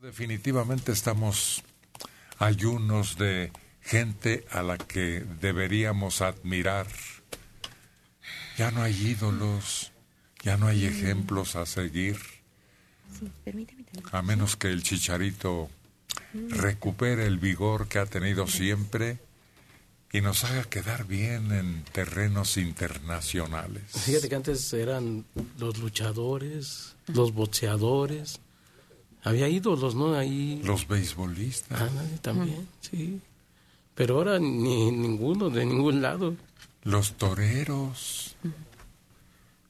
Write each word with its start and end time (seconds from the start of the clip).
Definitivamente 0.00 0.92
estamos 0.92 1.62
ayunos 2.38 3.18
de 3.18 3.52
gente 3.82 4.46
a 4.50 4.62
la 4.62 4.78
que 4.78 5.26
deberíamos 5.42 6.22
admirar. 6.22 6.86
Ya 8.56 8.70
no 8.70 8.82
hay 8.82 8.94
ídolos, 8.94 9.92
ya 10.42 10.56
no 10.56 10.68
hay 10.68 10.86
ejemplos 10.86 11.54
a 11.54 11.66
seguir. 11.66 12.18
A 14.10 14.22
menos 14.22 14.56
que 14.56 14.68
el 14.68 14.82
chicharito 14.82 15.68
recupere 16.48 17.26
el 17.26 17.38
vigor 17.38 17.86
que 17.86 17.98
ha 17.98 18.06
tenido 18.06 18.46
siempre 18.46 19.18
y 20.12 20.22
nos 20.22 20.44
haga 20.44 20.64
quedar 20.64 21.06
bien 21.06 21.52
en 21.52 21.84
terrenos 21.92 22.56
internacionales. 22.56 23.82
Fíjate 23.92 24.30
que 24.30 24.34
antes 24.34 24.72
eran 24.72 25.26
los 25.58 25.76
luchadores, 25.78 26.96
los 27.06 27.34
boxeadores, 27.34 28.40
había 29.22 29.48
ídolos, 29.48 29.94
¿no? 29.94 30.14
Ahí. 30.14 30.60
Los 30.64 30.86
beisbolistas. 30.86 31.80
Ah, 31.80 31.88
también, 32.22 32.66
sí. 32.80 33.20
Pero 33.94 34.16
ahora 34.16 34.38
ni 34.38 34.90
ninguno, 34.90 35.50
de 35.50 35.64
ningún 35.66 36.00
lado. 36.00 36.34
Los 36.84 37.14
toreros. 37.14 38.36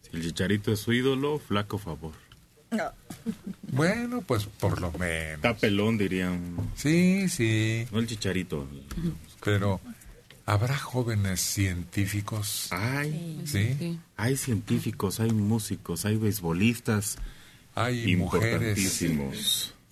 Si 0.03 0.17
el 0.17 0.23
chicharito 0.23 0.73
es 0.73 0.81
su 0.81 0.93
ídolo, 0.93 1.39
flaco 1.39 1.79
favor. 1.79 2.13
No. 2.71 2.85
Bueno, 3.73 4.23
pues 4.23 4.47
por 4.47 4.81
lo 4.81 4.93
menos. 4.93 5.37
Está 5.37 5.57
pelón, 5.57 5.99
dirían. 5.99 6.57
Sí, 6.77 7.29
sí. 7.29 7.87
No 7.91 7.99
el 7.99 8.07
chicharito. 8.07 8.69
Pero, 9.43 9.81
¿habrá 10.47 10.79
jóvenes 10.79 11.41
científicos? 11.41 12.69
Hay. 12.71 13.43
¿Sí? 13.45 13.99
Hay 14.17 14.37
científicos, 14.37 15.19
hay 15.19 15.33
músicos, 15.33 16.05
hay 16.05 16.17
beisbolistas 16.17 17.19
hay 17.75 18.17
mujeres 18.17 19.03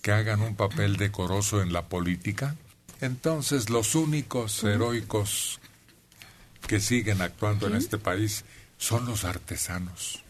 que 0.01 0.11
hagan 0.11 0.41
un 0.41 0.55
papel 0.55 0.97
decoroso 0.97 1.61
en 1.61 1.73
la 1.73 1.87
política, 1.87 2.55
entonces 3.01 3.69
los 3.69 3.95
únicos 3.95 4.63
heroicos 4.63 5.59
que 6.67 6.79
siguen 6.79 7.21
actuando 7.21 7.67
en 7.67 7.75
este 7.75 7.97
país 7.97 8.45
son 8.77 9.05
los 9.05 9.25
artesanos. 9.25 10.23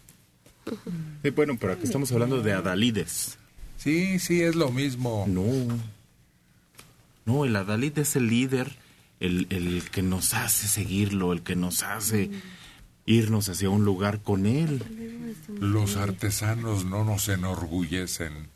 Sí, 1.24 1.30
bueno, 1.32 1.58
pero 1.60 1.74
aquí 1.74 1.84
estamos 1.84 2.12
hablando 2.12 2.42
de 2.42 2.54
Adalides. 2.54 3.38
Sí, 3.78 4.20
sí, 4.20 4.42
es 4.42 4.56
lo 4.56 4.72
mismo. 4.72 5.26
No. 5.28 5.78
No, 7.26 7.46
el 7.46 7.56
Adalid 7.56 7.98
es 8.00 8.16
el 8.16 8.28
líder, 8.28 8.76
el, 9.20 9.48
el 9.50 9.90
que 9.92 10.02
nos 10.02 10.34
hace 10.34 10.68
seguirlo, 10.68 11.32
el 11.32 11.42
que 11.42 11.56
nos 11.56 11.84
hace 11.84 12.30
irnos 13.10 13.50
hacia 13.50 13.72
un 13.72 13.84
lugar 13.84 14.22
con 14.22 14.46
Él. 14.46 14.84
Los 15.60 15.98
artesanos 15.98 16.86
no 16.86 17.04
nos 17.04 17.28
enorgullecen, 17.28 18.50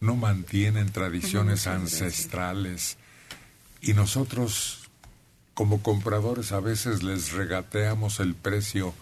no 0.00 0.16
mantienen 0.16 0.90
tradiciones 0.90 1.66
ancestrales 1.66 2.96
y 3.82 3.92
nosotros 3.92 4.88
como 5.52 5.82
compradores 5.82 6.52
a 6.52 6.60
veces 6.60 7.02
les 7.02 7.32
regateamos 7.32 8.18
el 8.20 8.34
precio 8.34 8.94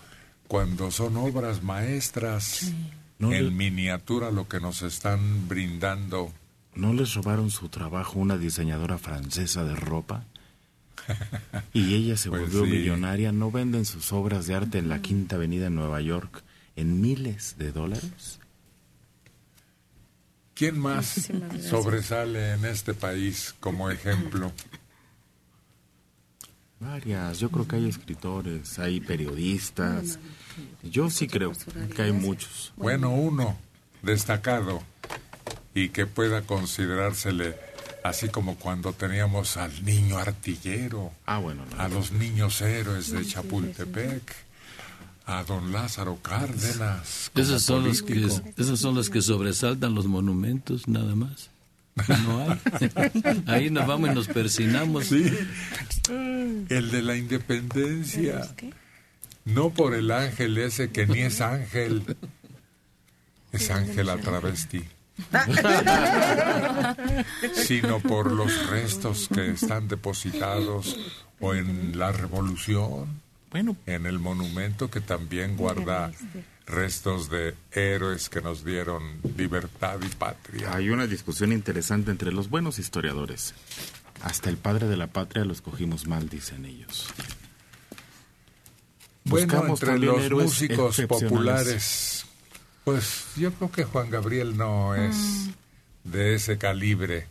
cuando 0.49 0.91
son 0.91 1.17
obras 1.17 1.63
maestras 1.63 2.73
en 3.21 3.57
miniatura 3.57 4.33
lo 4.33 4.49
que 4.49 4.59
nos 4.59 4.83
están 4.83 5.47
brindando. 5.49 6.33
¿No 6.75 6.93
les 6.93 7.15
robaron 7.15 7.51
su 7.51 7.69
trabajo 7.69 8.19
una 8.19 8.37
diseñadora 8.37 8.99
francesa 8.99 9.63
de 9.63 9.77
ropa? 9.77 10.25
y 11.73 11.95
ella 11.95 12.17
se 12.17 12.29
pues 12.29 12.43
volvió 12.43 12.65
millonaria, 12.65 13.33
¿no 13.33 13.51
venden 13.51 13.85
sus 13.85 14.13
obras 14.13 14.47
de 14.47 14.55
arte 14.55 14.79
en 14.79 14.89
la 14.89 15.01
Quinta 15.03 15.37
Avenida 15.37 15.67
en 15.67 15.75
Nueva 15.75 16.01
York 16.01 16.43
en 16.77 17.01
miles 17.01 17.57
de 17.59 17.73
dólares? 17.73 18.39
¿Quién 20.55 20.79
más 20.79 21.31
sobresale 21.69 22.53
en 22.53 22.65
este 22.67 22.93
país 22.93 23.55
como 23.61 23.91
ejemplo? 23.91 24.53
Varias, 26.81 27.39
yo 27.39 27.51
creo 27.51 27.67
que 27.67 27.77
hay 27.77 27.89
escritores, 27.89 28.79
hay 28.79 29.01
periodistas, 29.01 30.19
yo 30.83 31.11
sí 31.11 31.29
creo 31.29 31.53
que 31.95 32.03
hay 32.03 32.13
muchos. 32.13 32.73
Bueno, 32.77 33.11
uno 33.11 33.59
destacado 34.03 34.83
y 35.75 35.91
que 35.91 36.07
pueda 36.07 36.43
considerársele 36.43 37.57
Así 38.03 38.29
como 38.29 38.57
cuando 38.57 38.93
teníamos 38.93 39.57
al 39.57 39.85
niño 39.85 40.19
artillero, 40.19 41.13
ah, 41.27 41.39
bueno, 41.39 41.65
a 41.77 41.89
los 41.89 42.13
niños 42.13 42.61
héroes 42.63 43.11
de 43.13 43.25
Chapultepec, 43.27 44.23
a 45.27 45.45
don 45.45 45.73
Lázaro 45.73 46.17
Cárdenas. 46.23 47.31
Esos 47.35 47.63
son, 47.63 47.85
los 47.85 48.03
que, 48.03 48.27
esos 48.57 48.81
son 48.81 48.95
los 48.95 49.11
que 49.11 49.21
sobresaltan 49.21 49.95
los 49.95 50.07
monumentos, 50.07 50.89
nada 50.89 51.15
más. 51.15 51.51
No 52.09 52.41
hay. 52.41 52.61
Ahí 53.47 53.71
nos 53.71 53.87
vamos 53.87 54.11
y 54.11 54.15
nos 54.15 54.29
persinamos. 54.29 55.07
Sí. 55.07 55.27
El 56.69 56.91
de 56.91 57.03
la 57.03 57.17
independencia. 57.17 58.49
No 59.45 59.71
por 59.71 59.95
el 59.95 60.11
ángel 60.11 60.57
ese 60.59 60.91
que 60.91 61.07
ni 61.07 61.21
es 61.21 61.41
ángel. 61.41 62.17
Es 63.53 63.71
ángel 63.71 64.09
a 64.09 64.17
travesti. 64.17 64.85
sino 67.55 68.01
por 68.01 68.33
los 68.33 68.69
restos 68.69 69.29
que 69.33 69.51
están 69.51 69.89
depositados 69.89 70.99
o 71.41 71.55
en 71.55 71.99
la 71.99 72.13
revolución, 72.13 73.21
bueno, 73.51 73.77
en 73.87 74.07
el 74.07 74.19
monumento 74.19 74.91
que 74.91 75.01
también 75.01 75.57
guarda 75.57 76.13
restos 76.67 77.31
de 77.31 77.55
héroes 77.73 78.29
que 78.29 78.41
nos 78.41 78.65
dieron 78.65 79.03
libertad 79.37 79.99
y 80.03 80.15
patria. 80.15 80.75
Hay 80.75 80.91
una 80.91 81.07
discusión 81.07 81.53
interesante 81.53 82.11
entre 82.11 82.33
los 82.33 82.49
buenos 82.49 82.79
historiadores. 82.79 83.55
Hasta 84.23 84.51
el 84.51 84.57
padre 84.57 84.87
de 84.87 84.97
la 84.97 85.09
patria 85.09 85.45
lo 85.45 85.53
escogimos 85.53 86.07
mal, 86.07 86.29
dicen 86.29 86.65
ellos. 86.65 87.09
Bueno, 89.25 89.67
entre 89.67 89.99
los 89.99 90.31
músicos 90.31 91.01
populares 91.03 92.20
pues 92.85 93.27
yo 93.37 93.53
creo 93.53 93.71
que 93.71 93.85
Juan 93.85 94.11
Gabriel 94.11 94.57
no 94.57 94.95
es 94.95 95.17
mm. 95.17 96.11
de 96.11 96.35
ese 96.35 96.59
calibre, 96.59 97.27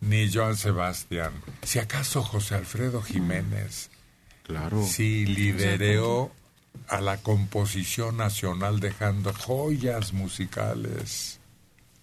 ni 0.00 0.32
Joan 0.32 0.56
Sebastián. 0.56 1.32
Si 1.62 1.78
acaso 1.78 2.22
José 2.22 2.54
Alfredo 2.54 3.02
Jiménez. 3.02 3.90
Claro. 4.44 4.82
Sí 4.82 5.26
lideró 5.26 6.32
a 6.88 7.00
la 7.00 7.18
composición 7.18 8.16
nacional 8.16 8.80
dejando 8.80 9.32
joyas 9.34 10.12
musicales. 10.12 11.38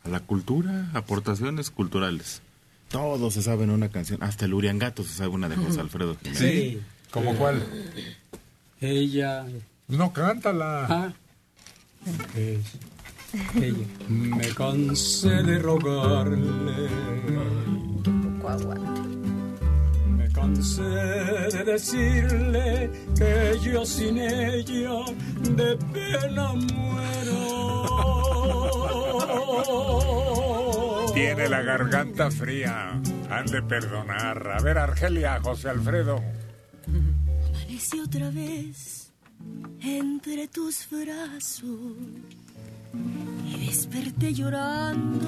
A 0.04 0.10
la 0.10 0.20
cultura, 0.20 0.92
aportaciones 0.94 1.72
culturales. 1.72 2.42
Todos 2.90 3.34
se 3.34 3.42
saben 3.42 3.72
una 3.72 3.90
canción, 3.90 4.22
hasta 4.22 4.46
el 4.46 4.54
Uriangato 4.54 5.04
se 5.04 5.14
sabe 5.14 5.30
una 5.30 5.50
de 5.50 5.56
José 5.56 5.80
Alfredo 5.80 6.16
Jiménez. 6.22 6.40
Sí. 6.40 6.82
¿Cómo 7.10 7.36
cuál? 7.36 7.66
Ella. 8.80 9.46
No, 9.88 10.14
cántala. 10.14 10.86
Ah. 10.88 11.14
Me 14.10 14.48
cansé 14.54 15.44
de 15.44 15.60
rogarle. 15.60 16.90
Me 20.08 20.32
cansé 20.32 20.84
de 20.84 21.64
decirle 21.64 22.92
que 23.18 23.60
yo 23.64 23.86
sin 23.86 24.18
ella 24.20 25.04
de 25.42 25.78
pena 25.94 26.54
muero. 26.54 27.46
Tiene 31.14 31.50
la 31.50 31.62
garganta 31.64 32.30
fría. 32.30 33.02
Han 33.30 33.46
de 33.48 33.62
perdonar. 33.64 34.52
A 34.52 34.62
ver, 34.62 34.78
Argelia, 34.78 35.40
José 35.42 35.70
Alfredo. 35.70 36.22
Amanecí 36.86 38.00
otra 38.00 38.30
vez 38.30 39.05
entre 39.82 40.48
tus 40.48 40.88
brazos 40.90 41.80
y 43.46 43.66
desperté 43.66 44.34
llorando 44.34 45.28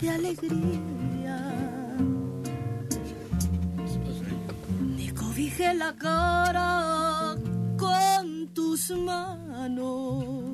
de 0.00 0.10
alegría. 0.10 1.38
Me 4.96 5.14
cobijé 5.14 5.74
la 5.74 5.94
cara 5.96 7.36
con 7.78 8.48
tus 8.54 8.90
manos 8.90 10.44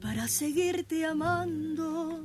para 0.00 0.26
seguirte 0.28 1.04
amando 1.06 2.22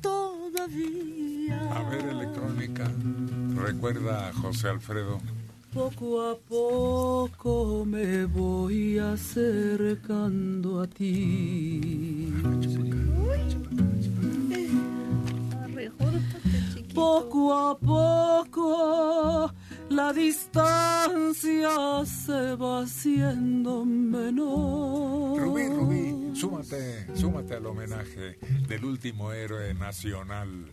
todavía. 0.00 1.60
A 1.72 1.90
ver, 1.90 2.06
electrónica. 2.06 2.90
Recuerda 3.54 4.28
a 4.28 4.32
José 4.32 4.68
Alfredo. 4.68 5.20
Poco 5.72 6.20
a 6.20 6.36
poco 6.36 7.84
me 7.86 8.24
voy 8.24 8.98
acercando 8.98 10.80
a 10.80 10.86
ti. 10.88 12.32
Poco 16.92 17.54
a 17.54 17.78
poco 17.78 19.54
la 19.90 20.12
distancia 20.12 22.04
se 22.04 22.56
va 22.56 22.80
haciendo 22.80 23.84
menor. 23.84 25.40
Rubí, 25.40 25.68
Rubí, 25.68 26.36
súmate, 26.36 27.06
súmate 27.14 27.54
al 27.54 27.66
homenaje 27.66 28.38
del 28.66 28.84
último 28.84 29.32
héroe 29.32 29.72
nacional. 29.74 30.66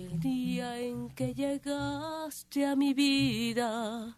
El 0.00 0.18
día 0.18 0.80
en 0.80 1.10
que 1.10 1.34
llegaste 1.34 2.64
a 2.64 2.74
mi 2.74 2.94
vida, 2.94 4.16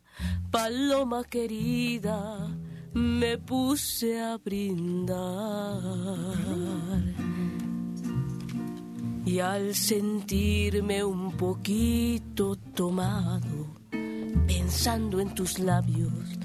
paloma 0.49 1.25
querida, 1.25 2.56
me 2.94 3.37
puse 3.38 4.20
a 4.20 4.38
brindar. 4.38 5.81
Y 9.26 9.40
al 9.40 9.75
sentirme 9.75 11.02
un 11.02 11.37
poquito 11.37 12.55
tomado, 12.55 13.75
pensando 14.46 15.19
en 15.19 15.34
tus 15.34 15.58
labios, 15.58 16.38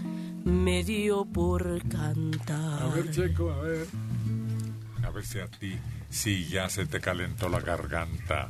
me 0.45 0.83
dio 0.83 1.25
por 1.25 1.87
cantar. 1.87 2.81
A 2.81 2.87
ver, 2.87 3.11
Checo, 3.11 3.51
a 3.51 3.61
ver. 3.61 3.87
A 5.03 5.11
ver 5.11 5.23
si 5.23 5.39
a 5.39 5.47
ti, 5.47 5.77
si 6.09 6.47
ya 6.47 6.69
se 6.69 6.87
te 6.87 6.99
calentó 6.99 7.49
la 7.49 7.59
garganta 7.59 8.49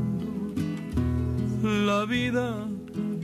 la 1.63 2.05
vida 2.05 2.67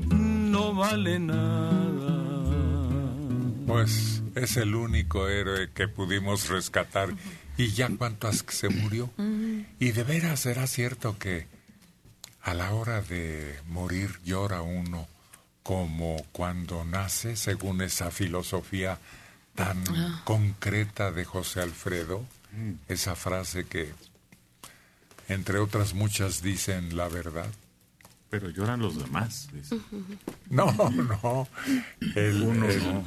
no 0.10 0.74
vale 0.74 1.20
nada. 1.20 2.24
Pues 3.66 4.24
es 4.36 4.58
el 4.58 4.76
único 4.76 5.28
héroe 5.28 5.72
que 5.74 5.88
pudimos 5.88 6.48
rescatar. 6.50 7.10
Y 7.58 7.70
ya 7.70 7.90
cuántas 7.90 8.44
que 8.44 8.54
se 8.54 8.70
murió. 8.70 9.10
Y 9.80 9.92
de 9.92 10.04
veras 10.04 10.42
será 10.42 10.68
cierto 10.68 11.18
que 11.18 11.48
a 12.44 12.54
la 12.54 12.74
hora 12.74 13.02
de 13.02 13.60
morir 13.68 14.20
llora 14.24 14.62
uno 14.62 15.08
como 15.64 16.24
cuando 16.32 16.86
nace, 16.86 17.36
según 17.36 17.82
esa 17.82 18.10
filosofía 18.10 19.00
tan 19.56 19.84
concreta 20.24 21.12
de 21.12 21.26
José 21.26 21.62
Alfredo, 21.62 22.24
esa 22.88 23.16
frase 23.16 23.66
que, 23.66 23.92
entre 25.28 25.58
otras 25.58 25.94
muchas, 25.94 26.42
dicen 26.42 26.96
la 26.96 27.10
verdad. 27.10 27.50
Pero 28.30 28.50
lloran 28.50 28.80
los 28.82 28.98
demás. 28.98 29.50
dice. 29.54 29.78
No, 30.50 30.72
no. 30.90 31.48
El, 32.16 32.42
Uno 32.44 32.66
el- 32.70 32.84
no. 32.84 33.04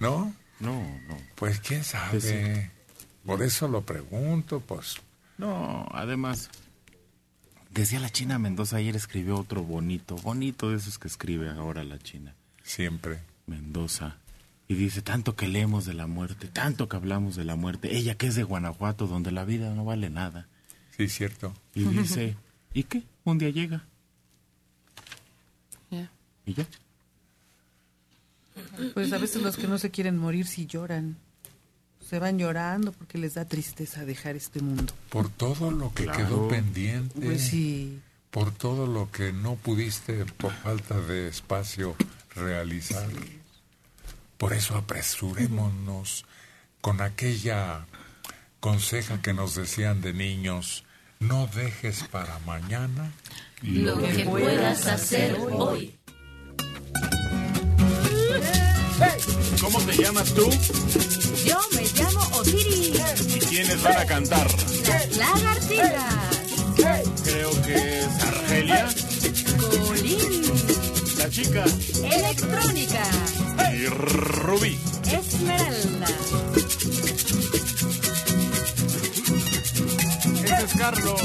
¿No? 0.00 0.34
No, 0.60 0.72
no. 1.08 1.16
Pues 1.36 1.60
quién 1.60 1.84
sabe. 1.84 2.20
Sí, 2.20 2.68
Por 3.24 3.42
eso 3.42 3.68
lo 3.68 3.82
pregunto, 3.82 4.60
pues. 4.60 4.96
No, 5.38 5.86
además, 5.92 6.50
decía 7.70 8.00
la 8.00 8.10
China 8.10 8.38
Mendoza 8.38 8.76
ayer 8.78 8.96
escribió 8.96 9.36
otro 9.38 9.62
bonito, 9.62 10.16
bonito 10.16 10.70
de 10.70 10.76
esos 10.76 10.98
que 10.98 11.06
escribe 11.08 11.48
ahora 11.50 11.84
la 11.84 11.98
China 11.98 12.34
Siempre. 12.64 13.20
Mendoza. 13.46 14.16
Y 14.66 14.74
dice, 14.74 15.00
tanto 15.00 15.34
que 15.36 15.48
leemos 15.48 15.86
de 15.86 15.94
la 15.94 16.06
muerte, 16.06 16.48
tanto 16.48 16.88
que 16.88 16.96
hablamos 16.96 17.36
de 17.36 17.44
la 17.44 17.56
muerte, 17.56 17.96
ella 17.96 18.16
que 18.16 18.26
es 18.26 18.34
de 18.34 18.42
Guanajuato, 18.42 19.06
donde 19.06 19.30
la 19.30 19.44
vida 19.44 19.72
no 19.74 19.84
vale 19.84 20.10
nada. 20.10 20.48
Sí, 20.96 21.08
cierto. 21.08 21.54
Y 21.74 21.84
dice, 21.84 22.36
¿y 22.74 22.82
qué? 22.82 23.04
Un 23.24 23.38
día 23.38 23.48
llega. 23.50 23.86
Ya. 26.52 26.52
Y 26.52 26.54
ya. 26.54 26.66
Pues 28.94 29.12
a 29.12 29.18
veces 29.18 29.42
los 29.42 29.56
que 29.56 29.68
no 29.68 29.78
se 29.78 29.90
quieren 29.90 30.16
morir 30.18 30.46
sí 30.46 30.66
lloran. 30.66 31.16
Se 32.08 32.18
van 32.18 32.38
llorando 32.38 32.92
porque 32.92 33.18
les 33.18 33.34
da 33.34 33.44
tristeza 33.44 34.04
dejar 34.04 34.34
este 34.36 34.60
mundo. 34.60 34.92
Por 35.10 35.28
todo 35.28 35.70
lo 35.70 35.92
que 35.92 36.04
Claro. 36.04 36.18
quedó 36.18 36.48
pendiente. 36.48 37.20
Pues 37.20 37.42
sí. 37.48 38.00
Por 38.30 38.50
todo 38.52 38.86
lo 38.86 39.10
que 39.10 39.32
no 39.32 39.56
pudiste, 39.56 40.24
por 40.26 40.52
falta 40.52 41.00
de 41.00 41.28
espacio, 41.28 41.96
realizar. 42.34 43.08
Por 44.38 44.52
eso 44.52 44.76
apresurémonos 44.76 46.24
con 46.80 47.00
aquella 47.00 47.86
conseja 48.60 49.20
que 49.22 49.32
nos 49.34 49.54
decían 49.54 50.00
de 50.00 50.12
niños, 50.12 50.84
no 51.20 51.46
dejes 51.48 52.04
para 52.04 52.38
mañana. 52.40 53.12
Lo 53.62 53.98
que 54.00 54.24
puedas 54.24 54.86
hacer 54.86 55.36
hoy. 55.50 55.97
¿Cómo 59.60 59.80
te 59.82 59.96
llamas 60.02 60.32
tú? 60.34 60.48
Yo 61.46 61.58
me 61.74 61.84
llamo 61.94 62.20
Osiris, 62.38 63.36
¿Y 63.36 63.38
quiénes 63.40 63.82
van 63.82 63.96
a 63.98 64.04
cantar? 64.06 64.48
las 64.86 65.16
lagartijas, 65.16 66.14
Creo 67.24 67.50
que 67.62 68.00
es 68.00 68.22
Argelia, 68.24 68.88
Colín, 69.60 70.42
la 71.18 71.30
chica 71.30 71.64
electrónica, 72.02 73.02
y 73.74 73.86
Rubí. 73.86 74.78
esmeralda. 75.12 76.06
Ese 80.44 80.64
es 80.64 80.74
Carlos. 80.78 81.20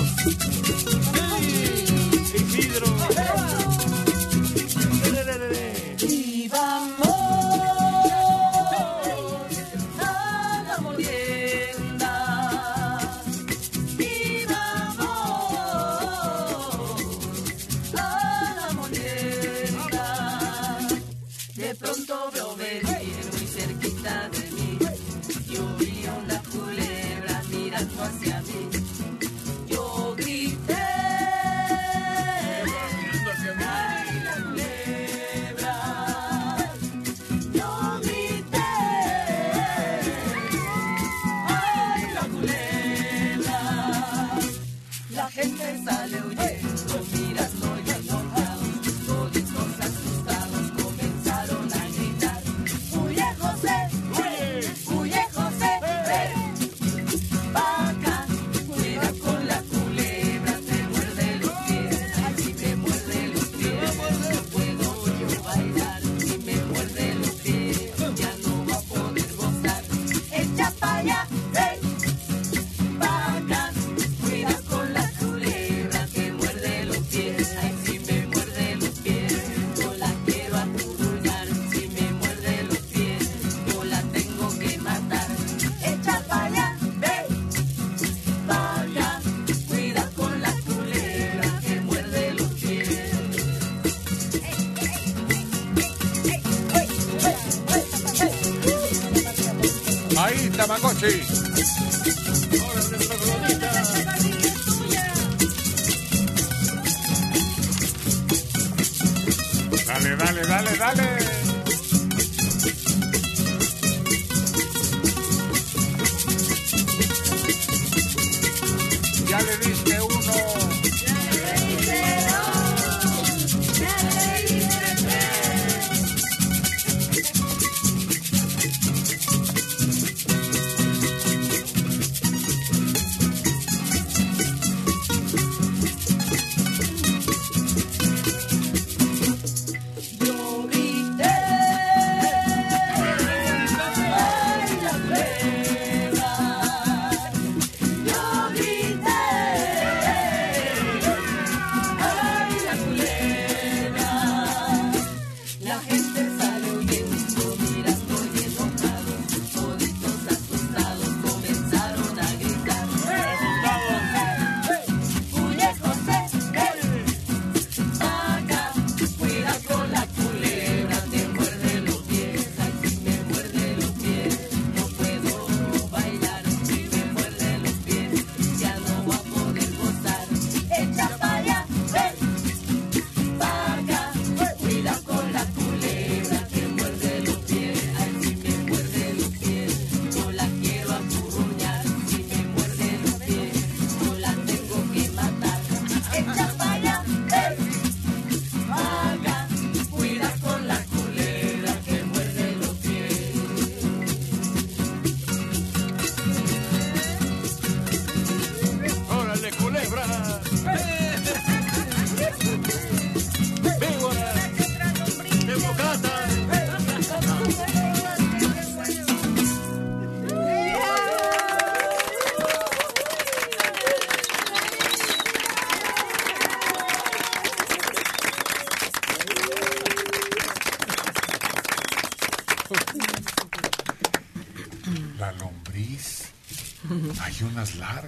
Dale, 110.63 110.77
dale. 110.77 111.12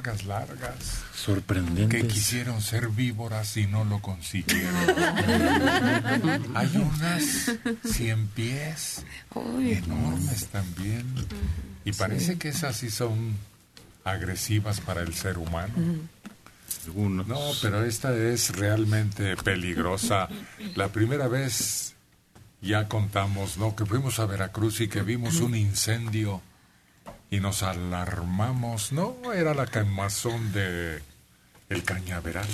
Largas, 0.06 0.26
largas. 0.26 1.04
Sorprendentes. 1.16 2.02
Que 2.02 2.08
quisieron 2.08 2.62
ser 2.62 2.90
víboras 2.90 3.58
y 3.58 3.68
no 3.68 3.84
lo 3.86 4.00
consiguieron. 4.02 4.76
Hay 6.56 6.72
unas 6.76 7.52
cien 7.84 8.28
pies 8.28 9.04
enormes 9.36 10.48
también. 10.48 11.06
Y 11.84 11.92
parece 11.94 12.38
que 12.38 12.50
esas 12.50 12.76
sí 12.76 12.90
son 12.90 13.36
agresivas 14.04 14.82
para 14.82 15.02
el 15.02 15.14
ser 15.14 15.38
humano. 15.38 15.74
Algunos. 16.86 17.28
No, 17.28 17.40
pero 17.62 17.84
esta 17.84 18.16
es 18.16 18.56
realmente 18.56 19.36
peligrosa. 19.38 20.30
La 20.76 20.90
primera 20.90 21.28
vez 21.28 21.96
ya 22.62 22.88
contamos, 22.88 23.58
¿no? 23.58 23.76
Que 23.76 23.86
fuimos 23.86 24.20
a 24.20 24.26
Veracruz 24.26 24.82
y 24.82 24.88
que 24.88 25.02
vimos 25.02 25.40
un 25.40 25.56
incendio 25.56 26.42
y 27.32 27.40
nos 27.40 27.64
alarmamos. 27.64 28.92
No, 28.92 29.16
era 29.34 29.54
la 29.54 29.66
quemazón 29.68 30.52
de 30.54 31.02
el 31.70 31.84
cañaveral. 31.84 32.48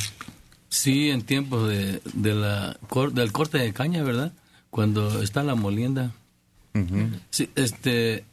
Sí, 0.69 1.09
en 1.09 1.23
tiempos 1.23 1.67
de, 1.69 2.01
de 2.13 2.33
la, 2.35 2.77
cor- 2.87 3.13
del 3.13 3.31
corte 3.31 3.57
de 3.57 3.73
caña, 3.73 4.03
¿verdad? 4.03 4.31
Cuando 4.69 5.21
está 5.21 5.43
la 5.43 5.55
molienda. 5.55 6.11
Sí, 7.29 7.49
este, 7.55 8.23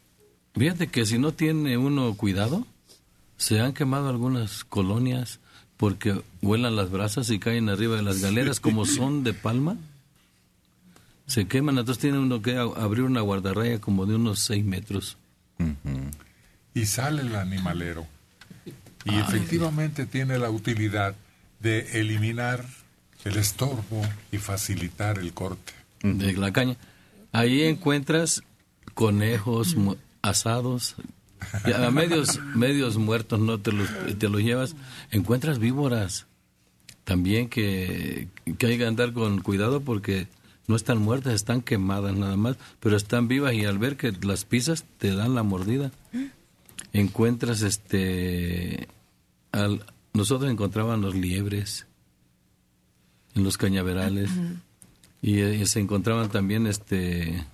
fíjate 0.55 0.87
que 0.87 1.05
si 1.05 1.19
no 1.19 1.33
tiene 1.33 1.77
uno 1.77 2.15
cuidado, 2.15 2.65
se 3.37 3.59
han 3.61 3.73
quemado 3.73 4.09
algunas 4.09 4.63
colonias 4.65 5.41
porque 5.77 6.21
vuelan 6.41 6.77
las 6.77 6.91
brasas 6.91 7.31
y 7.31 7.41
caen 7.41 7.69
arriba 7.69 7.97
de 7.97 8.03
las 8.03 8.21
galeras 8.21 8.61
como 8.61 8.85
son 8.87 9.25
de 9.25 9.35
palma. 9.35 9.77
Se 11.27 11.47
queman, 11.49 11.79
entonces 11.79 12.01
tiene 12.01 12.19
uno 12.19 12.41
que 12.41 12.57
a- 12.57 12.63
abrir 12.63 13.03
una 13.03 13.21
guardarraya 13.21 13.81
como 13.81 14.07
de 14.07 14.15
unos 14.15 14.39
seis 14.39 14.65
metros. 14.65 15.17
Y 16.81 16.87
sale 16.87 17.23
el 17.23 17.35
animalero. 17.37 18.07
Y 19.05 19.15
efectivamente 19.19 20.07
tiene 20.07 20.39
la 20.39 20.51
utilidad 20.51 21.15
de 21.61 22.01
eliminar 22.01 22.65
el 23.25 23.37
estorbo 23.37 24.03
y 24.33 24.39
facilitar 24.39 25.19
el 25.19 25.33
corte. 25.33 25.73
de 26.03 26.33
la 26.35 26.53
caña. 26.53 26.77
Ahí 27.33 27.63
encuentras 27.63 28.43
conejos 28.95 29.75
mu- 29.75 29.97
asados, 30.23 30.95
a 31.65 31.91
medios, 31.91 32.39
medios 32.55 32.97
muertos, 32.99 33.41
no 33.41 33.59
te 33.59 33.73
los, 33.73 33.89
te 34.19 34.29
los 34.29 34.41
llevas. 34.43 34.77
Encuentras 35.11 35.59
víboras 35.59 36.27
también 37.05 37.49
que, 37.49 38.29
que 38.59 38.67
hay 38.67 38.79
que 38.79 38.87
andar 38.87 39.13
con 39.13 39.41
cuidado 39.41 39.81
porque 39.81 40.27
no 40.67 40.77
están 40.77 40.99
muertas, 40.99 41.33
están 41.35 41.63
quemadas 41.63 42.15
nada 42.15 42.37
más, 42.37 42.57
pero 42.81 42.97
están 42.97 43.27
vivas 43.29 43.55
y 43.55 43.65
al 43.65 43.79
ver 43.79 43.97
que 43.97 44.13
las 44.23 44.45
pisas 44.45 44.85
te 44.99 45.15
dan 45.15 45.35
la 45.35 45.43
mordida. 45.43 45.91
Encuentras 46.93 47.63
este 47.63 48.89
al, 49.53 49.85
nosotros 50.15 50.51
encontrábamos 50.51 51.15
liebres 51.15 51.87
en 53.35 53.45
los 53.45 53.57
cañaverales 53.59 54.31
y, 55.23 55.39
eh, 55.41 55.67
se 55.67 55.81
encontraban 55.81 56.29
también 56.31 56.67
este 56.67 57.47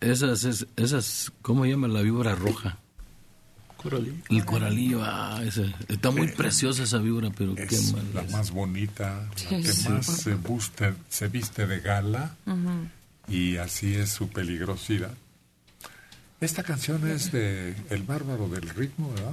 esas 0.00 0.44
es- 0.44 0.66
esas 0.76 1.32
cómo 1.42 1.64
llaman 1.64 1.94
la 1.94 2.02
víbora 2.02 2.34
roja 2.34 2.78
Coralillo. 3.78 4.22
el 4.28 4.44
coralillo 4.44 5.00
ah, 5.02 5.40
ese- 5.44 5.74
está 5.88 6.10
muy 6.10 6.28
preciosa 6.28 6.82
esa 6.82 6.98
víbora 6.98 7.30
pero 7.36 7.54
qué 7.54 7.62
Es 7.64 7.92
mal 7.92 8.04
la 8.14 8.22
es. 8.22 8.32
más 8.32 8.50
bonita, 8.50 9.28
la 9.50 9.58
que 9.58 9.72
Sí. 9.72 9.88
más 9.88 10.06
se, 10.06 10.36
buste- 10.36 10.94
se 11.08 11.28
viste 11.28 11.66
de 11.66 11.80
gala 11.80 12.36
y 13.28 13.56
así 13.56 13.94
es 13.94 14.10
su 14.10 14.28
peligrosidad. 14.28 15.14
Esta 16.40 16.62
canción 16.62 17.08
es 17.08 17.32
de 17.32 17.74
El 17.90 18.02
Bárbaro 18.02 18.48
del 18.48 18.68
Ritmo, 18.68 19.10
¿verdad? 19.10 19.32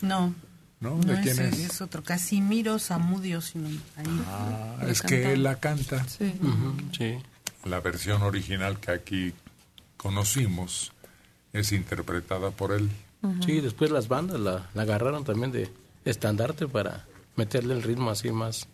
No. 0.00 0.34
¿No? 0.80 0.90
No, 0.96 1.14
¿De 1.14 1.20
quién 1.22 1.28
ese 1.40 1.48
es? 1.48 1.58
es 1.70 1.80
otro. 1.80 2.02
Casimiro 2.02 2.78
Zamudio, 2.78 3.40
sino 3.40 3.68
ahí. 3.68 4.22
Ah, 4.26 4.76
es 4.88 5.00
que 5.02 5.32
él 5.32 5.42
la 5.42 5.58
canta. 5.58 6.04
Sí. 6.08 6.34
La 7.64 7.80
versión 7.80 8.22
original 8.22 8.78
que 8.78 8.90
aquí 8.90 9.32
conocimos 9.96 10.92
es 11.52 11.72
interpretada 11.72 12.50
por 12.50 12.72
él. 12.72 12.90
Sí, 13.44 13.60
después 13.60 13.90
las 13.90 14.06
bandas 14.08 14.38
la, 14.38 14.68
la 14.74 14.82
agarraron 14.82 15.24
también 15.24 15.50
de 15.50 15.68
estandarte 16.04 16.68
para 16.68 17.06
meterle 17.34 17.74
el 17.74 17.82
ritmo 17.82 18.10
así 18.10 18.30
más, 18.30 18.68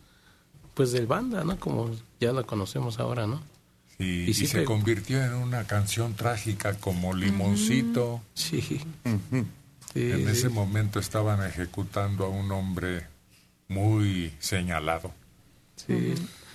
pues 0.74 0.92
del 0.92 1.06
banda, 1.06 1.44
¿no? 1.44 1.58
Como 1.58 1.90
ya 2.20 2.32
la 2.32 2.42
conocemos 2.42 2.98
ahora, 2.98 3.26
¿no? 3.26 3.40
Y, 3.98 4.04
Y 4.24 4.30
y 4.30 4.34
sí 4.34 4.46
se 4.46 4.64
convirtió 4.64 5.22
en 5.22 5.34
una 5.34 5.66
canción 5.66 6.14
trágica 6.14 6.74
como 6.74 7.14
Limoncito. 7.14 8.20
Sí. 8.34 8.60
Sí, 9.94 10.10
En 10.10 10.24
sí. 10.24 10.30
ese 10.30 10.48
momento 10.48 10.98
estaban 10.98 11.46
ejecutando 11.46 12.24
a 12.24 12.28
un 12.28 12.50
hombre 12.50 13.06
muy 13.68 14.32
señalado. 14.38 15.12
Sí, 15.76 16.14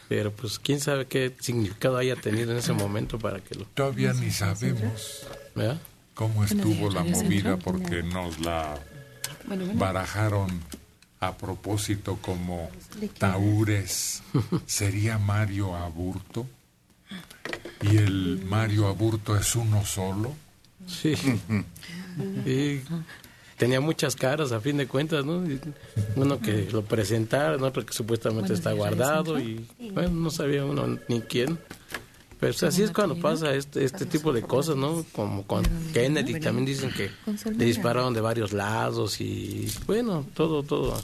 pero 0.10 0.32
pues 0.32 0.58
quién 0.60 0.80
sabe 0.80 1.06
qué 1.06 1.36
significado 1.40 1.98
haya 1.98 2.16
tenido 2.16 2.52
en 2.52 2.58
ese 2.58 2.74
momento 2.74 3.20
para 3.20 3.40
que 3.40 3.56
lo... 3.56 3.66
Todavía 3.66 4.14
ni 4.14 4.32
sabemos 4.32 5.28
¿Verdad? 5.56 5.80
cómo 6.16 6.44
estuvo 6.44 6.90
la 6.90 7.04
movida 7.04 7.58
porque 7.58 8.02
nos 8.04 8.40
la 8.40 8.80
Bueno, 9.48 9.66
bueno. 9.66 9.80
barajaron 9.80 10.50
a 11.20 11.36
propósito 11.38 12.18
como 12.22 12.70
Taúres, 13.20 14.22
¿sería 14.66 15.18
Mario 15.18 15.76
Aburto? 15.76 16.48
¿Y 17.82 17.98
el 17.98 18.42
Mario 18.46 18.88
Aburto 18.88 19.38
es 19.38 19.56
uno 19.56 19.86
solo? 19.86 20.34
Sí. 20.88 21.14
Y 22.46 22.82
tenía 23.58 23.82
muchas 23.82 24.16
caras 24.16 24.52
a 24.52 24.60
fin 24.60 24.78
de 24.78 24.88
cuentas, 24.88 25.26
¿no? 25.26 25.44
Uno 26.16 26.40
que 26.40 26.70
lo 26.72 26.84
presentaron, 26.84 27.64
otro 27.64 27.86
que 27.86 27.94
supuestamente 27.94 28.54
está 28.54 28.72
guardado 28.72 29.40
y 29.40 29.68
bueno, 29.94 30.12
no 30.12 30.30
sabía 30.30 30.66
uno 30.66 30.98
ni 31.08 31.22
quién. 31.22 31.60
Pero 32.40 32.54
pues, 32.54 32.64
así 32.64 32.84
es 32.84 32.92
cuando 32.92 33.20
pasa 33.20 33.54
este, 33.56 33.84
este 33.84 34.06
tipo 34.06 34.32
de 34.32 34.44
cosas, 34.44 34.76
¿no? 34.76 35.04
Como 35.12 35.44
con 35.48 35.64
Kennedy 35.92 36.40
también 36.40 36.66
dicen 36.66 36.92
que 36.92 37.10
le 37.52 37.66
dispararon 37.66 38.14
de 38.14 38.22
varios 38.22 38.54
lados 38.54 39.20
y 39.22 39.72
bueno, 39.88 40.26
todo, 40.36 40.62
todo. 40.62 41.02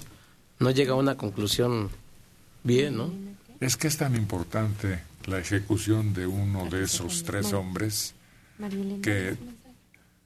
No 0.60 0.70
llega 0.70 0.94
a 0.94 0.96
una 0.96 1.18
conclusión 1.18 1.90
bien, 2.64 2.98
¿no? 2.98 3.12
Es 3.60 3.78
que 3.78 3.88
es 3.88 3.98
tan 3.98 4.16
importante 4.16 5.00
la 5.28 5.40
ejecución 5.40 6.14
de 6.14 6.28
uno 6.28 6.66
de 6.70 6.84
esos 6.84 7.24
tres 7.24 7.54
hombres 7.54 8.14
que 9.02 9.36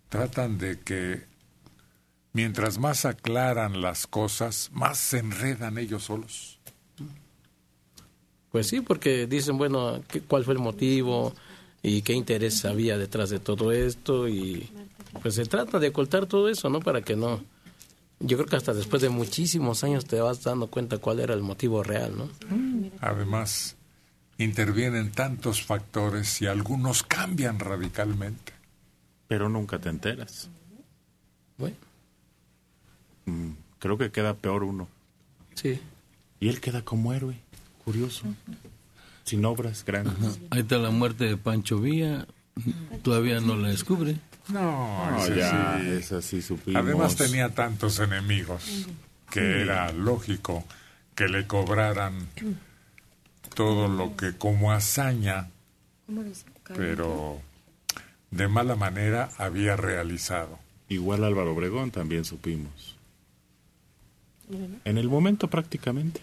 tratan 0.09 0.57
de 0.57 0.79
que 0.79 1.23
mientras 2.33 2.77
más 2.77 3.05
aclaran 3.05 3.81
las 3.81 4.07
cosas, 4.07 4.69
más 4.73 4.97
se 4.97 5.19
enredan 5.19 5.77
ellos 5.77 6.03
solos. 6.03 6.59
Pues 8.51 8.67
sí, 8.67 8.81
porque 8.81 9.27
dicen, 9.27 9.57
bueno, 9.57 10.01
¿qué- 10.07 10.21
¿cuál 10.21 10.43
fue 10.43 10.53
el 10.53 10.59
motivo 10.59 11.33
y 11.83 12.01
qué 12.01 12.13
interés 12.13 12.63
había 12.65 12.97
detrás 12.97 13.29
de 13.29 13.39
todo 13.39 13.71
esto? 13.71 14.27
Y 14.27 14.69
pues 15.21 15.35
se 15.35 15.45
trata 15.45 15.79
de 15.79 15.89
ocultar 15.89 16.25
todo 16.25 16.47
eso, 16.49 16.69
¿no? 16.69 16.79
Para 16.79 17.01
que 17.01 17.15
no... 17.15 17.41
Yo 18.19 18.35
creo 18.37 18.49
que 18.49 18.55
hasta 18.55 18.73
después 18.73 19.01
de 19.03 19.09
muchísimos 19.09 19.83
años 19.83 20.05
te 20.05 20.19
vas 20.19 20.43
dando 20.43 20.67
cuenta 20.67 20.97
cuál 20.97 21.19
era 21.19 21.35
el 21.35 21.43
motivo 21.43 21.83
real, 21.83 22.17
¿no? 22.17 22.29
Además, 22.99 23.75
intervienen 24.37 25.11
tantos 25.11 25.63
factores 25.63 26.41
y 26.41 26.47
algunos 26.47 27.03
cambian 27.03 27.59
radicalmente. 27.59 28.53
Pero 29.27 29.49
nunca 29.49 29.79
te 29.79 29.89
enteras. 29.89 30.49
Bueno, 31.57 31.75
Mm, 33.25 33.51
Creo 33.79 33.97
que 33.97 34.09
queda 34.11 34.33
peor 34.35 34.63
uno. 34.63 34.87
sí. 35.55 35.79
Y 36.39 36.49
él 36.49 36.61
queda 36.61 36.83
como 36.83 37.13
héroe, 37.13 37.35
curioso, 37.83 38.23
sin 39.23 39.43
obras 39.43 39.83
grandes. 39.85 40.39
Ahí 40.51 40.59
está 40.61 40.77
la 40.77 40.91
muerte 40.91 41.25
de 41.25 41.35
Pancho 41.35 41.79
Villa, 41.79 42.27
todavía 43.03 43.39
no 43.41 43.55
la 43.57 43.69
descubre. 43.69 44.17
No, 44.49 45.09
No, 45.11 45.17
ese 45.23 45.35
ya, 45.35 45.79
sí. 45.81 45.89
esa 45.89 46.21
sí 46.21 46.41
supimos. 46.43 46.81
Además 46.83 47.15
tenía 47.15 47.49
tantos 47.49 47.99
enemigos 47.99 48.87
que 49.31 49.61
era 49.63 49.91
lógico 49.91 50.63
que 51.15 51.27
le 51.27 51.47
cobraran 51.47 52.27
todo 53.57 53.87
lo 53.87 54.15
que 54.15 54.37
como 54.37 54.71
hazaña, 54.71 55.49
pero 56.75 57.41
de 58.29 58.47
mala 58.47 58.75
manera 58.75 59.31
había 59.39 59.75
realizado. 59.75 60.59
Igual 60.89 61.23
Álvaro 61.23 61.53
Obregón 61.55 61.89
también 61.89 62.23
supimos. 62.23 62.95
En 64.85 64.99
el 64.99 65.09
momento 65.09 65.49
prácticamente. 65.49 66.21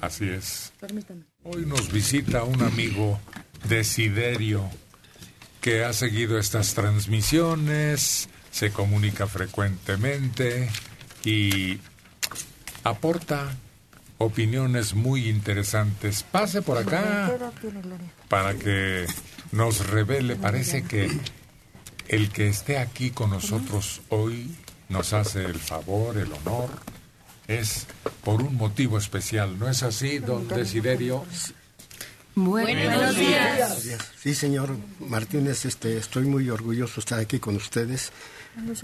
Así 0.00 0.26
es. 0.26 0.72
Hoy 1.44 1.66
nos 1.66 1.92
visita 1.92 2.44
un 2.44 2.62
amigo 2.62 3.20
Desiderio 3.68 4.70
que 5.60 5.84
ha 5.84 5.92
seguido 5.92 6.38
estas 6.38 6.72
transmisiones, 6.72 8.30
se 8.50 8.72
comunica 8.72 9.26
frecuentemente 9.26 10.70
y 11.26 11.78
aporta 12.84 13.54
opiniones 14.18 14.94
muy 14.94 15.28
interesantes. 15.28 16.22
Pase 16.22 16.62
por 16.62 16.78
acá 16.78 17.32
para 18.28 18.54
que 18.54 19.06
nos 19.52 19.86
revele. 19.86 20.36
Parece 20.36 20.82
que 20.82 21.08
el 22.08 22.30
que 22.30 22.48
esté 22.48 22.78
aquí 22.78 23.10
con 23.10 23.30
nosotros 23.30 24.02
hoy 24.08 24.54
nos 24.88 25.12
hace 25.12 25.44
el 25.44 25.58
favor, 25.58 26.18
el 26.18 26.32
honor. 26.32 26.70
Es 27.46 27.86
por 28.22 28.42
un 28.42 28.56
motivo 28.56 28.98
especial, 28.98 29.58
¿no 29.58 29.70
es 29.70 29.82
así, 29.82 30.18
don 30.18 30.46
Desiderio? 30.48 31.24
Buenos 32.34 33.16
días. 33.16 33.98
Sí, 34.16 34.34
señor 34.34 34.76
Martínez, 35.00 35.64
este, 35.64 35.96
estoy 35.96 36.24
muy 36.24 36.50
orgulloso 36.50 36.96
de 36.96 37.00
estar 37.00 37.18
aquí 37.18 37.38
con 37.38 37.56
ustedes. 37.56 38.12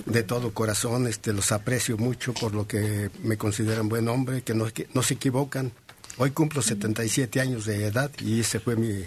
De 0.07 0.23
todo 0.23 0.53
corazón, 0.53 1.07
este, 1.07 1.33
los 1.33 1.53
aprecio 1.53 1.97
mucho 1.97 2.33
por 2.35 2.55
lo 2.55 2.67
que 2.67 3.11
me 3.23 3.37
consideran 3.37 3.89
buen 3.89 4.09
hombre, 4.09 4.43
que 4.43 4.55
no, 4.55 4.67
que 4.67 4.89
no 4.95 5.03
se 5.03 5.15
equivocan. 5.15 5.73
Hoy 6.17 6.31
cumplo 6.31 6.63
77 6.63 7.41
años 7.41 7.65
de 7.65 7.87
edad 7.87 8.11
y 8.21 8.41
ese 8.41 8.61
fue 8.61 8.77
mi 8.77 9.05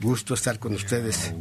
gusto 0.00 0.34
estar 0.34 0.58
con 0.58 0.74
ustedes. 0.74 1.32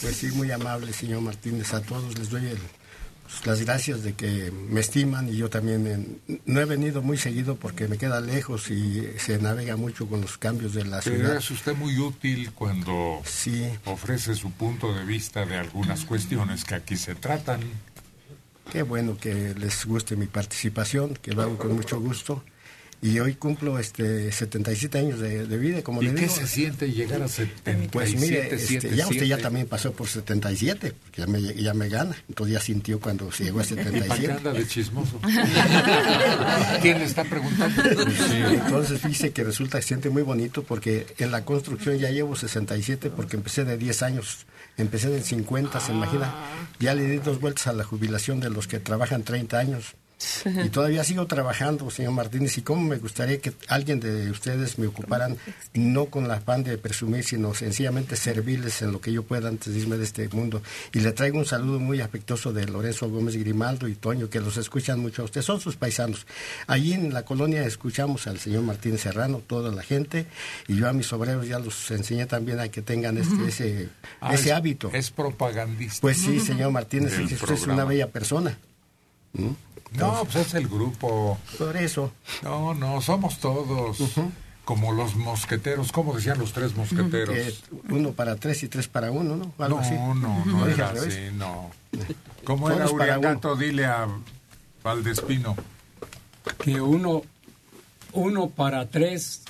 Pues 0.00 0.16
sí, 0.16 0.28
muy 0.28 0.50
amable, 0.50 0.92
señor 0.92 1.20
Martínez. 1.22 1.74
A 1.74 1.82
todos 1.82 2.16
les 2.18 2.30
doy 2.30 2.46
el- 2.46 2.58
pues, 3.24 3.44
las 3.46 3.60
gracias 3.60 4.02
de 4.02 4.14
que 4.14 4.50
me 4.50 4.80
estiman 4.80 5.28
y 5.28 5.36
yo 5.36 5.50
también 5.50 5.86
en- 5.86 6.40
no 6.46 6.60
he 6.60 6.64
venido 6.64 7.02
muy 7.02 7.18
seguido 7.18 7.56
porque 7.56 7.88
me 7.88 7.98
queda 7.98 8.20
lejos 8.20 8.70
y 8.70 9.06
se 9.18 9.38
navega 9.38 9.76
mucho 9.76 10.06
con 10.06 10.20
los 10.20 10.38
cambios 10.38 10.72
de 10.74 10.84
la 10.84 11.00
Pero 11.00 11.16
ciudad. 11.16 11.36
es 11.36 11.50
usted 11.50 11.74
muy 11.74 11.98
útil 11.98 12.52
cuando 12.52 13.20
Sí, 13.24 13.66
ofrece 13.86 14.34
su 14.34 14.50
punto 14.52 14.94
de 14.94 15.04
vista 15.04 15.44
de 15.44 15.56
algunas 15.56 16.04
cuestiones 16.04 16.64
que 16.64 16.74
aquí 16.76 16.96
se 16.96 17.14
tratan. 17.14 17.60
qué 18.72 18.82
bueno 18.82 19.16
que 19.16 19.54
les 19.54 19.84
guste 19.86 20.14
mi 20.14 20.26
participación, 20.26 21.14
que 21.14 21.32
lo 21.32 21.42
hago 21.42 21.56
con 21.58 21.74
mucho 21.74 21.98
gusto. 22.00 22.44
Y 23.00 23.20
hoy 23.20 23.34
cumplo 23.34 23.78
este 23.78 24.32
77 24.32 24.98
años 24.98 25.20
de, 25.20 25.46
de 25.46 25.56
vida, 25.56 25.82
como 25.82 26.02
¿Y 26.02 26.06
le 26.06 26.14
qué 26.14 26.20
digo. 26.22 26.34
se 26.34 26.48
siente 26.48 26.90
llegar 26.90 27.22
a 27.22 27.28
77, 27.28 27.88
Pues 27.92 28.16
mire, 28.16 28.42
este, 28.42 28.58
77? 28.58 28.96
ya 28.96 29.06
usted 29.06 29.24
ya 29.26 29.38
también 29.38 29.68
pasó 29.68 29.92
por 29.92 30.08
77, 30.08 30.94
porque 31.04 31.20
ya 31.20 31.26
me, 31.28 31.40
ya 31.40 31.74
me 31.74 31.88
gana. 31.88 32.16
Entonces 32.28 32.54
ya 32.54 32.60
sintió 32.60 32.98
cuando 32.98 33.30
se 33.30 33.44
llegó 33.44 33.60
a 33.60 33.62
¿Para 33.62 33.76
qué 33.84 33.92
77. 33.92 34.32
anda 34.32 34.52
de 34.52 34.66
chismoso? 34.66 35.20
¿Quién 36.82 36.98
le 36.98 37.04
está 37.04 37.22
preguntando? 37.24 37.82
Entonces 38.50 39.00
fíjese 39.00 39.30
que 39.30 39.44
resulta 39.44 39.78
que 39.78 39.86
siente 39.86 40.10
muy 40.10 40.22
bonito 40.22 40.64
porque 40.64 41.06
en 41.18 41.30
la 41.30 41.44
construcción 41.44 41.98
ya 41.98 42.10
llevo 42.10 42.34
67 42.34 43.10
porque 43.10 43.36
empecé 43.36 43.64
de 43.64 43.76
10 43.78 44.02
años, 44.02 44.46
empecé 44.76 45.06
en 45.08 45.14
el 45.14 45.22
50, 45.24 45.78
se 45.80 45.92
imagina. 45.92 46.34
Ya 46.80 46.94
le 46.94 47.04
di 47.08 47.18
dos 47.18 47.40
vueltas 47.40 47.68
a 47.68 47.72
la 47.72 47.84
jubilación 47.84 48.40
de 48.40 48.50
los 48.50 48.66
que 48.66 48.80
trabajan 48.80 49.22
30 49.22 49.56
años. 49.56 49.94
Y 50.64 50.68
todavía 50.70 51.04
sigo 51.04 51.26
trabajando, 51.26 51.88
señor 51.90 52.12
Martínez, 52.12 52.58
y 52.58 52.62
cómo 52.62 52.82
me 52.82 52.96
gustaría 52.96 53.38
que 53.40 53.52
alguien 53.68 54.00
de 54.00 54.30
ustedes 54.30 54.78
me 54.78 54.86
ocuparan, 54.88 55.36
no 55.74 56.06
con 56.06 56.26
la 56.26 56.34
afán 56.34 56.64
de 56.64 56.76
presumir, 56.78 57.22
sino 57.24 57.54
sencillamente 57.54 58.16
servirles 58.16 58.82
en 58.82 58.92
lo 58.92 59.00
que 59.00 59.12
yo 59.12 59.22
pueda 59.22 59.48
antes 59.48 59.72
de 59.72 59.80
irme 59.80 59.96
de 59.96 60.04
este 60.04 60.28
mundo. 60.28 60.62
Y 60.92 61.00
le 61.00 61.12
traigo 61.12 61.38
un 61.38 61.46
saludo 61.46 61.78
muy 61.78 62.00
afectuoso 62.00 62.52
de 62.52 62.66
Lorenzo 62.66 63.08
Gómez 63.08 63.36
Grimaldo 63.36 63.86
y 63.86 63.94
Toño, 63.94 64.28
que 64.28 64.40
los 64.40 64.56
escuchan 64.56 64.98
mucho 65.00 65.22
a 65.22 65.24
ustedes, 65.26 65.44
son 65.46 65.60
sus 65.60 65.76
paisanos. 65.76 66.26
Allí 66.66 66.92
en 66.94 67.12
la 67.12 67.24
colonia 67.24 67.64
escuchamos 67.64 68.26
al 68.26 68.38
señor 68.40 68.62
Martínez 68.64 69.02
Serrano, 69.02 69.42
toda 69.46 69.70
la 69.72 69.82
gente, 69.82 70.26
y 70.66 70.76
yo 70.76 70.88
a 70.88 70.92
mis 70.92 71.12
obreros 71.12 71.46
ya 71.46 71.58
los 71.60 71.90
enseñé 71.90 72.26
también 72.26 72.58
a 72.60 72.68
que 72.68 72.82
tengan 72.82 73.18
este, 73.18 73.46
ese, 73.48 73.88
Ah, 74.20 74.34
ese 74.34 74.48
es- 74.50 74.54
hábito. 74.54 74.90
Es 74.92 75.10
propagandista. 75.10 76.00
Pues 76.00 76.16
sí, 76.18 76.40
señor 76.40 76.72
Martínez, 76.72 77.16
usted 77.18 77.52
es 77.54 77.66
una 77.66 77.84
bella 77.84 78.08
persona. 78.08 78.58
¿Mm? 79.32 79.48
No, 79.92 80.24
pues 80.24 80.36
es 80.48 80.54
el 80.54 80.68
grupo. 80.68 81.38
Por 81.58 81.76
eso. 81.76 82.12
No, 82.42 82.74
no, 82.74 83.00
somos 83.00 83.38
todos 83.38 83.96
como 84.64 84.92
los 84.92 85.16
mosqueteros. 85.16 85.92
¿Cómo 85.92 86.14
decían 86.14 86.38
los 86.38 86.52
tres 86.52 86.76
mosqueteros? 86.76 87.34
Eh, 87.36 87.54
uno 87.88 88.12
para 88.12 88.36
tres 88.36 88.62
y 88.64 88.68
tres 88.68 88.86
para 88.86 89.10
uno, 89.10 89.36
¿no? 89.36 89.52
Algo 89.58 89.78
no, 89.78 89.82
así. 89.82 89.94
no, 89.94 90.14
no, 90.14 90.44
¿Lo 90.44 90.66
dije 90.66 90.80
era 90.82 90.90
así, 90.90 91.18
no. 91.36 91.70
¿Cómo 92.44 92.70
era 92.70 92.88
Uriangato? 92.90 93.56
Dile 93.56 93.86
a 93.86 94.06
Valdespino. 94.84 95.56
que 96.62 96.80
uno 96.80 97.22
uno 98.12 98.48
para 98.50 98.86
tres 98.88 99.42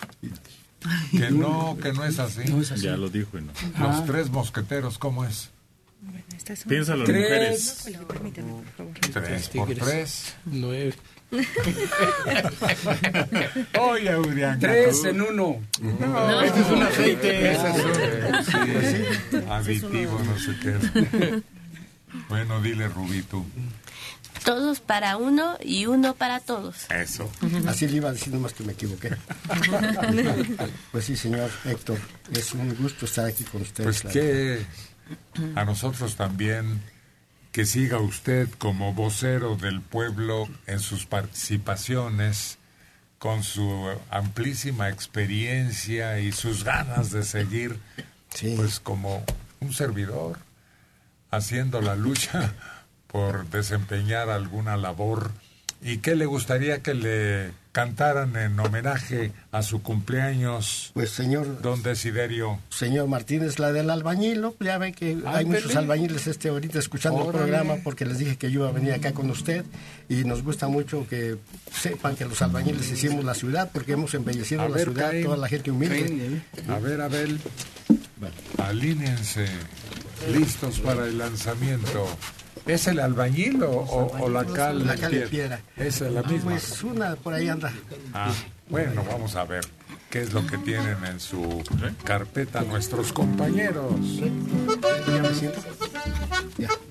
Que 1.10 1.30
no, 1.32 1.76
que 1.82 1.92
no 1.92 2.04
es 2.04 2.18
así. 2.20 2.44
no 2.48 2.60
es 2.60 2.70
así. 2.70 2.82
Ya 2.82 2.96
lo 2.96 3.08
dijo 3.08 3.38
y 3.38 3.42
no. 3.42 3.52
Los 3.78 3.96
Ah. 3.96 4.04
tres 4.06 4.30
mosqueteros, 4.30 4.98
¿cómo 4.98 5.24
es? 5.24 5.50
Piénsalo 6.68 7.04
en 7.06 7.14
mujeres. 7.14 7.82
tres 7.84 7.98
Tres 9.12 9.48
por 9.50 9.68
tigres. 9.68 9.84
tres. 9.84 10.34
Nueve. 10.46 10.94
Oye, 13.80 14.16
Uriangato. 14.16 14.66
tres 14.72 15.04
en 15.04 15.20
uno 15.20 15.60
No, 16.00 16.40
ese 16.42 16.60
es 16.60 16.70
un 16.70 16.82
aceite. 16.82 17.50
Ese 17.52 17.68
es 17.68 17.76
un 17.84 17.92
sí, 18.44 18.52
aditivo, 19.48 20.18
no 20.24 20.38
sé 20.38 20.56
qué. 20.62 21.42
Bueno, 22.28 22.60
dile, 22.62 22.88
Rubí, 22.88 23.22
tú. 23.22 23.44
Todos 24.44 24.80
para 24.80 25.16
uno 25.18 25.58
y 25.62 25.84
uno 25.86 26.14
para 26.14 26.40
todos. 26.40 26.90
Eso. 26.90 27.30
Así 27.66 27.86
le 27.88 27.96
iba 27.98 28.08
a 28.08 28.12
decir 28.12 28.32
nomás 28.32 28.54
que 28.54 28.64
me 28.64 28.72
equivoqué. 28.72 29.10
pues 30.92 31.04
sí, 31.04 31.14
señor 31.16 31.50
Héctor, 31.66 31.98
es 32.32 32.52
un 32.54 32.74
gusto 32.76 33.04
estar 33.04 33.26
aquí 33.26 33.44
con 33.44 33.60
ustedes. 33.62 34.00
Pues 34.02 34.12
que 34.14 34.64
a 35.54 35.64
nosotros 35.64 36.16
también 36.16 36.82
que 37.52 37.64
siga 37.64 37.98
usted 37.98 38.48
como 38.58 38.92
vocero 38.92 39.56
del 39.56 39.80
pueblo 39.80 40.48
en 40.66 40.80
sus 40.80 41.06
participaciones, 41.06 42.58
con 43.18 43.42
su 43.42 43.88
amplísima 44.10 44.88
experiencia 44.88 46.20
y 46.20 46.32
sus 46.32 46.62
ganas 46.62 47.10
de 47.10 47.24
seguir, 47.24 47.80
pues 48.56 48.78
como 48.80 49.24
un 49.60 49.72
servidor, 49.72 50.38
haciendo 51.30 51.80
la 51.80 51.96
lucha 51.96 52.54
por 53.08 53.48
desempeñar 53.48 54.30
alguna 54.30 54.76
labor. 54.76 55.32
¿Y 55.80 55.98
qué 55.98 56.16
le 56.16 56.26
gustaría 56.26 56.82
que 56.82 56.92
le 56.94 57.50
cantaran 57.70 58.34
en 58.34 58.58
homenaje 58.58 59.30
a 59.52 59.62
su 59.62 59.80
cumpleaños? 59.80 60.90
Pues 60.94 61.10
señor... 61.10 61.62
Don 61.62 61.82
Desiderio. 61.84 62.58
Señor 62.68 63.06
Martínez, 63.06 63.60
la 63.60 63.70
del 63.70 63.88
albañil, 63.90 64.40
¿no? 64.40 64.54
ya 64.58 64.78
ve 64.78 64.92
que 64.92 65.16
hay 65.24 65.44
muchos 65.44 65.76
albañiles 65.76 66.26
este 66.26 66.48
ahorita 66.48 66.80
escuchando 66.80 67.24
el 67.26 67.30
programa 67.36 67.76
porque 67.84 68.04
les 68.04 68.18
dije 68.18 68.36
que 68.36 68.50
yo 68.50 68.60
iba 68.60 68.68
a 68.70 68.72
venir 68.72 68.92
acá 68.92 69.12
con 69.12 69.30
usted 69.30 69.64
y 70.08 70.24
nos 70.24 70.42
gusta 70.42 70.66
mucho 70.66 71.06
que 71.08 71.36
sepan 71.72 72.16
que 72.16 72.24
los 72.24 72.42
albañiles 72.42 72.90
hicimos 72.90 73.24
la 73.24 73.34
ciudad 73.34 73.70
porque 73.72 73.92
hemos 73.92 74.12
embellecido 74.14 74.62
A 74.62 74.68
la 74.68 74.74
ver, 74.74 74.84
ciudad, 74.84 75.10
Caín. 75.10 75.24
toda 75.24 75.36
la 75.36 75.48
gente 75.48 75.70
humilde. 75.70 76.42
A 76.68 76.78
ver, 76.80 77.00
Abel, 77.00 77.38
alínense, 78.58 79.46
listos 80.32 80.80
para 80.80 81.06
el 81.06 81.18
lanzamiento. 81.18 82.08
¿Es 82.68 82.86
el 82.86 83.00
albañil 83.00 83.62
o, 83.62 83.70
o- 83.70 84.18
o 84.24 84.28
la 84.28 84.44
cal? 84.44 84.86
La 84.86 84.94
cal 84.96 85.12
en 85.14 85.28
piedra. 85.28 85.60
Esa 85.76 86.06
es 86.06 86.12
la 86.12 86.22
misma. 86.22 86.50
Pues 86.52 86.82
una 86.82 87.16
por 87.16 87.34
ahí 87.34 87.48
anda. 87.48 87.72
Ah, 88.14 88.30
bueno, 88.68 89.02
vamos 89.10 89.34
a 89.36 89.44
ver 89.44 89.64
qué 90.10 90.20
es 90.22 90.32
lo 90.34 90.46
que 90.46 90.58
tienen 90.58 90.96
en 91.04 91.18
su 91.18 91.62
carpeta 92.04 92.60
nuestros 92.62 93.12
compañeros. 93.12 93.94
Ya 94.20 95.22
me 95.22 95.34
siento. 95.34 95.60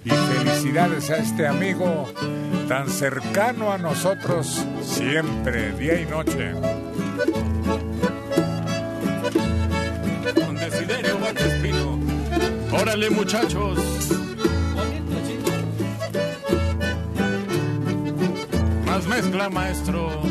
Y 0.03 0.09
felicidades 0.09 1.09
a 1.11 1.17
este 1.17 1.45
amigo 1.47 2.11
tan 2.67 2.89
cercano 2.89 3.71
a 3.71 3.77
nosotros 3.77 4.65
siempre, 4.83 5.73
día 5.73 6.01
y 6.01 6.05
noche. 6.05 6.53
Con 10.35 10.55
Desiderio 10.55 11.17
Espino. 11.37 11.99
Órale, 12.71 13.09
muchachos. 13.09 13.79
Mezcla, 19.07 19.49
maestro. 19.49 20.21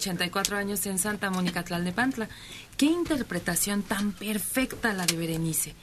84 0.00 0.56
años, 0.56 0.86
en 0.86 0.98
Santa 0.98 1.30
Mónica, 1.30 1.62
Tlalnepantla. 1.62 2.28
Qué 2.78 2.86
interpretación 2.86 3.82
tan 3.82 4.12
perfecta 4.12 4.94
la 4.94 5.04
de 5.04 5.16
Berenice. 5.16 5.74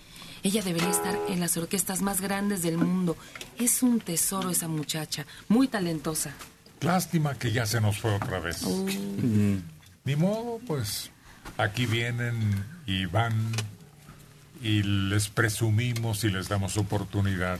Ella 0.42 0.64
debería 0.64 0.90
estar 0.90 1.16
en 1.30 1.40
las 1.40 1.56
orquestas 1.56 2.02
más 2.02 2.20
grandes 2.20 2.64
del 2.64 2.78
mundo. 2.78 3.16
Es 3.60 3.84
un 3.84 4.00
tesoro 4.00 4.50
esa 4.50 4.68
muchacha, 4.68 5.26
muy 5.50 5.68
talentosa. 5.68 6.34
Lástima 6.82 7.36
que 7.36 7.52
ya 7.52 7.66
se 7.68 7.80
nos 7.80 8.00
fue 8.00 8.16
otra 8.16 8.40
vez. 8.40 8.64
Oh. 8.64 8.86
Ni 10.04 10.16
modo, 10.16 10.60
pues 10.66 11.12
aquí 11.58 11.86
vienen 11.86 12.66
y 12.88 13.06
van 13.06 13.34
y 14.64 14.82
les 14.82 15.30
presumimos 15.30 16.24
y 16.24 16.30
les 16.30 16.50
damos 16.50 16.78
oportunidad 16.78 17.60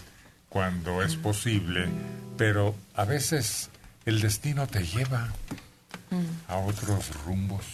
cuando 0.50 1.04
es 1.04 1.16
posible, 1.16 1.88
pero 2.36 2.74
a 2.96 3.06
veces 3.06 3.70
el 4.06 4.22
destino 4.22 4.66
te 4.66 4.84
lleva 4.86 5.32
a 6.48 6.58
otros 6.58 7.10
rumbos. 7.26 7.66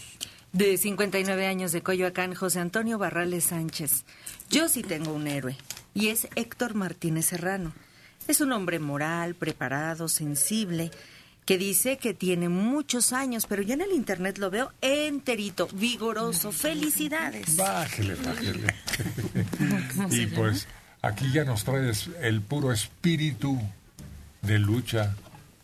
De 0.51 0.77
59 0.77 1.47
años 1.47 1.71
de 1.71 1.81
Coyoacán, 1.81 2.35
José 2.35 2.59
Antonio 2.59 2.97
Barrales 2.97 3.45
Sánchez. 3.45 4.03
Yo 4.49 4.69
sí 4.69 4.83
tengo 4.83 5.11
un 5.13 5.27
héroe, 5.27 5.57
y 5.93 6.09
es 6.09 6.27
Héctor 6.35 6.75
Martínez 6.75 7.25
Serrano. 7.25 7.73
Es 8.27 8.39
un 8.39 8.51
hombre 8.51 8.79
moral, 8.79 9.35
preparado, 9.35 10.07
sensible, 10.07 10.91
que 11.45 11.57
dice 11.57 11.97
que 11.97 12.13
tiene 12.13 12.49
muchos 12.49 13.11
años, 13.13 13.45
pero 13.47 13.61
yo 13.61 13.73
en 13.73 13.81
el 13.81 13.91
internet 13.91 14.37
lo 14.37 14.49
veo 14.49 14.71
enterito, 14.81 15.67
vigoroso. 15.73 16.51
Felicidades. 16.51 17.57
Bájele, 17.57 18.15
bájele. 18.15 18.73
y 20.09 20.27
pues 20.27 20.67
aquí 21.01 21.31
ya 21.33 21.43
nos 21.43 21.63
traes 21.63 22.09
el 22.21 22.41
puro 22.41 22.71
espíritu 22.71 23.59
de 24.41 24.59
lucha. 24.59 25.15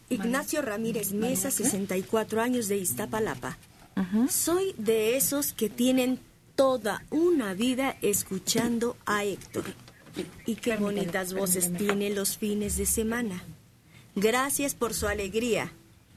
Ignacio 0.10 0.62
Ramírez 0.62 1.14
Mesa, 1.14 1.52
64 1.52 2.42
años 2.42 2.68
de 2.68 2.78
Iztapalapa. 2.78 3.58
Soy 4.30 4.74
de 4.78 5.18
esos 5.18 5.54
que 5.54 5.70
tienen 5.70 6.20
toda 6.56 7.04
una 7.10 7.54
vida 7.54 7.98
escuchando 8.02 8.98
a 9.06 9.24
Héctor. 9.24 9.66
Y 10.46 10.56
qué 10.56 10.78
bonitas 10.78 11.34
voces 11.34 11.72
tiene 11.78 12.10
los 12.10 12.38
fines 12.38 12.78
de 12.78 12.86
semana. 12.86 13.44
Gracias 14.16 14.74
por 14.74 14.94
su 14.94 15.08
alegría. 15.08 15.72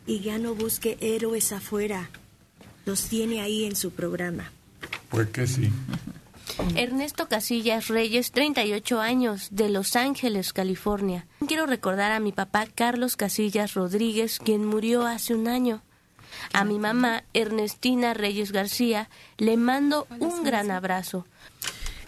Y 0.06 0.20
ya 0.20 0.38
no 0.38 0.54
busque 0.54 0.96
héroes 1.00 1.52
afuera. 1.52 2.10
Los 2.86 3.04
tiene 3.04 3.40
ahí 3.40 3.64
en 3.64 3.76
su 3.76 3.92
programa. 3.92 4.50
Pues 5.10 5.28
que 5.28 5.46
sí. 5.46 5.70
Ernesto 6.76 7.28
Casillas 7.28 7.88
Reyes, 7.88 8.32
38 8.32 9.00
años, 9.00 9.48
de 9.50 9.68
Los 9.68 9.96
Ángeles, 9.96 10.52
California. 10.52 11.26
Quiero 11.46 11.66
recordar 11.66 12.12
a 12.12 12.20
mi 12.20 12.32
papá 12.32 12.66
Carlos 12.66 13.16
Casillas 13.16 13.74
Rodríguez, 13.74 14.38
quien 14.38 14.64
murió 14.64 15.06
hace 15.06 15.34
un 15.34 15.48
año. 15.48 15.82
A 16.52 16.64
mi 16.64 16.78
mamá 16.78 17.24
Ernestina 17.34 18.14
Reyes 18.14 18.52
García 18.52 19.08
le 19.38 19.56
mando 19.56 20.06
un 20.18 20.42
gran 20.44 20.70
abrazo. 20.70 21.26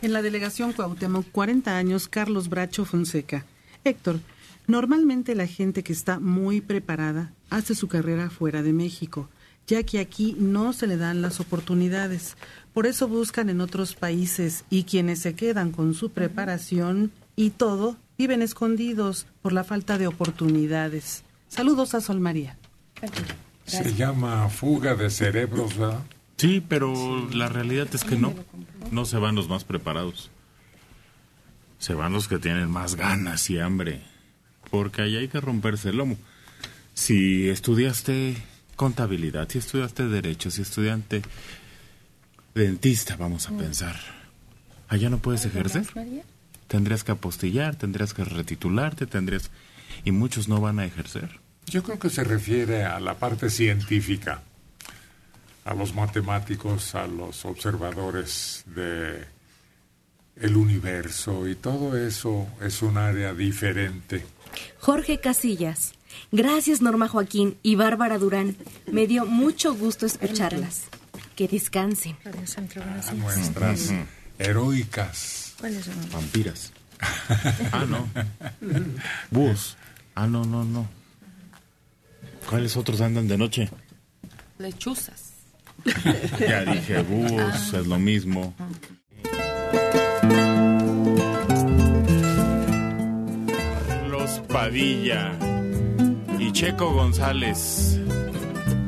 En 0.03 0.13
la 0.13 0.23
delegación 0.23 0.73
Cuauhtémoc, 0.73 1.27
40 1.31 1.77
años, 1.77 2.09
Carlos 2.09 2.49
Bracho 2.49 2.85
Fonseca. 2.85 3.45
Héctor, 3.85 4.21
normalmente 4.67 5.35
la 5.35 5.47
gente 5.47 5.83
que 5.83 5.93
está 5.93 6.21
muy 6.21 6.61
preparada 6.61 7.33
hace 7.51 7.75
su 7.75 7.89
carrera 7.89 8.31
fuera 8.31 8.63
de 8.63 8.73
México, 8.73 9.29
ya 9.67 9.83
que 9.83 9.99
aquí 9.99 10.37
no 10.39 10.73
se 10.73 10.87
le 10.87 10.97
dan 10.97 11.23
las 11.23 11.41
oportunidades. 11.41 12.37
Por 12.73 12.87
eso 12.87 13.09
buscan 13.09 13.49
en 13.51 13.61
otros 13.61 13.95
países 13.95 14.65
y 14.71 14.85
quienes 14.85 15.21
se 15.21 15.35
quedan 15.35 15.71
con 15.71 15.95
su 15.95 16.11
preparación 16.11 17.13
y 17.37 17.51
todo 17.51 17.97
viven 18.19 18.43
escondidos 18.43 19.27
por 19.43 19.53
la 19.53 19.65
falta 19.65 19.99
de 19.99 20.07
oportunidades. 20.07 21.25
Saludos 21.49 21.95
a 21.95 22.01
Sol 22.01 22.21
María. 22.21 22.57
Se 23.65 23.95
llama 23.95 24.49
fuga 24.49 24.95
de 24.95 25.11
cerebros, 25.11 25.77
¿verdad? 25.77 26.01
Sí, 26.37 26.63
pero 26.67 27.29
la 27.31 27.49
realidad 27.49 27.89
es 27.93 28.05
que 28.05 28.17
no. 28.17 28.35
No 28.91 29.05
se 29.05 29.19
van 29.19 29.35
los 29.35 29.49
más 29.49 29.65
preparados. 29.65 30.31
Se 31.79 31.95
van 31.95 32.13
los 32.13 32.29
que 32.29 32.39
tienen 32.39 32.71
más 32.71 32.97
ganas 32.97 33.49
y 33.51 33.59
hambre. 33.59 34.03
Porque 34.71 35.03
ahí 35.03 35.17
hay 35.17 35.29
que 35.29 35.41
romperse 35.41 35.91
el 35.91 35.99
lomo. 35.99 36.17
Si 36.95 37.49
estudiaste 37.49 38.37
contabilidad, 38.77 39.49
si 39.49 39.59
estudiaste 39.59 40.09
derecho, 40.09 40.51
si 40.51 40.63
estudiante 40.63 41.23
dentista, 42.55 43.17
vamos 43.17 43.49
a 43.49 43.57
pensar. 43.57 43.97
Allá 44.89 45.11
no 45.11 45.19
puedes 45.19 45.45
ejercer. 45.45 45.87
Tendrías 46.69 47.05
que 47.05 47.13
apostillar, 47.13 47.77
tendrías 47.77 48.15
que 48.15 48.25
retitularte, 48.25 49.07
tendrías... 49.07 49.51
Y 50.05 50.11
muchos 50.11 50.49
no 50.49 50.61
van 50.61 50.81
a 50.81 50.85
ejercer. 50.85 51.41
Yo 51.67 51.83
creo 51.83 51.99
que 51.99 52.11
se 52.11 52.25
refiere 52.25 52.85
a 52.85 53.01
la 53.01 53.15
parte 53.15 53.49
científica, 53.49 54.43
a 55.65 55.75
los 55.75 55.95
matemáticos, 55.95 56.95
a 56.95 57.07
los 57.07 57.45
observadores 57.45 58.65
de 58.67 59.25
el 60.37 60.57
universo 60.57 61.47
y 61.49 61.55
todo 61.55 61.97
eso 61.97 62.49
es 62.61 62.83
un 62.83 62.99
área 62.99 63.33
diferente. 63.33 64.25
Jorge 64.79 65.21
Casillas. 65.21 65.95
Gracias 66.33 66.81
Norma 66.81 67.09
Joaquín 67.09 67.57
y 67.63 67.75
Bárbara 67.77 68.19
Durán. 68.19 68.57
Me 68.91 69.07
dio 69.07 69.27
mucho 69.27 69.75
gusto 69.75 70.07
escucharlas. 70.07 70.85
Que 71.37 71.49
descansen. 71.49 72.17
A 72.25 73.13
nuestras 73.15 73.93
heroicas 74.39 75.55
Vampiras. 76.13 76.73
Ah, 77.73 77.85
no. 77.87 78.09
Búhos. 79.31 79.77
Ah, 80.15 80.27
no, 80.27 80.45
no, 80.45 80.65
no. 80.65 80.89
¿Cuáles 82.49 82.77
otros 82.77 83.01
andan 83.01 83.29
de 83.29 83.37
noche? 83.37 83.69
Lechuzas. 84.59 85.33
Ya 86.39 86.65
dije, 86.65 87.03
búhos, 87.03 87.75
es 87.75 87.87
lo 87.87 87.99
mismo. 87.99 88.55
Carlos 93.89 94.41
Padilla 94.49 95.33
Checo 96.55 96.93
González. 96.93 97.99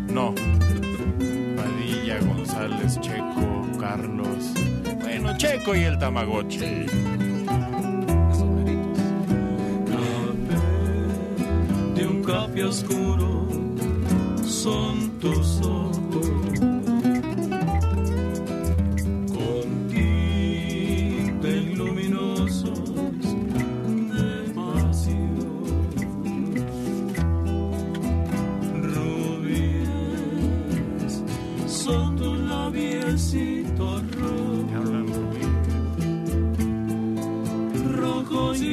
No. 0.09 0.33
Padilla, 1.57 2.21
González, 2.21 3.01
Checo, 3.01 3.67
Carlos. 3.81 4.53
Bueno, 5.01 5.37
Checo 5.37 5.75
y 5.75 5.81
el 5.83 5.99
Tamagotchi. 5.99 6.59
de 11.97 12.07
un 12.07 12.23
café 12.23 12.63
oscuro 12.63 13.49
son 14.45 15.19
tus 15.19 15.61
ojos. 15.63 15.96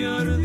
yardım. 0.03 0.42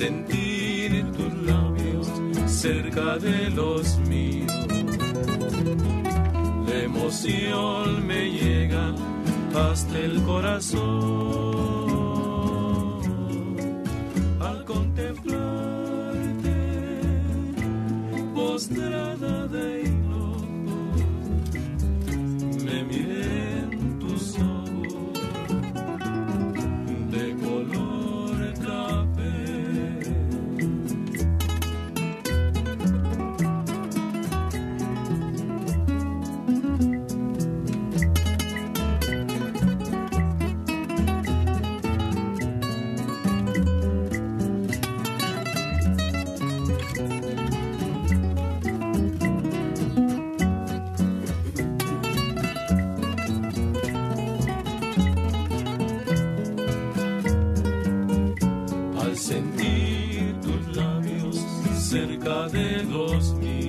Sentir 0.00 1.04
tus 1.12 1.32
labios 1.42 2.08
cerca 2.46 3.18
de 3.18 3.50
los 3.50 3.98
míos. 4.08 4.50
La 6.66 6.82
emoción 6.84 8.06
me 8.06 8.30
llega 8.30 8.94
hasta 9.54 9.98
el 9.98 10.22
corazón 10.22 11.79
Sentí 59.20 60.34
tus 60.42 60.74
labios 60.74 61.36
cerca 61.78 62.48
de 62.48 62.82
los 62.84 63.34
míos. 63.34 63.59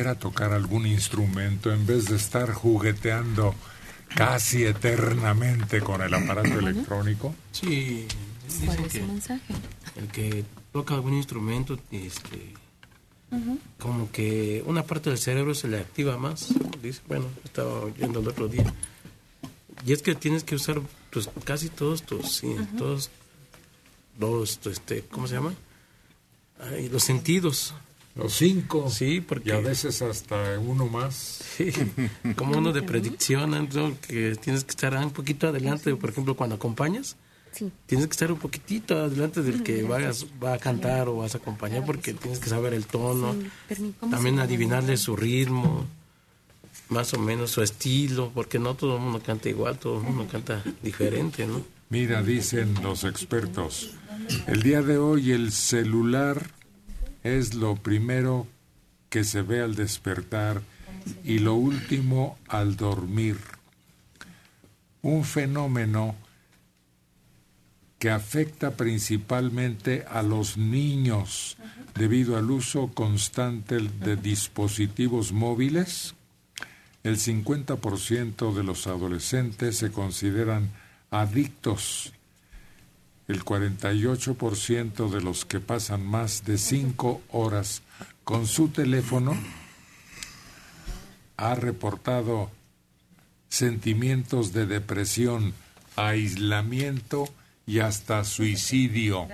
Aprender 0.00 0.08
a 0.08 0.14
tocar 0.18 0.52
algún 0.52 0.86
instrumento 0.86 1.72
en 1.72 1.86
vez 1.86 2.06
de 2.06 2.16
estar 2.16 2.52
jugueteando 2.52 3.54
casi 4.14 4.64
eternamente 4.64 5.80
con 5.80 6.00
el 6.02 6.12
aparato 6.14 6.58
electrónico? 6.58 7.34
Sí, 7.52 8.06
¿Cuál 8.64 8.76
dicen 8.78 8.84
es 8.86 8.92
que 8.92 8.98
el 8.98 9.06
mensaje? 9.06 9.54
el 9.96 10.08
que 10.08 10.44
toca 10.72 10.94
algún 10.94 11.14
instrumento, 11.14 11.78
este, 11.90 12.54
como 13.78 14.10
que 14.10 14.62
una 14.66 14.84
parte 14.84 15.10
del 15.10 15.18
cerebro 15.18 15.54
se 15.54 15.68
le 15.68 15.78
activa 15.78 16.16
más. 16.16 16.48
Dice, 16.82 17.00
bueno, 17.06 17.26
estaba 17.44 17.80
oyendo 17.80 18.20
el 18.20 18.28
otro 18.28 18.48
día. 18.48 18.72
Y 19.86 19.92
es 19.92 20.02
que 20.02 20.14
tienes 20.14 20.44
que 20.44 20.54
usar 20.54 20.80
pues 21.10 21.28
casi 21.44 21.68
todos 21.68 22.02
tus, 22.02 22.36
sí, 22.36 22.54
todos 22.76 23.10
los, 24.18 24.60
este, 24.66 25.02
¿cómo 25.10 25.26
se 25.26 25.34
llama? 25.34 25.54
Ay, 26.58 26.88
los 26.88 27.04
sentidos. 27.04 27.74
Los 28.14 28.34
cinco. 28.34 28.90
Sí, 28.90 29.20
porque 29.20 29.50
Y 29.50 29.52
a 29.52 29.60
veces 29.60 30.02
hasta 30.02 30.58
uno 30.58 30.86
más. 30.86 31.40
Sí, 31.56 31.72
como 32.36 32.58
uno 32.58 32.72
de 32.72 32.82
predicción, 32.82 33.50
¿no? 33.50 34.00
que 34.00 34.36
tienes 34.36 34.64
que 34.64 34.70
estar 34.70 34.94
un 34.96 35.10
poquito 35.10 35.48
adelante, 35.48 35.94
por 35.96 36.10
ejemplo, 36.10 36.36
cuando 36.36 36.56
acompañas, 36.56 37.16
tienes 37.86 38.06
que 38.06 38.12
estar 38.12 38.32
un 38.32 38.38
poquitito 38.38 38.98
adelante 38.98 39.42
del 39.42 39.62
que 39.62 39.82
vayas, 39.82 40.26
va 40.42 40.54
a 40.54 40.58
cantar 40.58 41.08
o 41.08 41.16
vas 41.16 41.34
a 41.34 41.38
acompañar, 41.38 41.84
porque 41.84 42.14
tienes 42.14 42.38
que 42.38 42.48
saber 42.48 42.74
el 42.74 42.86
tono, 42.86 43.34
también 44.10 44.38
adivinarle 44.38 44.96
su 44.96 45.16
ritmo, 45.16 45.86
más 46.88 47.14
o 47.14 47.18
menos 47.18 47.50
su 47.50 47.62
estilo, 47.62 48.30
porque 48.34 48.58
no 48.58 48.74
todo 48.74 48.96
el 48.96 49.02
mundo 49.02 49.20
canta 49.24 49.48
igual, 49.48 49.78
todo 49.78 49.98
el 49.98 50.04
mundo 50.04 50.26
canta 50.30 50.62
diferente, 50.82 51.46
¿no? 51.46 51.62
Mira, 51.88 52.22
dicen 52.22 52.74
los 52.82 53.04
expertos, 53.04 53.90
el 54.46 54.62
día 54.62 54.80
de 54.82 54.98
hoy 54.98 55.32
el 55.32 55.50
celular 55.50 56.50
es 57.22 57.54
lo 57.54 57.76
primero 57.76 58.46
que 59.08 59.24
se 59.24 59.42
ve 59.42 59.60
al 59.60 59.74
despertar 59.74 60.62
y 61.24 61.38
lo 61.38 61.54
último 61.54 62.38
al 62.48 62.76
dormir. 62.76 63.36
Un 65.02 65.24
fenómeno 65.24 66.14
que 67.98 68.10
afecta 68.10 68.76
principalmente 68.76 70.04
a 70.08 70.22
los 70.22 70.56
niños 70.56 71.58
debido 71.94 72.38
al 72.38 72.50
uso 72.50 72.88
constante 72.94 73.78
de 73.78 74.16
dispositivos 74.16 75.32
móviles. 75.32 76.14
El 77.02 77.18
50% 77.18 78.54
de 78.54 78.62
los 78.62 78.86
adolescentes 78.86 79.76
se 79.76 79.90
consideran 79.90 80.70
adictos. 81.10 82.14
El 83.30 83.44
48% 83.44 85.08
de 85.08 85.20
los 85.20 85.44
que 85.44 85.60
pasan 85.60 86.04
más 86.04 86.44
de 86.44 86.58
5 86.58 87.22
horas 87.30 87.82
con 88.24 88.48
su 88.48 88.70
teléfono 88.70 89.36
ha 91.36 91.54
reportado 91.54 92.50
sentimientos 93.48 94.52
de 94.52 94.66
depresión, 94.66 95.54
aislamiento 95.94 97.28
y 97.68 97.78
hasta 97.78 98.24
suicidio. 98.24 99.28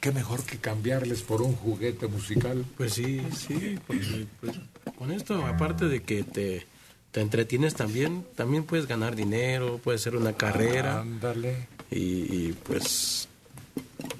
¿Qué 0.00 0.12
mejor 0.12 0.42
que 0.44 0.56
cambiarles 0.56 1.20
por 1.20 1.42
un 1.42 1.54
juguete 1.54 2.06
musical? 2.06 2.64
Pues 2.78 2.94
sí, 2.94 3.20
sí, 3.36 3.78
porque 3.86 4.26
pues, 4.40 4.56
con 4.96 5.12
esto, 5.12 5.44
aparte 5.44 5.88
de 5.88 6.02
que 6.02 6.22
te, 6.22 6.66
te 7.10 7.20
entretienes 7.20 7.74
también, 7.74 8.24
también 8.34 8.64
puedes 8.64 8.86
ganar 8.86 9.14
dinero, 9.14 9.78
puedes 9.84 10.00
hacer 10.00 10.16
una 10.16 10.32
carrera. 10.32 11.00
Ándale. 11.02 11.68
Y, 11.90 11.96
y, 11.96 12.56
pues 12.64 13.28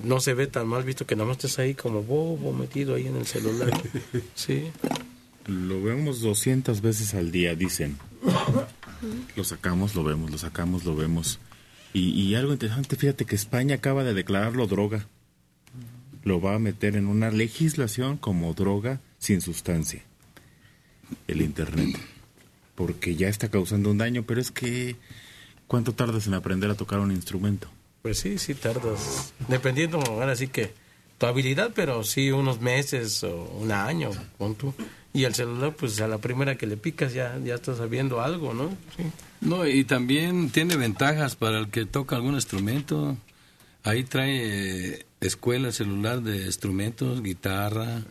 no 0.02 0.20
se 0.20 0.34
ve 0.34 0.46
tan 0.46 0.66
mal 0.66 0.82
visto 0.82 1.06
que 1.06 1.14
nada 1.14 1.28
más 1.28 1.36
estés 1.36 1.58
ahí 1.58 1.74
como 1.74 2.02
bobo 2.02 2.52
metido 2.52 2.94
ahí 2.94 3.06
en 3.06 3.16
el 3.16 3.26
celular. 3.26 3.70
Sí. 4.34 4.70
Lo 5.46 5.82
vemos 5.82 6.20
200 6.20 6.80
veces 6.80 7.14
al 7.14 7.32
día, 7.32 7.54
dicen. 7.54 7.98
Lo 9.36 9.44
sacamos, 9.44 9.94
lo 9.94 10.04
vemos, 10.04 10.30
lo 10.30 10.38
sacamos, 10.38 10.84
lo 10.84 10.94
vemos. 10.94 11.40
Y, 11.92 12.10
y 12.10 12.34
algo 12.34 12.52
interesante, 12.52 12.96
fíjate 12.96 13.24
que 13.24 13.34
España 13.34 13.76
acaba 13.76 14.04
de 14.04 14.14
declararlo 14.14 14.66
droga. 14.66 15.06
Lo 16.22 16.40
va 16.40 16.54
a 16.54 16.58
meter 16.58 16.96
en 16.96 17.06
una 17.06 17.30
legislación 17.30 18.16
como 18.16 18.52
droga 18.54 19.00
sin 19.18 19.40
sustancia. 19.40 20.02
El 21.26 21.42
Internet. 21.42 21.98
Porque 22.74 23.16
ya 23.16 23.28
está 23.28 23.48
causando 23.48 23.90
un 23.90 23.98
daño, 23.98 24.24
pero 24.24 24.40
es 24.40 24.50
que... 24.50 24.96
¿Cuánto 25.70 25.92
tardas 25.92 26.26
en 26.26 26.34
aprender 26.34 26.68
a 26.68 26.74
tocar 26.74 26.98
un 26.98 27.12
instrumento? 27.12 27.68
Pues 28.02 28.18
sí, 28.18 28.38
sí 28.38 28.54
tardas. 28.56 29.32
Dependiendo, 29.46 30.00
ahora 30.00 30.34
sí 30.34 30.48
que 30.48 30.72
tu 31.16 31.26
habilidad, 31.26 31.70
pero 31.72 32.02
sí 32.02 32.32
unos 32.32 32.60
meses 32.60 33.22
o 33.22 33.44
un 33.56 33.70
año, 33.70 34.10
pon 34.36 34.56
tú. 34.56 34.74
Y 35.12 35.22
el 35.22 35.34
celular, 35.36 35.76
pues 35.76 36.00
a 36.00 36.08
la 36.08 36.18
primera 36.18 36.56
que 36.56 36.66
le 36.66 36.76
picas 36.76 37.14
ya, 37.14 37.38
ya 37.44 37.54
estás 37.54 37.78
sabiendo 37.78 38.20
algo, 38.20 38.52
¿no? 38.52 38.70
Sí. 38.96 39.04
No, 39.42 39.64
y 39.64 39.84
también 39.84 40.50
tiene 40.50 40.74
ventajas 40.74 41.36
para 41.36 41.60
el 41.60 41.70
que 41.70 41.86
toca 41.86 42.16
algún 42.16 42.34
instrumento. 42.34 43.16
Ahí 43.84 44.02
trae 44.02 44.94
eh, 44.94 45.06
escuela 45.20 45.70
celular 45.70 46.20
de 46.20 46.46
instrumentos, 46.46 47.22
guitarra, 47.22 48.02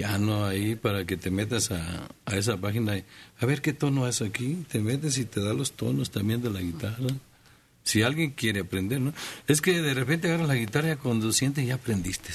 piano 0.00 0.46
ahí 0.46 0.76
para 0.76 1.04
que 1.04 1.18
te 1.18 1.30
metas 1.30 1.70
a, 1.70 2.08
a 2.24 2.34
esa 2.34 2.56
página. 2.56 2.96
y, 2.96 3.04
A 3.38 3.44
ver 3.44 3.60
qué 3.60 3.74
tono 3.74 4.08
es 4.08 4.22
aquí. 4.22 4.64
Te 4.70 4.80
metes 4.80 5.18
y 5.18 5.26
te 5.26 5.42
da 5.42 5.52
los 5.52 5.72
tonos 5.72 6.10
también 6.10 6.40
de 6.40 6.48
la 6.48 6.60
guitarra. 6.60 7.08
Si 7.82 8.02
alguien 8.02 8.30
quiere 8.30 8.60
aprender, 8.60 8.98
¿no? 8.98 9.12
Es 9.46 9.60
que 9.60 9.82
de 9.82 9.92
repente 9.92 10.28
agarras 10.28 10.48
la 10.48 10.54
guitarra 10.54 10.96
conduciente 10.96 11.62
y 11.62 11.66
ya 11.66 11.74
aprendiste. 11.74 12.32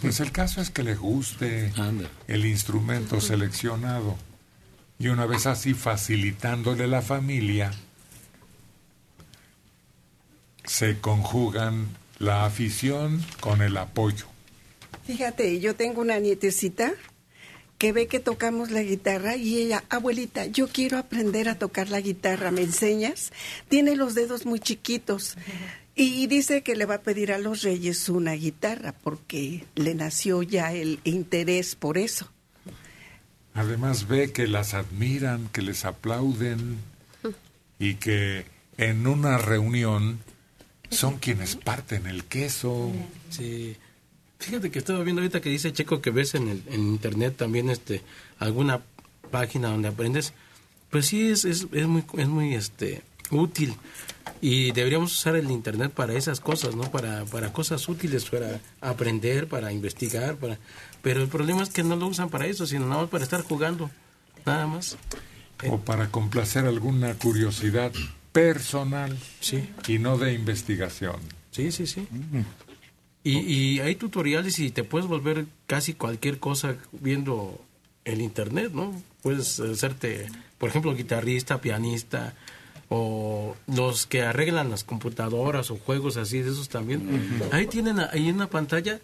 Pues 0.00 0.18
el 0.18 0.32
caso 0.32 0.60
es 0.60 0.70
que 0.70 0.82
le 0.82 0.96
guste 0.96 1.72
el 2.26 2.46
instrumento 2.46 3.20
seleccionado. 3.20 4.18
Y 4.98 5.06
una 5.06 5.24
vez 5.24 5.46
así 5.46 5.74
facilitándole 5.74 6.88
la 6.88 7.00
familia, 7.00 7.70
se 10.64 10.98
conjugan 10.98 11.86
la 12.18 12.44
afición 12.44 13.24
con 13.38 13.62
el 13.62 13.76
apoyo. 13.76 14.26
Fíjate, 15.10 15.58
yo 15.58 15.74
tengo 15.74 16.02
una 16.02 16.20
nietecita 16.20 16.92
que 17.78 17.90
ve 17.90 18.06
que 18.06 18.20
tocamos 18.20 18.70
la 18.70 18.80
guitarra 18.80 19.34
y 19.34 19.58
ella, 19.58 19.82
abuelita, 19.90 20.46
yo 20.46 20.68
quiero 20.68 20.98
aprender 20.98 21.48
a 21.48 21.58
tocar 21.58 21.88
la 21.88 22.00
guitarra, 22.00 22.52
¿me 22.52 22.62
enseñas? 22.62 23.32
Tiene 23.68 23.96
los 23.96 24.14
dedos 24.14 24.46
muy 24.46 24.60
chiquitos 24.60 25.36
y 25.96 26.28
dice 26.28 26.62
que 26.62 26.76
le 26.76 26.86
va 26.86 26.94
a 26.94 27.00
pedir 27.00 27.32
a 27.32 27.38
los 27.38 27.62
reyes 27.62 28.08
una 28.08 28.34
guitarra 28.34 28.92
porque 28.92 29.64
le 29.74 29.96
nació 29.96 30.44
ya 30.44 30.72
el 30.72 31.00
interés 31.02 31.74
por 31.74 31.98
eso. 31.98 32.30
Además 33.52 34.06
ve 34.06 34.30
que 34.30 34.46
las 34.46 34.74
admiran, 34.74 35.48
que 35.48 35.62
les 35.62 35.84
aplauden 35.86 36.78
y 37.80 37.94
que 37.94 38.44
en 38.76 39.08
una 39.08 39.38
reunión 39.38 40.20
son 40.88 41.18
quienes 41.18 41.56
parten 41.56 42.06
el 42.06 42.22
queso. 42.26 42.92
Sí. 43.30 43.76
Fíjate 44.40 44.70
que 44.70 44.78
estaba 44.78 45.02
viendo 45.04 45.20
ahorita 45.22 45.40
que 45.40 45.50
dice 45.50 45.72
Checo 45.72 46.00
que 46.00 46.10
ves 46.10 46.34
en, 46.34 46.48
el, 46.48 46.62
en 46.68 46.80
internet 46.80 47.36
también 47.36 47.68
este 47.70 48.02
alguna 48.38 48.80
página 49.30 49.68
donde 49.68 49.88
aprendes. 49.88 50.32
Pues 50.90 51.06
sí, 51.06 51.30
es, 51.30 51.44
es, 51.44 51.66
es 51.72 51.86
muy, 51.86 52.04
es 52.16 52.26
muy 52.26 52.54
este, 52.54 53.02
útil. 53.30 53.74
Y 54.40 54.72
deberíamos 54.72 55.12
usar 55.12 55.36
el 55.36 55.50
internet 55.50 55.92
para 55.92 56.14
esas 56.14 56.40
cosas, 56.40 56.74
¿no? 56.74 56.90
Para, 56.90 57.26
para 57.26 57.52
cosas 57.52 57.86
útiles, 57.88 58.24
para 58.24 58.60
aprender, 58.80 59.46
para 59.46 59.72
investigar, 59.72 60.36
para... 60.36 60.58
Pero 61.02 61.22
el 61.22 61.28
problema 61.28 61.62
es 61.62 61.68
que 61.68 61.82
no 61.84 61.94
lo 61.96 62.06
usan 62.06 62.30
para 62.30 62.46
eso, 62.46 62.66
sino 62.66 62.86
nada 62.86 63.02
más 63.02 63.10
para 63.10 63.22
estar 63.24 63.42
jugando, 63.42 63.90
nada 64.46 64.66
más. 64.66 64.96
O 65.68 65.78
para 65.78 66.10
complacer 66.10 66.64
alguna 66.64 67.14
curiosidad 67.14 67.92
personal 68.32 69.18
Sí. 69.40 69.68
y 69.86 69.98
no 69.98 70.16
de 70.16 70.32
investigación. 70.32 71.16
Sí, 71.50 71.70
sí, 71.70 71.86
sí. 71.86 72.06
Y, 73.22 73.38
y 73.40 73.80
hay 73.80 73.96
tutoriales 73.96 74.58
y 74.58 74.70
te 74.70 74.82
puedes 74.84 75.06
volver 75.06 75.44
casi 75.66 75.92
cualquier 75.94 76.38
cosa 76.38 76.76
viendo 76.92 77.60
el 78.04 78.20
internet, 78.22 78.72
¿no? 78.72 79.00
Puedes 79.22 79.60
hacerte, 79.60 80.26
por 80.58 80.70
ejemplo, 80.70 80.94
guitarrista, 80.96 81.60
pianista, 81.60 82.34
o 82.88 83.54
los 83.66 84.06
que 84.06 84.22
arreglan 84.22 84.70
las 84.70 84.84
computadoras 84.84 85.70
o 85.70 85.76
juegos 85.76 86.16
así 86.16 86.40
de 86.40 86.50
esos 86.50 86.68
también. 86.70 87.40
Ahí 87.52 87.66
tienen 87.66 88.00
ahí 88.00 88.28
en 88.28 88.36
una 88.36 88.48
pantalla, 88.48 89.00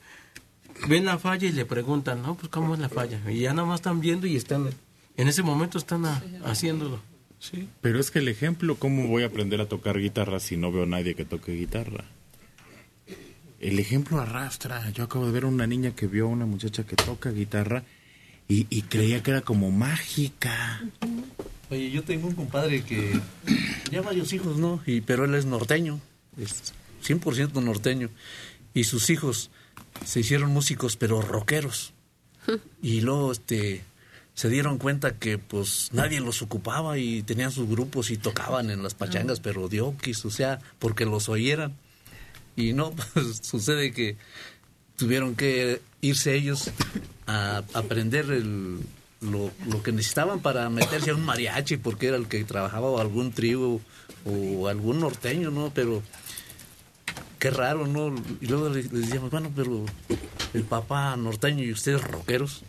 ven 0.88 1.04
la 1.04 1.18
falla 1.18 1.46
y 1.46 1.52
le 1.52 1.66
preguntan, 1.66 2.22
no, 2.22 2.34
pues 2.36 2.48
cómo 2.48 2.74
es 2.74 2.80
la 2.80 2.88
falla. 2.88 3.20
Y 3.30 3.40
ya 3.40 3.52
nada 3.52 3.68
más 3.68 3.80
están 3.80 4.00
viendo 4.00 4.26
y 4.26 4.34
están, 4.36 4.70
en 5.16 5.28
ese 5.28 5.42
momento 5.42 5.76
están 5.78 6.06
a- 6.06 6.22
haciéndolo. 6.44 7.00
Sí. 7.38 7.68
Pero 7.82 8.00
es 8.00 8.10
que 8.10 8.18
el 8.20 8.28
ejemplo, 8.28 8.76
¿cómo 8.76 9.06
voy 9.08 9.22
a 9.22 9.26
aprender 9.26 9.60
a 9.60 9.68
tocar 9.68 9.98
guitarra 10.00 10.40
si 10.40 10.56
no 10.56 10.72
veo 10.72 10.84
a 10.84 10.86
nadie 10.86 11.14
que 11.14 11.26
toque 11.26 11.52
guitarra? 11.52 12.06
El 13.60 13.78
ejemplo 13.78 14.20
arrastra. 14.20 14.90
Yo 14.90 15.04
acabo 15.04 15.26
de 15.26 15.32
ver 15.32 15.44
a 15.44 15.46
una 15.48 15.66
niña 15.66 15.92
que 15.92 16.06
vio 16.06 16.26
a 16.26 16.28
una 16.28 16.46
muchacha 16.46 16.84
que 16.84 16.96
toca 16.96 17.30
guitarra 17.30 17.82
y, 18.48 18.66
y 18.70 18.82
creía 18.82 19.22
que 19.22 19.30
era 19.30 19.40
como 19.40 19.70
mágica. 19.70 20.82
Oye, 21.70 21.90
yo 21.90 22.04
tengo 22.04 22.28
un 22.28 22.34
compadre 22.34 22.84
que 22.84 23.18
ya 23.90 24.02
varios 24.02 24.32
hijos, 24.32 24.56
¿no? 24.58 24.80
Y, 24.86 25.00
pero 25.00 25.24
él 25.24 25.34
es 25.34 25.46
norteño, 25.46 26.00
es 26.36 26.74
100% 27.04 27.62
norteño. 27.62 28.10
Y 28.74 28.84
sus 28.84 29.10
hijos 29.10 29.50
se 30.04 30.20
hicieron 30.20 30.50
músicos, 30.50 30.96
pero 30.96 31.22
rockeros. 31.22 31.92
Y 32.82 33.00
luego 33.00 33.32
este, 33.32 33.82
se 34.34 34.48
dieron 34.48 34.78
cuenta 34.78 35.18
que 35.18 35.38
pues 35.38 35.88
nadie 35.92 36.20
los 36.20 36.42
ocupaba 36.42 36.98
y 36.98 37.22
tenían 37.22 37.50
sus 37.50 37.68
grupos 37.68 38.10
y 38.10 38.18
tocaban 38.18 38.70
en 38.70 38.82
las 38.82 38.94
pachangas, 38.94 39.40
pero 39.40 39.66
diokis, 39.66 40.24
o 40.24 40.30
sea, 40.30 40.60
porque 40.78 41.04
los 41.04 41.28
oyeran. 41.28 41.74
Y 42.56 42.72
no, 42.72 42.92
pues 43.14 43.40
sucede 43.42 43.92
que 43.92 44.16
tuvieron 44.96 45.36
que 45.36 45.80
irse 46.00 46.34
ellos 46.34 46.70
a 47.26 47.62
aprender 47.74 48.30
el, 48.30 48.80
lo, 49.20 49.50
que 49.82 49.92
necesitaban 49.92 50.40
para 50.40 50.68
meterse 50.70 51.10
a 51.10 51.14
un 51.14 51.24
mariachi, 51.24 51.76
porque 51.76 52.08
era 52.08 52.16
el 52.16 52.26
que 52.26 52.44
trabajaba 52.44 52.88
o 52.88 52.98
algún 52.98 53.32
trío 53.32 53.80
o 54.24 54.68
algún 54.68 55.00
norteño, 55.00 55.50
¿no? 55.50 55.70
Pero 55.74 56.02
qué 57.38 57.50
raro, 57.50 57.86
¿no? 57.86 58.14
Y 58.40 58.46
luego 58.46 58.68
les, 58.68 58.92
les 58.92 59.06
decíamos, 59.06 59.30
bueno, 59.30 59.52
pero 59.54 59.84
el 60.54 60.62
papá 60.64 61.16
norteño 61.16 61.62
y 61.62 61.72
ustedes 61.72 62.02
rockeros. 62.02 62.62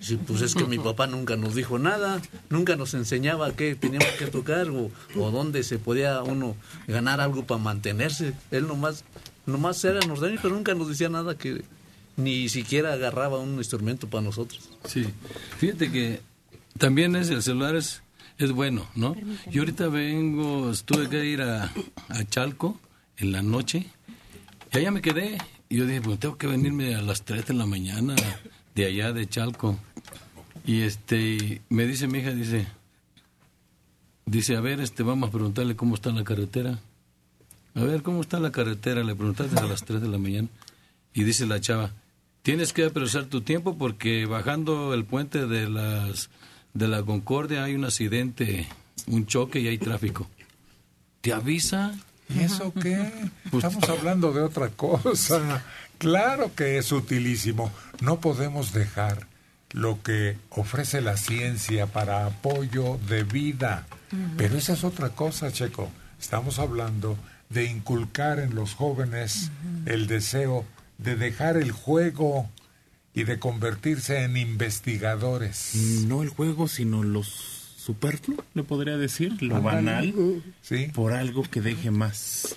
Sí, 0.00 0.18
pues 0.26 0.42
es 0.42 0.54
que 0.54 0.64
mi 0.64 0.78
papá 0.78 1.06
nunca 1.06 1.36
nos 1.36 1.54
dijo 1.54 1.78
nada, 1.78 2.22
nunca 2.48 2.76
nos 2.76 2.94
enseñaba 2.94 3.54
qué 3.54 3.74
teníamos 3.74 4.10
que 4.18 4.26
tocar 4.26 4.68
o, 4.70 4.90
o 5.16 5.30
dónde 5.30 5.62
se 5.62 5.78
podía 5.78 6.22
uno 6.22 6.56
ganar 6.86 7.20
algo 7.20 7.44
para 7.44 7.60
mantenerse. 7.60 8.34
Él 8.50 8.66
nomás, 8.68 9.04
nomás 9.46 9.82
era 9.84 10.00
norteño, 10.06 10.38
pero 10.40 10.54
nunca 10.54 10.74
nos 10.74 10.88
decía 10.88 11.08
nada 11.08 11.36
que 11.36 11.62
ni 12.16 12.48
siquiera 12.48 12.92
agarraba 12.92 13.38
un 13.38 13.56
instrumento 13.58 14.08
para 14.08 14.22
nosotros. 14.22 14.68
Sí, 14.84 15.06
fíjate 15.58 15.90
que 15.90 16.20
también 16.76 17.16
es 17.16 17.30
el 17.30 17.42
celular 17.42 17.74
es, 17.76 18.02
es 18.38 18.52
bueno, 18.52 18.86
¿no? 18.94 19.16
Yo 19.50 19.62
ahorita 19.62 19.88
vengo, 19.88 20.72
tuve 20.84 21.08
que 21.08 21.24
ir 21.24 21.42
a, 21.42 21.72
a 22.08 22.24
Chalco 22.24 22.78
en 23.16 23.32
la 23.32 23.42
noche 23.42 23.86
y 24.72 24.78
allá 24.78 24.90
me 24.90 25.02
quedé. 25.02 25.38
Y 25.68 25.76
yo 25.76 25.86
dije, 25.86 26.00
pues 26.00 26.18
tengo 26.18 26.38
que 26.38 26.46
venirme 26.46 26.94
a 26.94 27.02
las 27.02 27.22
3 27.22 27.46
de 27.46 27.54
la 27.54 27.66
mañana 27.66 28.16
de 28.78 28.86
allá 28.86 29.12
de 29.12 29.28
Chalco. 29.28 29.76
Y 30.64 30.82
este, 30.82 31.62
me 31.68 31.84
dice 31.86 32.06
mi 32.06 32.18
hija, 32.20 32.30
dice, 32.30 32.66
dice, 34.24 34.56
a 34.56 34.60
ver, 34.60 34.80
este, 34.80 35.02
vamos 35.02 35.28
a 35.28 35.32
preguntarle 35.32 35.74
cómo 35.74 35.96
está 35.96 36.10
la 36.10 36.22
carretera. 36.22 36.78
A 37.74 37.80
ver, 37.82 38.02
¿cómo 38.02 38.20
está 38.20 38.38
la 38.38 38.52
carretera? 38.52 39.02
Le 39.02 39.16
preguntaste 39.16 39.58
a 39.58 39.64
las 39.64 39.84
3 39.84 40.00
de 40.00 40.08
la 40.08 40.18
mañana. 40.18 40.48
Y 41.12 41.24
dice 41.24 41.46
la 41.46 41.60
chava, 41.60 41.90
tienes 42.42 42.72
que 42.72 42.84
apreciar 42.84 43.24
tu 43.24 43.40
tiempo 43.40 43.76
porque 43.76 44.26
bajando 44.26 44.94
el 44.94 45.04
puente 45.04 45.46
de 45.46 45.68
las 45.68 46.30
de 46.74 46.86
la 46.86 47.02
Concordia 47.02 47.64
hay 47.64 47.74
un 47.74 47.84
accidente, 47.84 48.68
un 49.08 49.26
choque 49.26 49.58
y 49.58 49.66
hay 49.66 49.78
tráfico. 49.78 50.28
¿Te 51.20 51.32
avisa? 51.32 51.96
¿Y 52.28 52.40
eso 52.40 52.72
qué? 52.80 53.10
Pues- 53.50 53.64
Estamos 53.64 53.88
hablando 53.88 54.32
de 54.32 54.42
otra 54.42 54.68
cosa. 54.68 55.64
Claro 55.98 56.54
que 56.54 56.78
es 56.78 56.92
utilísimo. 56.92 57.72
No 58.00 58.20
podemos 58.20 58.72
dejar 58.72 59.26
lo 59.72 60.02
que 60.02 60.36
ofrece 60.50 61.00
la 61.00 61.16
ciencia 61.16 61.86
para 61.86 62.26
apoyo 62.26 62.98
de 63.08 63.24
vida. 63.24 63.86
Pero 64.36 64.56
esa 64.56 64.72
es 64.72 64.84
otra 64.84 65.10
cosa, 65.10 65.52
Checo. 65.52 65.90
Estamos 66.18 66.58
hablando 66.58 67.18
de 67.50 67.64
inculcar 67.64 68.38
en 68.38 68.54
los 68.54 68.74
jóvenes 68.74 69.50
el 69.86 70.06
deseo 70.06 70.64
de 70.98 71.16
dejar 71.16 71.56
el 71.56 71.72
juego 71.72 72.48
y 73.14 73.24
de 73.24 73.38
convertirse 73.38 74.22
en 74.22 74.36
investigadores. 74.36 75.74
No 76.06 76.22
el 76.22 76.28
juego, 76.28 76.68
sino 76.68 77.02
lo 77.02 77.22
superfluo, 77.24 78.44
le 78.54 78.62
podría 78.64 78.96
decir, 78.96 79.42
lo 79.42 79.60
banal, 79.62 80.14
Sí. 80.62 80.90
por 80.94 81.12
algo 81.12 81.42
que 81.42 81.60
deje 81.60 81.90
más. 81.90 82.56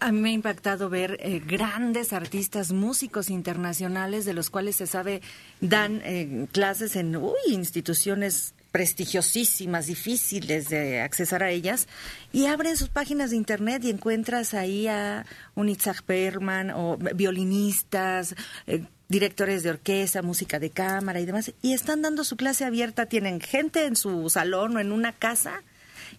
A 0.00 0.12
mí 0.12 0.20
me 0.20 0.30
ha 0.30 0.32
impactado 0.32 0.88
ver 0.88 1.18
eh, 1.20 1.42
grandes 1.44 2.14
artistas, 2.14 2.72
músicos 2.72 3.28
internacionales, 3.28 4.24
de 4.24 4.32
los 4.32 4.48
cuales 4.48 4.76
se 4.76 4.86
sabe 4.86 5.20
dan 5.60 6.00
eh, 6.04 6.46
clases 6.52 6.96
en 6.96 7.16
uy, 7.16 7.34
instituciones 7.48 8.54
prestigiosísimas, 8.72 9.86
difíciles 9.86 10.70
de 10.70 11.02
accesar 11.02 11.42
a 11.42 11.50
ellas, 11.50 11.86
y 12.32 12.46
abren 12.46 12.78
sus 12.78 12.88
páginas 12.88 13.30
de 13.30 13.36
internet 13.36 13.84
y 13.84 13.90
encuentras 13.90 14.54
ahí 14.54 14.86
a 14.86 15.26
un 15.54 15.68
Itzhak 15.68 16.02
Perlman 16.02 16.70
o 16.70 16.96
violinistas, 16.96 18.34
eh, 18.66 18.84
directores 19.08 19.62
de 19.62 19.70
orquesta, 19.70 20.22
música 20.22 20.58
de 20.58 20.70
cámara 20.70 21.20
y 21.20 21.26
demás, 21.26 21.52
y 21.60 21.74
están 21.74 22.00
dando 22.00 22.24
su 22.24 22.36
clase 22.36 22.64
abierta, 22.64 23.04
tienen 23.04 23.38
gente 23.38 23.84
en 23.84 23.96
su 23.96 24.30
salón 24.30 24.76
o 24.76 24.80
en 24.80 24.92
una 24.92 25.12
casa 25.12 25.62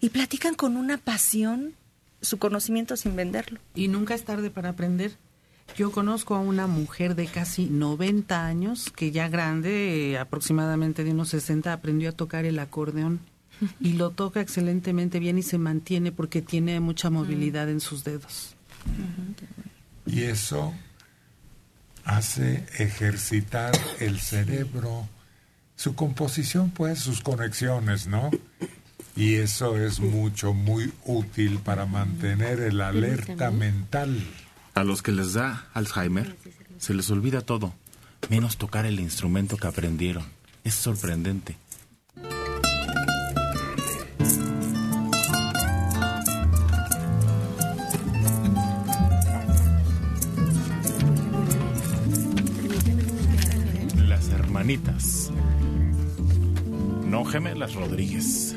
y 0.00 0.10
platican 0.10 0.54
con 0.54 0.76
una 0.76 0.98
pasión 0.98 1.74
su 2.22 2.38
conocimiento 2.38 2.96
sin 2.96 3.16
venderlo. 3.16 3.60
Y 3.74 3.88
nunca 3.88 4.14
es 4.14 4.24
tarde 4.24 4.50
para 4.50 4.70
aprender. 4.70 5.12
Yo 5.76 5.90
conozco 5.90 6.34
a 6.34 6.40
una 6.40 6.66
mujer 6.66 7.14
de 7.14 7.26
casi 7.26 7.66
90 7.66 8.46
años 8.46 8.90
que 8.94 9.10
ya 9.10 9.28
grande, 9.28 10.18
aproximadamente 10.20 11.04
de 11.04 11.10
unos 11.10 11.30
60, 11.30 11.72
aprendió 11.72 12.10
a 12.10 12.12
tocar 12.12 12.44
el 12.44 12.58
acordeón 12.58 13.20
y 13.80 13.94
lo 13.94 14.10
toca 14.10 14.40
excelentemente 14.40 15.18
bien 15.18 15.38
y 15.38 15.42
se 15.42 15.58
mantiene 15.58 16.12
porque 16.12 16.42
tiene 16.42 16.80
mucha 16.80 17.10
movilidad 17.10 17.68
en 17.70 17.80
sus 17.80 18.04
dedos. 18.04 18.54
Y 20.06 20.22
eso 20.22 20.74
hace 22.04 22.66
ejercitar 22.78 23.72
el 24.00 24.20
cerebro, 24.20 25.08
su 25.76 25.94
composición, 25.94 26.70
pues, 26.70 26.98
sus 26.98 27.20
conexiones, 27.20 28.06
¿no? 28.06 28.30
Y 29.14 29.34
eso 29.34 29.76
es 29.76 30.00
mucho, 30.00 30.54
muy 30.54 30.92
útil 31.04 31.58
para 31.58 31.84
mantener 31.84 32.60
el 32.60 32.80
alerta 32.80 33.50
mental. 33.50 34.22
A 34.74 34.84
los 34.84 35.02
que 35.02 35.12
les 35.12 35.34
da 35.34 35.68
Alzheimer, 35.74 36.36
se 36.78 36.94
les 36.94 37.10
olvida 37.10 37.42
todo, 37.42 37.74
menos 38.30 38.56
tocar 38.56 38.86
el 38.86 39.00
instrumento 39.00 39.56
que 39.58 39.66
aprendieron. 39.66 40.24
Es 40.64 40.74
sorprendente. 40.74 41.56
Las 54.06 54.28
hermanitas. 54.30 55.30
No 57.04 57.26
gemelas 57.26 57.74
Rodríguez. 57.74 58.56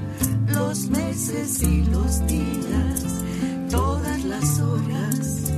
los 0.61 0.89
meses 0.89 1.63
y 1.63 1.83
los 1.85 2.27
días, 2.27 3.03
todas 3.69 4.23
las 4.25 4.59
horas 4.59 5.51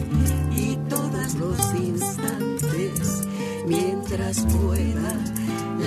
y 0.55 0.75
todos 0.93 1.33
los 1.35 1.59
instantes, 1.75 3.21
mientras 3.67 4.45
pueda 4.57 5.11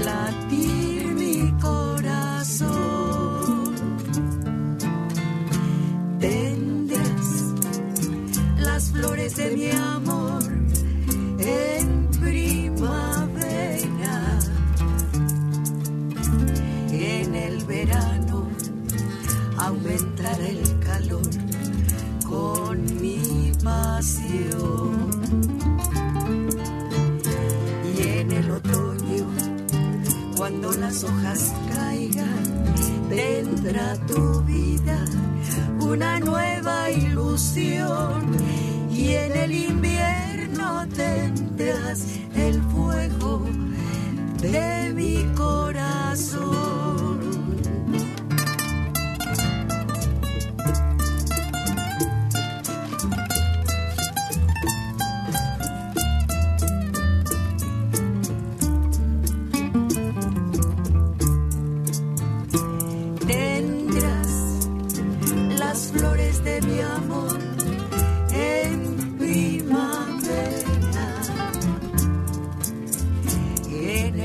latir 0.09 1.07
mi 1.23 1.53
corazón. 1.61 2.75
Tendrás 6.21 7.29
las 8.59 8.91
flores 8.93 9.37
de 9.37 9.57
mi 9.57 9.71
amor 9.71 10.45
en 11.39 12.09
primavera, 12.21 12.79
en 16.93 17.35
el 17.35 17.65
verano 17.65 18.26
aumentar 19.59 20.41
el 20.41 20.79
calor 20.81 21.31
con 22.29 22.85
mi 23.01 23.53
pasión. 23.63 25.11
Y 27.97 28.03
en 28.03 28.33
el 28.33 28.51
otoño, 28.51 29.27
cuando 30.37 30.73
las 30.73 31.05
hojas 31.05 31.53
caigan, 31.73 32.65
tendrá 33.09 33.95
tu 34.07 34.43
vida 34.43 35.05
una 35.81 36.21
nueva 36.21 36.91
ilusión. 36.91 38.37
Y 38.91 39.15
en 39.15 39.37
el 39.37 39.53
invierno 39.53 40.87
tendrás 40.89 42.07
el 42.35 42.61
fuego 42.63 43.45
de 44.41 44.93
mi 44.95 45.25
corazón. 45.35 47.16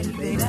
Y 0.02 0.41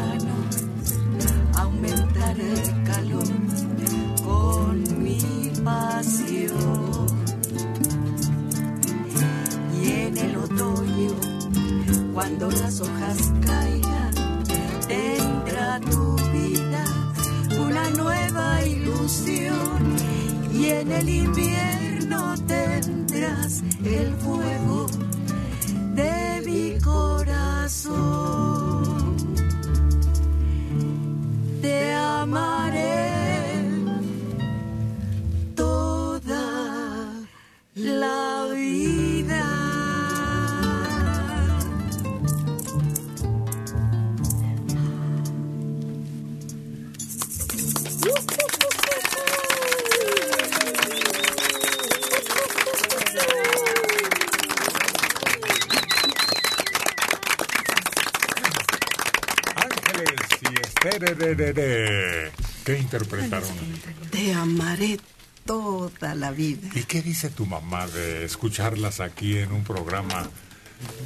Esterererere. 62.85 63.29
¿Qué 63.29 63.63
interpretaron? 63.63 64.11
Te 64.11 64.35
amaré 64.35 64.99
toda 65.45 66.15
la 66.15 66.31
vida. 66.31 66.69
¿Y 66.75 66.85
qué 66.85 67.03
dice 67.03 67.31
tu 67.31 67.47
mamá 67.47 67.87
de 67.87 68.25
escucharlas 68.25 69.01
aquí 69.01 69.39
en 69.39 69.53
un 69.53 69.65
programa 69.65 70.29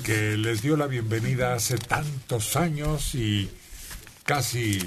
que 0.05 0.37
les 0.37 0.63
dio 0.63 0.77
la 0.77 0.87
bienvenida 0.87 1.55
hace 1.55 1.79
tantos 1.79 2.57
años 2.57 3.15
y 3.15 3.51
casi 4.25 4.79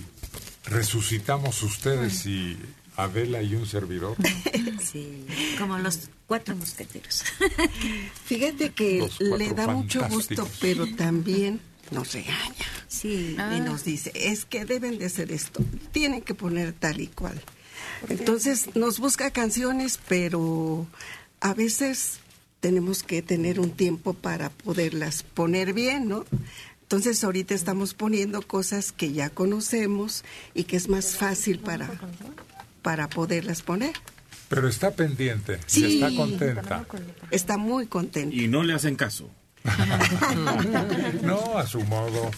resucitamos 0.66 1.62
ustedes 1.64 2.26
y 2.26 2.58
Adela 2.96 3.42
y 3.42 3.56
un 3.56 3.66
servidor? 3.66 4.16
Sí, 4.80 5.26
como 5.60 5.78
los 5.78 6.10
cuatro 6.26 6.56
mosqueteros. 6.56 7.24
Fíjate 8.26 8.72
que 8.72 9.08
le 9.20 9.54
da 9.54 9.68
mucho 9.68 10.08
gusto, 10.08 10.48
pero 10.62 10.88
también 10.96 11.60
nos 11.92 12.14
regaña. 12.14 12.66
Sí. 12.90 13.38
Y 13.56 13.60
nos 13.62 13.86
dice, 13.86 14.12
es 14.16 14.44
que 14.46 14.66
deben 14.66 14.98
de 14.98 15.06
hacer 15.06 15.32
esto, 15.32 15.64
tienen 15.94 16.22
que 16.22 16.34
poner 16.34 16.74
tal 16.74 17.00
y 17.00 17.08
cual. 17.08 17.40
Entonces 18.10 18.76
nos 18.76 19.00
busca 19.00 19.32
canciones, 19.32 20.00
pero 20.10 20.86
a 21.40 21.54
veces 21.54 22.20
tenemos 22.60 23.04
que 23.04 23.22
tener 23.22 23.60
un 23.60 23.72
tiempo 23.72 24.14
para 24.14 24.50
poderlas 24.50 25.24
poner 25.24 25.74
bien, 25.74 26.10
¿no? 26.10 26.26
Entonces 26.82 27.24
ahorita 27.24 27.54
estamos 27.54 27.94
poniendo 27.94 28.42
cosas 28.42 28.92
que 28.92 29.14
ya 29.14 29.30
conocemos 29.30 30.24
y 30.56 30.64
que 30.64 30.76
es 30.76 30.90
más 30.90 31.16
fácil 31.16 31.60
para, 31.60 31.88
para 32.82 33.08
poderlas 33.08 33.62
poner. 33.62 33.94
Pero 34.50 34.68
está 34.68 34.96
pendiente 34.96 35.60
Sí. 35.68 35.86
y 35.86 35.94
está 36.02 36.16
contenta. 36.16 36.88
Está 37.30 37.58
muy 37.58 37.86
contenta. 37.86 38.36
Y 38.36 38.48
no 38.48 38.64
le 38.64 38.74
hacen 38.74 38.96
caso. 38.96 39.30
No, 41.22 41.58
a 41.58 41.68
su 41.68 41.82
modo. 41.82 42.32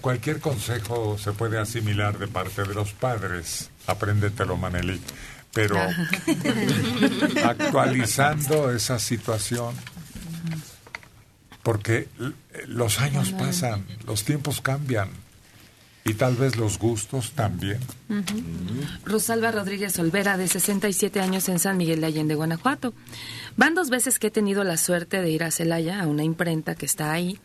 Cualquier 0.00 0.40
consejo 0.40 1.16
se 1.18 1.32
puede 1.32 1.58
asimilar 1.58 2.18
de 2.18 2.28
parte 2.28 2.62
de 2.62 2.74
los 2.74 2.92
padres. 2.92 3.70
Apréndetelo, 3.86 4.56
Maneli. 4.56 5.00
Pero 5.52 5.78
actualizando 7.44 8.70
esa 8.72 8.98
situación, 8.98 9.74
porque 11.62 12.08
los 12.66 13.00
años 13.00 13.32
pasan, 13.32 13.86
los 14.06 14.24
tiempos 14.24 14.60
cambian 14.60 15.08
y 16.06 16.14
tal 16.14 16.36
vez 16.36 16.56
los 16.56 16.78
gustos 16.78 17.32
también. 17.32 17.80
Rosalba 19.04 19.50
Rodríguez 19.50 19.98
Olvera, 19.98 20.36
de 20.36 20.46
67 20.46 21.20
años 21.20 21.48
en 21.48 21.58
San 21.58 21.76
Miguel 21.76 22.00
de 22.00 22.06
Allende, 22.06 22.36
Guanajuato. 22.36 22.94
Van 23.56 23.74
dos 23.74 23.88
veces 23.90 24.18
que 24.18 24.26
he 24.28 24.30
tenido 24.30 24.64
la 24.64 24.76
suerte 24.76 25.20
de 25.22 25.30
ir 25.30 25.42
a 25.44 25.50
Celaya, 25.50 26.00
a 26.02 26.06
una 26.06 26.22
imprenta 26.24 26.74
que 26.74 26.86
está 26.86 27.12
ahí, 27.12 27.38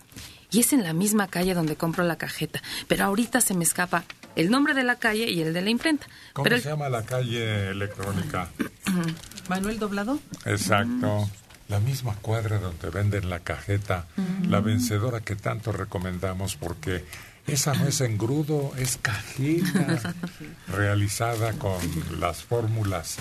y 0.52 0.60
es 0.60 0.74
en 0.74 0.84
la 0.84 0.94
misma 0.94 1.28
calle 1.28 1.54
donde 1.54 1.76
compro 1.78 2.04
la 2.04 2.18
cajeta. 2.18 2.62
Pero 2.88 3.06
ahorita 3.06 3.40
se 3.42 3.54
me 3.54 3.64
escapa 3.64 4.04
el 4.36 4.50
nombre 4.52 4.74
de 4.74 4.84
la 4.84 4.98
calle 4.98 5.30
y 5.30 5.42
el 5.42 5.54
de 5.54 5.62
la 5.62 5.70
imprenta. 5.70 6.08
¿Cómo 6.34 6.44
Pero 6.44 6.56
el- 6.58 6.62
se 6.62 6.70
llama 6.70 6.90
la 6.90 7.04
calle 7.04 7.70
electrónica? 7.70 8.50
Manuel 9.50 9.80
Doblado. 9.80 10.20
Exacto. 10.46 11.30
La 11.70 11.80
misma 11.80 12.16
cuadra 12.16 12.60
donde 12.60 12.90
venden 12.90 13.30
la 13.30 13.40
cajeta, 13.40 14.06
la 14.50 14.60
vencedora 14.60 15.22
que 15.22 15.38
tanto 15.38 15.72
recomendamos 15.72 16.58
porque 16.58 17.06
esa 17.48 17.74
no 17.74 17.88
es 17.88 18.02
engrudo, 18.02 18.74
es 18.78 18.98
cajita 19.02 20.14
realizada 20.68 21.54
con 21.54 21.80
las 22.20 22.44
fórmulas 22.44 23.16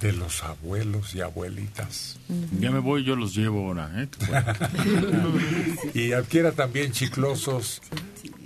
de 0.00 0.12
los 0.12 0.42
abuelos 0.42 1.14
y 1.14 1.20
abuelitas. 1.20 2.18
Ya 2.60 2.70
me 2.70 2.80
voy, 2.80 3.04
yo 3.04 3.16
los 3.16 3.34
llevo 3.34 3.66
ahora. 3.66 3.90
¿eh? 3.94 4.08
Y 5.94 6.12
adquiera 6.12 6.52
también 6.52 6.92
chiclosos 6.92 7.80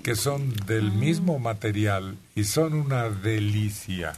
que 0.02 0.14
son 0.16 0.54
del 0.66 0.92
mismo 0.92 1.38
material 1.38 2.16
y 2.34 2.44
son 2.44 2.74
una 2.74 3.10
delicia. 3.10 4.14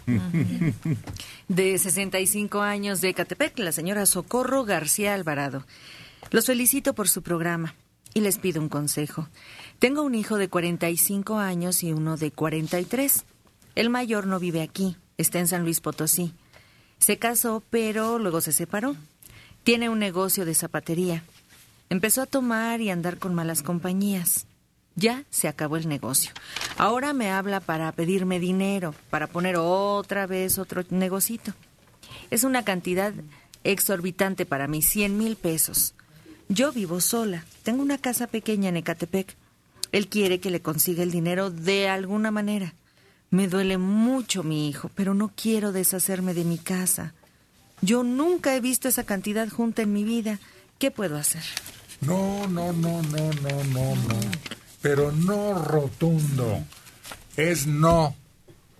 De 1.49 1.79
65 1.79 2.61
años 2.61 3.01
de 3.01 3.15
Catepec, 3.15 3.59
la 3.59 3.73
señora 3.73 4.07
Socorro 4.07 4.65
García 4.65 5.15
Alvarado. 5.15 5.65
Los 6.31 6.47
felicito 6.47 6.95
por 6.95 7.09
su 7.09 7.23
programa 7.23 7.75
y 8.15 8.21
les 8.21 8.39
pido 8.39 8.61
un 8.61 8.69
consejo. 8.69 9.29
Tengo 9.79 10.03
un 10.03 10.15
hijo 10.15 10.37
de 10.37 10.49
45 10.49 11.39
años 11.39 11.83
y 11.83 11.93
uno 11.93 12.17
de 12.17 12.31
43. 12.31 13.25
El 13.75 13.91
mayor 13.91 14.27
no 14.27 14.39
vive 14.39 14.63
aquí, 14.63 14.97
está 15.17 15.41
en 15.41 15.49
San 15.49 15.63
Luis 15.63 15.81
Potosí. 15.81 16.33
Se 17.03 17.19
casó, 17.19 17.65
pero 17.69 18.21
luego 18.21 18.41
se 18.41 18.53
separó. 18.53 18.95
Tiene 19.65 19.89
un 19.89 19.99
negocio 19.99 20.45
de 20.45 20.55
zapatería. 20.55 21.25
Empezó 21.91 22.23
a 22.23 22.27
tomar 22.27 22.81
y 22.81 22.91
andar 22.91 23.19
con 23.19 23.35
malas 23.35 23.65
compañías. 23.65 24.47
Ya 24.95 25.25
se 25.29 25.49
acabó 25.49 25.77
el 25.77 25.89
negocio. 25.89 26.31
Ahora 26.79 27.13
me 27.13 27.33
habla 27.33 27.59
para 27.59 27.91
pedirme 27.91 28.39
dinero, 28.39 28.95
para 29.11 29.27
poner 29.27 29.57
otra 29.57 30.29
vez 30.29 30.59
otro 30.59 30.85
negocito. 30.91 31.53
Es 32.31 32.45
una 32.45 32.65
cantidad 32.65 33.13
exorbitante 33.65 34.47
para 34.47 34.69
mí, 34.69 34.81
100 34.81 35.19
mil 35.19 35.35
pesos. 35.35 35.97
Yo 36.49 36.71
vivo 36.71 37.01
sola, 37.01 37.45
tengo 37.65 37.83
una 37.83 37.99
casa 37.99 38.29
pequeña 38.29 38.69
en 38.69 38.77
Ecatepec. 38.77 39.37
Él 39.91 40.07
quiere 40.07 40.39
que 40.39 40.53
le 40.53 40.63
consiga 40.63 41.03
el 41.03 41.11
dinero 41.11 41.51
de 41.51 41.89
alguna 41.89 42.31
manera. 42.31 42.75
Me 43.33 43.49
duele 43.49 43.79
mucho 43.79 44.43
mi 44.45 44.69
hijo, 44.69 44.91
pero 44.95 45.15
no 45.15 45.33
quiero 45.35 45.73
deshacerme 45.73 46.35
de 46.35 46.45
mi 46.45 46.59
casa. 46.59 47.15
Yo 47.81 48.05
nunca 48.05 48.55
he 48.55 48.61
visto 48.61 48.89
esa 48.89 49.05
cantidad 49.05 49.49
junta 49.49 49.83
en 49.83 49.93
mi 49.93 50.05
vida. 50.05 50.39
¿Qué 50.79 50.91
puedo 50.91 51.17
hacer? 51.17 51.43
No, 52.03 52.47
no, 52.47 52.73
no, 52.73 53.03
no, 53.03 53.31
no, 53.43 53.65
no, 53.73 53.97
no. 53.97 54.21
Pero 54.83 55.11
no 55.13 55.55
rotundo. 55.65 56.63
Es 57.37 57.67
no, 57.67 58.15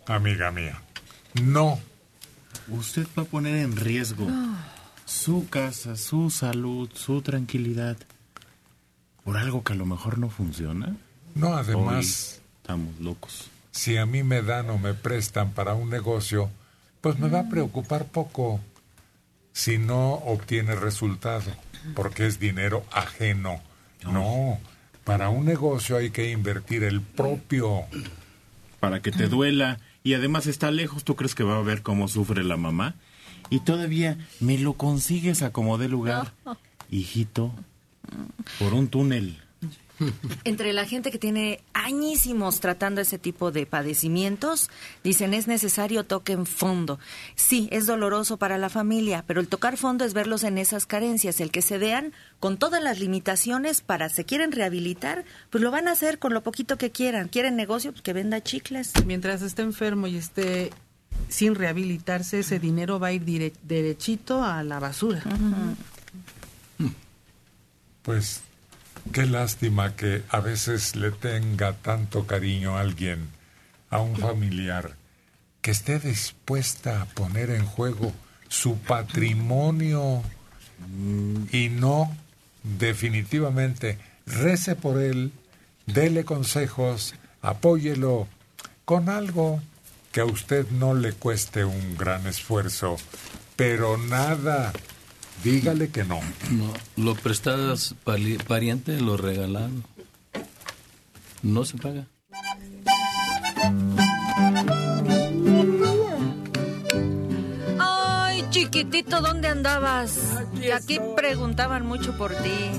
amiga 0.07 0.51
mía. 0.53 0.81
No. 1.43 1.81
Usted 2.69 3.07
va 3.19 3.23
a 3.23 3.27
poner 3.27 3.57
en 3.57 3.75
riesgo 3.75 4.27
su 5.07 5.49
casa, 5.49 5.97
su 5.97 6.29
salud, 6.31 6.91
su 6.95 7.23
tranquilidad 7.23 7.97
por 9.25 9.37
algo 9.37 9.65
que 9.65 9.73
a 9.73 9.77
lo 9.77 9.87
mejor 9.87 10.19
no 10.19 10.29
funciona. 10.29 10.95
No, 11.35 11.55
además- 11.55 12.35
Hoy 12.37 12.43
estamos 12.61 13.01
locos. 13.01 13.49
Si 13.73 13.97
a 13.97 14.07
mí 14.07 14.23
me 14.23 14.43
dan 14.43 14.71
o 14.71 14.79
me 14.79 14.95
prestan 14.95 15.53
para 15.53 15.75
un 15.75 15.91
negocio, 15.91 16.51
pues 17.01 17.19
me 17.19 17.29
va 17.29 17.41
a 17.41 17.49
preocupar 17.49 18.07
poco 18.07 18.61
si 19.53 19.79
no 19.79 20.13
obtiene 20.13 20.77
resultado, 20.77 21.51
porque 21.95 22.27
es 22.27 22.39
dinero 22.39 22.85
ajeno. 22.93 23.61
No, 24.05 24.59
para 25.05 25.29
un 25.29 25.45
negocio 25.45 25.97
hay 25.97 26.11
que 26.11 26.31
invertir 26.31 26.85
el 26.85 27.01
propio. 27.01 27.83
Para 28.79 29.01
que 29.01 29.11
te 29.11 29.29
duela. 29.29 29.81
Y 30.05 30.15
además 30.15 30.47
está 30.47 30.71
lejos, 30.71 31.05
¿tú 31.05 31.17
crees 31.17 31.35
que 31.35 31.45
va 31.45 31.57
a 31.59 31.63
ver 31.63 31.83
cómo 31.83 32.09
sufre 32.09 32.43
la 32.45 32.57
mamá? 32.57 32.97
Y 33.51 33.61
todavía 33.61 34.19
me 34.41 34.59
lo 34.59 34.75
consigues 34.75 35.43
a 35.43 35.53
como 35.53 35.79
de 35.79 35.89
lugar. 35.89 36.33
Hijito, 36.91 37.53
por 38.59 38.75
un 38.75 38.89
túnel. 38.89 39.42
Entre 40.45 40.73
la 40.73 40.85
gente 40.87 41.11
que 41.11 41.19
tiene 41.19 41.61
añísimos 41.75 42.61
tratando 42.61 43.01
ese 43.01 43.19
tipo 43.19 43.51
de 43.53 43.67
padecimientos, 43.67 44.71
dicen 45.05 45.35
es 45.35 45.47
necesario 45.47 46.05
toquen 46.05 46.47
fondo. 46.47 46.99
Sí, 47.35 47.69
es 47.71 47.87
doloroso 47.87 48.37
para 48.37 48.59
la 48.59 48.69
familia, 48.69 49.25
pero 49.27 49.41
el 49.41 49.49
tocar 49.49 49.77
fondo 49.77 50.05
es 50.05 50.15
verlos 50.15 50.45
en 50.45 50.59
esas 50.59 50.87
carencias, 50.87 51.41
el 51.41 51.51
que 51.51 51.63
se 51.63 51.79
vean 51.79 52.13
con 52.41 52.57
todas 52.57 52.83
las 52.83 52.99
limitaciones 52.99 53.81
para 53.81 54.09
se 54.09 54.25
quieren 54.25 54.53
rehabilitar, 54.53 55.25
pues 55.51 55.63
lo 55.63 55.71
van 55.71 55.89
a 55.89 55.93
hacer 55.93 56.19
con 56.19 56.33
lo 56.35 56.43
poquito 56.43 56.77
que 56.79 56.91
quieran. 56.91 57.29
Quieren 57.29 57.57
negocio, 57.57 57.93
pues 57.93 58.03
que 58.03 58.13
venda 58.13 58.43
chicles. 58.43 58.93
Mientras 59.07 59.43
esté 59.43 59.63
enfermo 59.63 60.07
y 60.07 60.17
esté 60.17 60.71
sin 61.29 61.55
rehabilitarse, 61.55 62.41
ese 62.41 62.59
dinero 62.59 62.99
va 62.99 63.09
a 63.09 63.13
ir 63.13 63.25
dire- 63.25 63.53
derechito 63.63 64.43
a 64.43 64.63
la 64.63 64.79
basura. 64.81 65.23
Pues 68.03 68.41
qué 69.13 69.27
lástima 69.27 69.97
que 69.97 70.23
a 70.29 70.41
veces 70.41 70.97
le 70.97 71.11
tenga 71.11 71.73
tanto 71.73 72.27
cariño 72.27 72.77
a 72.77 72.81
alguien, 72.81 73.29
a 73.91 74.01
un 74.01 74.17
familiar, 74.17 74.97
que 75.61 75.71
esté 75.71 75.99
dispuesta 75.99 77.03
a 77.03 77.07
poner 77.07 77.51
en 77.51 77.65
juego 77.65 78.13
su 78.49 78.79
patrimonio 78.79 80.23
y 81.53 81.69
no 81.69 82.15
definitivamente 82.63 83.99
rece 84.27 84.77
por 84.77 85.01
él, 85.01 85.33
dele 85.87 86.25
consejos, 86.25 87.15
apóyelo 87.41 88.29
con 88.85 89.09
algo 89.09 89.61
que 90.13 90.21
a 90.21 90.25
usted 90.25 90.69
no 90.71 90.95
le 90.95 91.13
cueste 91.13 91.65
un 91.65 91.97
gran 91.97 92.27
esfuerzo, 92.27 92.97
pero 93.57 93.97
nada, 93.97 94.73
dígale 95.43 95.91
que 95.91 96.05
no. 96.05 96.21
No, 96.51 96.73
lo 96.97 97.15
prestadas 97.15 97.95
pariente, 98.47 99.01
lo 99.01 99.17
regalado. 99.17 99.71
No 101.43 101.65
se 101.65 101.77
paga. 101.77 102.07
Ay, 107.79 108.45
chiquitito, 108.51 109.21
¿dónde 109.21 109.49
andabas? 109.49 110.19
Y 110.61 110.71
aquí 110.71 110.99
preguntaban 111.17 111.87
mucho 111.87 112.17
por 112.17 112.33
ti. 112.35 112.71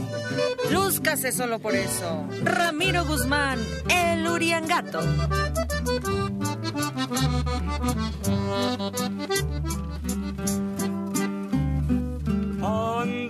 Lúzcase 0.72 1.32
solo 1.32 1.59
por 1.59 1.76
eso. 1.76 2.26
Ramiro 2.43 3.05
Guzmán, 3.05 3.59
el 3.89 4.26
Uriangato. 4.28 5.01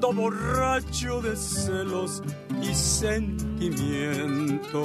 Ando 0.03 0.21
borracho 0.21 1.21
de 1.21 1.33
celos 1.37 2.21
y 2.61 2.75
sentimiento. 2.75 4.83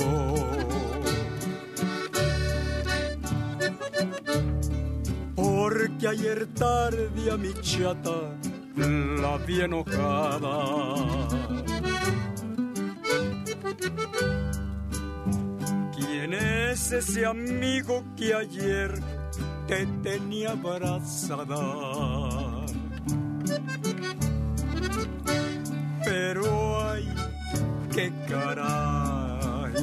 Porque 5.35 6.07
ayer 6.07 6.47
tarde 6.55 7.33
a 7.33 7.37
mi 7.37 7.53
chata 7.63 8.39
la 8.77 9.39
vi 9.39 9.63
enojada. 9.63 11.27
¿Quién 15.97 16.33
es 16.33 16.93
ese 16.93 17.27
amigo 17.27 18.05
que 18.17 18.35
ayer 18.35 19.01
te 19.67 19.85
tenía 20.01 20.53
abrazada? 20.53 21.57
Pero 26.09 26.89
ay, 26.89 27.07
qué 27.95 28.11
caray, 28.27 29.75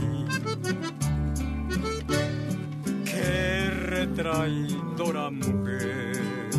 qué 3.05 3.69
retraidora 3.91 5.29
mujer. 5.29 6.49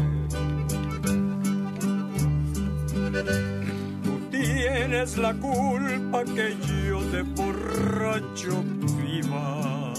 Tú 4.05 4.21
tienes 4.31 5.17
la 5.17 5.35
culpa 5.35 6.23
que 6.25 6.57
yo 6.89 7.03
de 7.11 7.23
borracho 7.23 8.63
viva. 9.03 9.93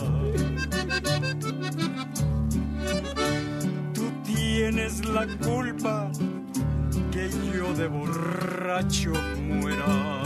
Tú 3.94 4.10
tienes 4.24 5.04
la 5.04 5.28
culpa 5.46 6.10
que 7.18 7.58
yo 7.58 7.74
de 7.74 7.88
borracho 7.88 9.12
muera. 9.38 10.22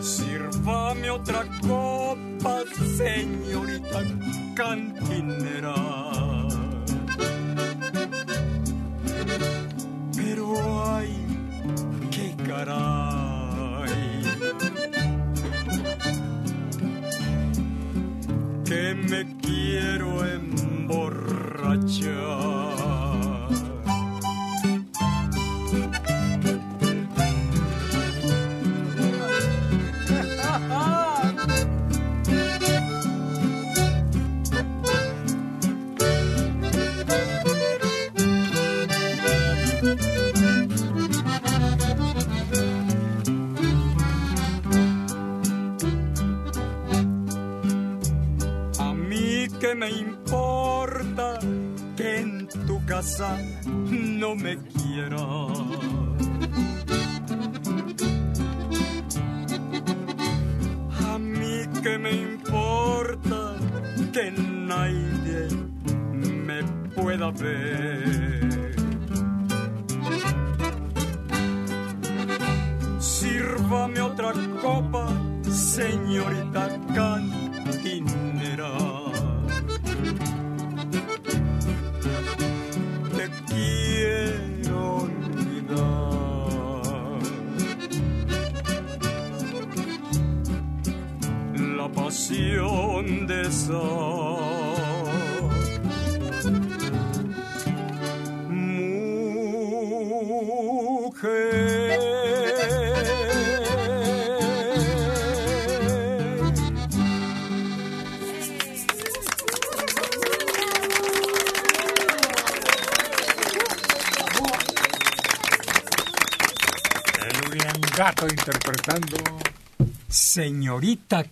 Sírvame 0.00 1.10
otra 1.10 1.44
copa, 1.66 2.62
señorita 2.96 4.02
cantinera. 4.54 5.74
Pero 10.14 10.94
ay, 10.94 11.10
qué 12.12 12.36
caray. 12.46 13.27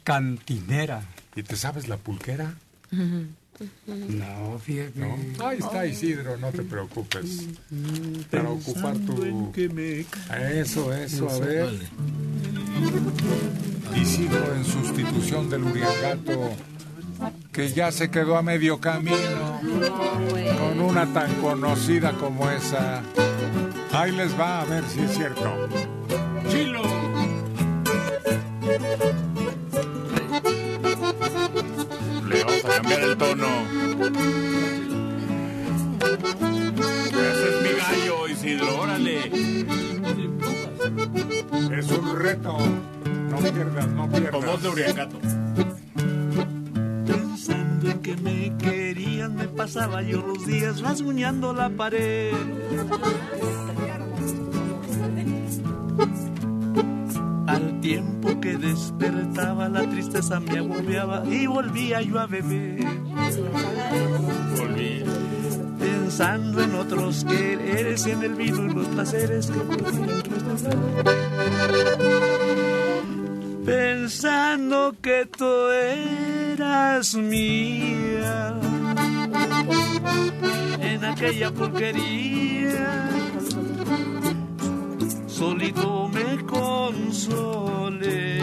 Cantinera. 0.05 1.03
¿Y 1.35 1.43
te 1.43 1.57
sabes 1.57 1.89
la 1.89 1.97
pulquera? 1.97 2.55
No, 3.87 4.59
fíjate. 4.59 4.99
¿No? 4.99 5.47
Ahí 5.47 5.59
está 5.59 5.87
Isidro, 5.87 6.37
no 6.37 6.51
te 6.51 6.62
preocupes. 6.62 7.47
Para 8.31 8.51
ocupar 8.51 8.97
tu... 8.99 9.53
Eso, 10.53 10.93
eso, 10.93 11.29
a 11.29 11.39
ver. 11.39 11.69
Isidro 13.95 14.55
en 14.55 14.64
sustitución 14.64 15.49
del 15.49 15.64
Uriangato, 15.64 16.51
que 17.53 17.73
ya 17.73 17.91
se 17.93 18.11
quedó 18.11 18.37
a 18.37 18.43
medio 18.43 18.79
camino, 18.79 19.61
con 20.59 20.81
una 20.81 21.12
tan 21.12 21.35
conocida 21.41 22.12
como 22.12 22.51
esa. 22.51 23.03
Ahí 23.93 24.12
les 24.12 24.39
va 24.39 24.61
a 24.61 24.64
ver 24.67 24.85
si 24.85 25.01
es 25.01 25.14
cierto. 25.14 25.69
¡Chilo! 26.51 26.83
Tono. 33.19 33.49
Ese 37.09 37.49
es 37.49 37.62
mi 37.62 37.73
gallo, 37.79 38.29
Isidro, 38.29 38.81
órale. 38.81 39.31
Es 41.79 41.91
un 41.91 42.19
reto. 42.19 42.59
No 43.31 43.39
pierdas, 43.39 43.89
no 43.89 44.09
pierdas. 44.09 44.31
Con 44.31 44.47
voz 44.47 44.62
de 44.62 44.69
Uriangato. 44.69 45.19
Pensando 47.07 47.91
en 47.91 47.99
que 48.01 48.17
me 48.17 48.57
querían, 48.59 49.37
me 49.37 49.49
pasaba 49.49 50.03
yo 50.03 50.23
los 50.27 50.47
días 50.47 50.81
rasguñando 50.81 51.53
la 51.53 51.69
pared. 51.71 52.33
Que 58.47 58.59
despertaba, 58.59 59.69
la 59.69 59.83
tristeza 59.91 60.39
me 60.39 60.59
agobiaba 60.59 61.25
y 61.27 61.49
volvía 61.49 62.01
yo 62.01 62.21
a 62.21 62.29
beber. 62.29 62.87
Volví. 64.57 65.03
Pensando 65.81 66.63
en 66.63 66.75
otros 66.77 67.25
quereres, 67.25 68.07
en 68.07 68.23
el 68.23 68.35
vino 68.37 68.67
y 68.67 68.69
los 68.73 68.87
placeres 68.87 69.51
que 69.51 69.59
podían. 69.59 70.23
Pensando 73.65 74.95
que 75.03 75.27
tú 75.27 75.53
eras 75.73 77.17
mía 77.17 78.55
en 80.81 81.05
aquella 81.05 81.51
porquería, 81.51 83.11
solito 85.27 86.06
me 86.37 86.47
consolé. 86.47 88.41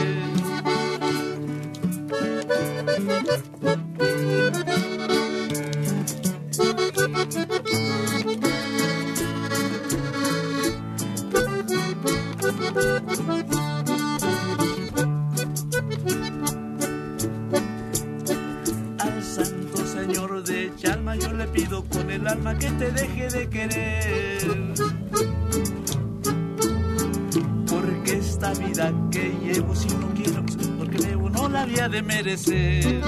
Al 19.00 19.24
santo 19.24 19.86
señor 19.86 20.44
de 20.44 20.72
Chalma 20.78 21.16
yo 21.16 21.34
le 21.34 21.48
pido 21.48 21.84
con 21.86 22.10
el 22.10 22.28
alma 22.28 22.58
que 22.58 22.70
te 22.72 22.92
deje 22.92 23.30
de 23.30 23.50
querer. 23.50 24.93
Que 29.12 29.32
llevo 29.44 29.76
si 29.76 29.88
no 29.90 30.08
quiero, 30.16 30.44
porque 30.80 30.98
debo 30.98 31.30
no 31.30 31.48
la 31.48 31.62
había 31.62 31.88
de 31.90 32.02
merecer. 32.02 33.04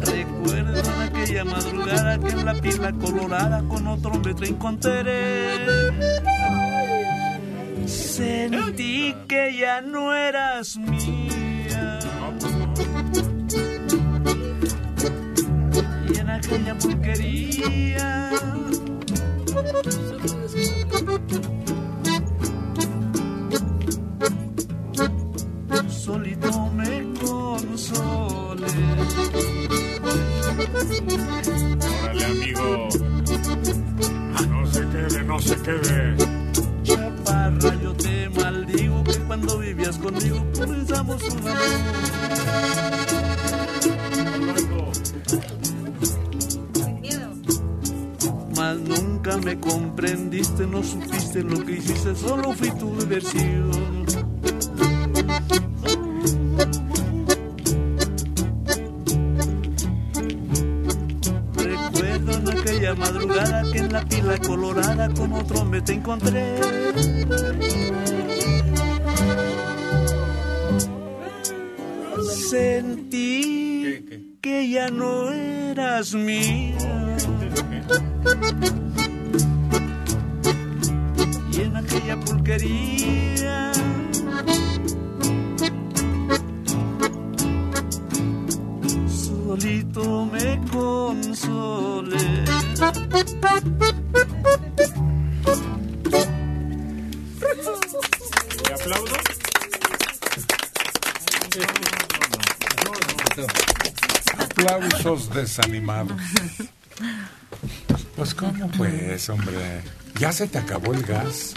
Recuerdo 0.00 0.80
en 0.80 1.02
aquella 1.02 1.44
madrugada 1.44 2.18
que 2.18 2.30
en 2.30 2.44
la 2.44 2.54
pila 2.54 2.92
colorada 2.92 3.62
con 3.68 3.86
otro 3.86 4.10
hombre 4.10 4.34
te 4.34 4.48
encontré. 4.48 5.54
Sentí 7.86 9.14
que 9.28 9.56
ya 9.56 9.80
no 9.80 10.12
eras 10.12 10.76
mía. 10.76 12.00
Y 16.12 16.18
en 16.18 16.30
aquella 16.30 16.76
porquería. 16.78 18.30
Mas 48.56 48.78
nunca 48.78 49.36
me 49.38 49.58
comprendiste, 49.58 50.66
no 50.66 50.82
supiste 50.82 51.42
lo 51.42 51.64
que 51.64 51.72
hiciste, 51.72 52.14
solo 52.14 52.52
fui 52.52 52.70
tu 52.72 52.96
diversión. 52.96 53.63
Pues, 109.26 109.28
hombre. 109.28 109.82
Ya 110.18 110.32
se 110.32 110.46
te 110.46 110.58
acabó 110.58 110.92
el 110.94 111.02
gas. 111.02 111.54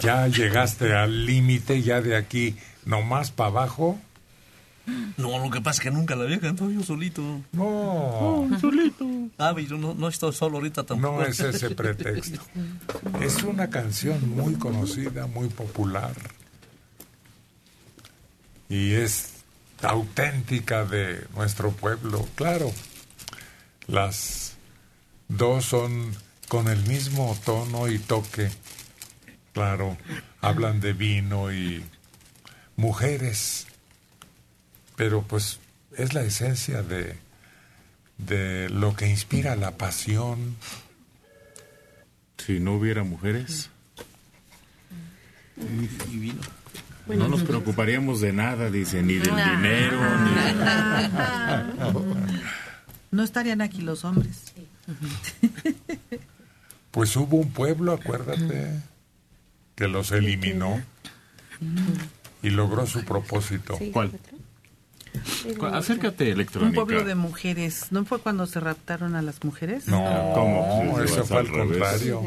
Ya 0.00 0.26
llegaste 0.26 0.94
al 0.94 1.26
límite, 1.26 1.82
ya 1.82 2.00
de 2.00 2.16
aquí 2.16 2.56
nomás 2.84 3.30
para 3.30 3.50
abajo. 3.50 3.98
No, 5.16 5.38
lo 5.38 5.50
que 5.50 5.60
pasa 5.60 5.80
es 5.80 5.84
que 5.84 5.90
nunca 5.92 6.16
la 6.16 6.24
había 6.24 6.40
cantado 6.40 6.70
yo 6.70 6.82
solito. 6.82 7.22
No. 7.52 8.48
solito. 8.60 9.06
Ah, 9.38 9.54
yo 9.60 9.78
no, 9.78 9.94
no 9.94 10.08
estoy 10.08 10.32
solo 10.32 10.56
ahorita 10.56 10.84
tampoco. 10.84 11.20
No 11.20 11.24
es 11.24 11.38
ese 11.38 11.70
pretexto. 11.70 12.40
Es 13.20 13.42
una 13.44 13.70
canción 13.70 14.28
muy 14.30 14.54
conocida, 14.54 15.28
muy 15.28 15.48
popular. 15.48 16.14
Y 18.68 18.94
es 18.94 19.34
auténtica 19.82 20.84
de 20.84 21.26
nuestro 21.36 21.70
pueblo. 21.70 22.26
Claro, 22.34 22.72
las 23.86 24.51
dos 25.36 25.64
son 25.66 26.12
con 26.48 26.68
el 26.68 26.82
mismo 26.84 27.36
tono 27.44 27.88
y 27.88 27.98
toque. 27.98 28.50
Claro, 29.52 29.96
hablan 30.40 30.80
de 30.80 30.92
vino 30.92 31.52
y 31.52 31.84
mujeres. 32.76 33.66
Pero 34.96 35.22
pues 35.22 35.58
es 35.96 36.14
la 36.14 36.22
esencia 36.22 36.82
de, 36.82 37.16
de 38.18 38.68
lo 38.70 38.94
que 38.96 39.08
inspira 39.08 39.56
la 39.56 39.76
pasión. 39.76 40.56
Si 42.38 42.58
no 42.60 42.74
hubiera 42.74 43.04
mujeres, 43.04 43.70
Y 46.10 46.16
vino. 46.18 46.40
no 47.06 47.28
nos 47.28 47.42
preocuparíamos 47.44 48.20
de 48.20 48.32
nada, 48.32 48.68
dice, 48.70 49.00
ni 49.02 49.14
del 49.14 49.30
dinero, 49.36 49.98
ni... 50.24 50.30
No 53.12 53.22
estarían 53.22 53.60
aquí 53.60 53.82
los 53.82 54.04
hombres. 54.04 54.51
Pues 56.90 57.16
hubo 57.16 57.38
un 57.38 57.50
pueblo, 57.52 57.92
acuérdate. 57.92 58.80
que 59.74 59.88
los 59.88 60.12
eliminó 60.12 60.82
y 62.42 62.50
logró 62.50 62.86
su 62.86 63.02
propósito. 63.04 63.78
¿Cuál? 63.94 64.12
Cu- 65.58 65.66
Acércate, 65.66 66.24
Un 66.26 66.30
electrónica. 66.32 66.74
pueblo 66.84 67.04
de 67.04 67.14
mujeres. 67.14 67.86
¿No 67.92 68.04
fue 68.04 68.18
cuando 68.18 68.46
se 68.46 68.60
raptaron 68.60 69.14
a 69.14 69.22
las 69.22 69.42
mujeres? 69.42 69.88
No, 69.88 70.32
¿Cómo? 70.34 70.96
Sí, 70.98 71.04
eso 71.12 71.24
fue 71.24 71.38
al 71.38 71.50
contrario. 71.50 72.22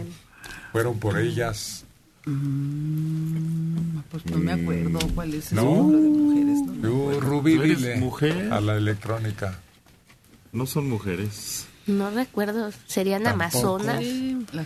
Fueron 0.71 0.97
por 0.99 1.19
ellas. 1.19 1.85
Mm, 2.25 3.99
pues 4.09 4.25
no 4.25 4.37
me 4.39 4.51
acuerdo 4.53 4.99
cuál 5.13 5.33
es 5.35 5.45
ese 5.47 5.55
No. 5.55 5.65
pueblo 5.75 6.01
de 6.01 6.09
mujeres. 6.09 6.59
¿no? 6.81 7.11
Yo, 7.13 7.19
Rubí, 7.19 7.55
¿Tú 7.55 7.61
eres 7.63 7.77
dile 7.79 7.95
mujer? 7.97 8.51
a 8.51 8.59
la 8.61 8.75
electrónica. 8.77 9.59
No 10.51 10.65
son 10.65 10.89
mujeres. 10.89 11.67
No 11.87 12.09
recuerdo, 12.09 12.71
serían 12.87 13.23
Tampoco. 13.23 13.43
amazonas. 13.77 14.03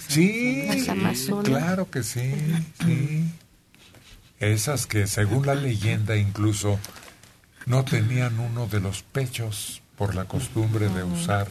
Sí, 0.07 0.63
Las 0.67 0.89
amazonas. 0.89 1.45
claro 1.45 1.89
que 1.91 2.03
sí, 2.03 2.31
sí. 2.85 3.25
Esas 4.39 4.87
que 4.87 5.05
según 5.07 5.45
la 5.45 5.55
leyenda 5.55 6.15
incluso 6.15 6.79
no 7.65 7.83
tenían 7.83 8.39
uno 8.39 8.67
de 8.67 8.79
los 8.79 9.03
pechos 9.03 9.81
por 9.97 10.15
la 10.15 10.25
costumbre 10.25 10.87
de 10.87 11.03
usar 11.03 11.49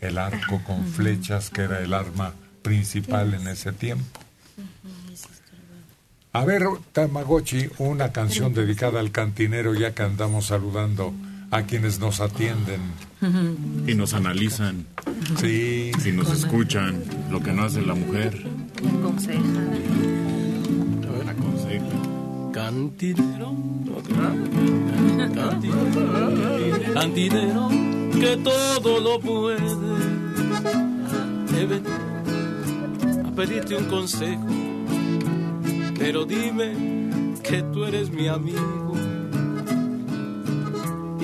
el 0.00 0.16
arco 0.16 0.62
con 0.64 0.86
flechas 0.86 1.50
que 1.50 1.62
era 1.62 1.80
el 1.80 1.92
arma 1.92 2.32
principal 2.62 3.34
en 3.34 3.46
ese 3.48 3.72
tiempo. 3.72 4.20
A 6.32 6.44
ver, 6.44 6.62
Tamagotchi, 6.92 7.68
una 7.78 8.10
canción 8.10 8.54
dedicada 8.54 8.98
al 9.00 9.12
cantinero 9.12 9.74
ya 9.74 9.94
que 9.94 10.02
andamos 10.02 10.46
saludando 10.46 11.14
a 11.50 11.62
quienes 11.62 11.98
nos 11.98 12.20
atienden. 12.20 12.80
Y 13.86 13.94
nos 13.94 14.12
analizan. 14.12 14.86
Sí. 15.40 15.92
Y 16.04 16.12
nos 16.12 16.30
escuchan. 16.30 17.02
Lo 17.30 17.42
que 17.42 17.52
no 17.52 17.64
hace 17.64 17.80
la 17.82 17.94
mujer. 17.94 18.46
Aconseja. 18.98 19.40
Aconseja. 21.30 22.04
Cantinero, 22.52 23.52
cantinero, 25.34 26.94
cantinero, 26.94 27.68
que 28.12 28.36
todo 28.44 29.00
lo 29.00 29.18
puede. 29.18 29.58
He 31.58 31.66
venido 31.66 31.90
a 33.26 33.30
pedirte 33.34 33.76
un 33.76 33.86
consejo, 33.86 34.46
pero 35.98 36.24
dime 36.24 36.74
que 37.42 37.62
tú 37.72 37.84
eres 37.84 38.10
mi 38.10 38.28
amigo. 38.28 38.83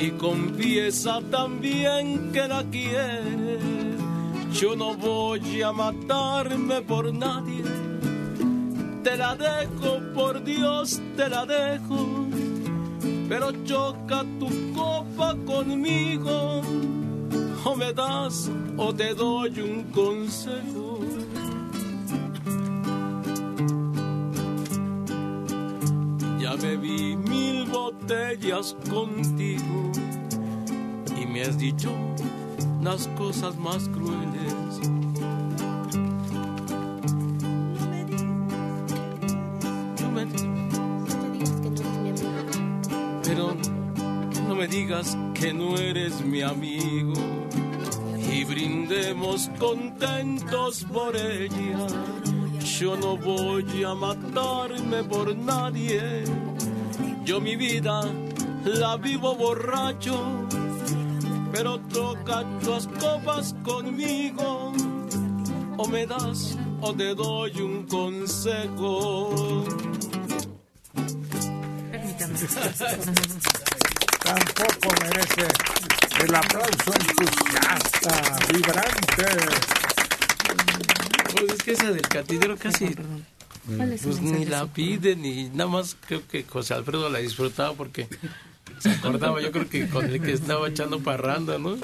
Y 0.03 0.13
confiesa 0.13 1.21
también 1.31 2.33
que 2.33 2.49
la 2.49 2.65
quieres. 2.65 3.61
Yo 4.53 4.75
no 4.75 4.95
voy 4.95 5.61
a 5.61 5.73
matarme 5.73 6.81
por 6.81 7.13
nadie. 7.13 7.63
Te 9.05 9.17
la 9.17 9.37
dejo, 9.37 10.01
por 10.15 10.43
Dios, 10.43 11.03
te 11.17 11.29
la 11.29 11.45
dejo. 11.45 12.27
Pero 13.29 13.53
choca 13.65 14.25
tu 14.39 14.49
copa 14.73 15.37
conmigo. 15.45 16.63
O 17.65 17.77
me 17.77 17.93
das 17.93 18.51
o 18.79 18.95
te 18.95 19.15
doy 19.15 19.61
un 19.61 19.85
consejo. 19.93 20.90
Bebí 26.61 27.17
mil 27.17 27.65
botellas 27.67 28.77
contigo 28.91 29.91
y 31.21 31.27
me 31.27 31.43
has 31.43 31.59
dicho 31.59 31.91
las 32.83 33.09
cosas 33.09 33.57
más 33.57 33.89
crueles. 33.89 34.81
No 40.01 40.11
me, 40.11 40.27
pero 43.25 43.57
no 44.49 44.55
me 44.55 44.69
digas 44.69 45.17
que 45.35 45.53
no 45.53 45.77
eres 45.77 46.21
mi 46.25 46.43
amigo 46.43 47.15
y 48.33 48.45
brindemos 48.45 49.51
contentos 49.59 50.85
por 50.85 51.17
ella. 51.17 51.87
Yo 52.79 52.97
no 52.97 53.17
voy 53.17 53.85
a 53.85 53.95
matarme 53.95 55.05
por 55.05 55.37
nadie. 55.37 56.25
Yo 57.31 57.41
mi 57.41 57.55
vida 57.55 58.03
la 58.65 58.97
vivo 58.97 59.37
borracho, 59.37 60.49
pero 61.53 61.79
toca 61.79 62.43
las 62.67 62.89
copas 62.89 63.55
conmigo. 63.63 64.73
O 65.77 65.87
me 65.87 66.09
das 66.09 66.59
o 66.81 66.93
te 66.93 67.15
doy 67.15 67.53
un 67.61 67.87
consejo. 67.87 69.65
Tampoco 74.25 74.89
merece 75.01 75.47
el 76.25 76.35
aplauso 76.35 76.93
entusiasta, 76.99 78.39
vibrante. 78.53 79.27
Pues 81.37 81.53
es 81.53 81.63
que 81.63 81.71
esa 81.75 81.93
del 81.93 82.09
cantinero 82.09 82.57
casi 82.57 82.87
¿Cuál 82.87 82.99
es 82.99 83.07
el 83.07 83.40
pues 84.03 84.21
ni 84.21 84.45
la 84.45 84.67
pide 84.67 85.17
ni 85.17 85.49
nada 85.51 85.71
más 85.71 85.97
creo 86.07 86.27
que 86.27 86.45
José 86.45 86.75
Alfredo 86.75 87.09
la 87.09 87.19
disfrutaba 87.19 87.75
porque 87.75 88.09
se 88.79 88.91
acordaba 88.91 89.41
yo 89.41 89.53
creo 89.53 89.69
que 89.69 89.89
con 89.89 90.07
el 90.07 90.21
que 90.21 90.33
estaba 90.33 90.69
echando 90.69 91.01
parranda, 91.01 91.59
¿no? 91.59 91.77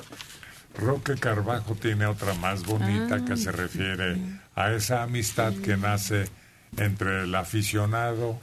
Roque 0.78 1.14
Carbajo 1.14 1.74
tiene 1.74 2.06
otra 2.06 2.34
más 2.34 2.64
bonita 2.64 3.24
que 3.24 3.36
se 3.36 3.50
refiere 3.50 4.16
a 4.54 4.72
esa 4.72 5.02
amistad 5.02 5.54
que 5.54 5.76
nace 5.76 6.28
entre 6.76 7.24
el 7.24 7.34
aficionado 7.34 8.38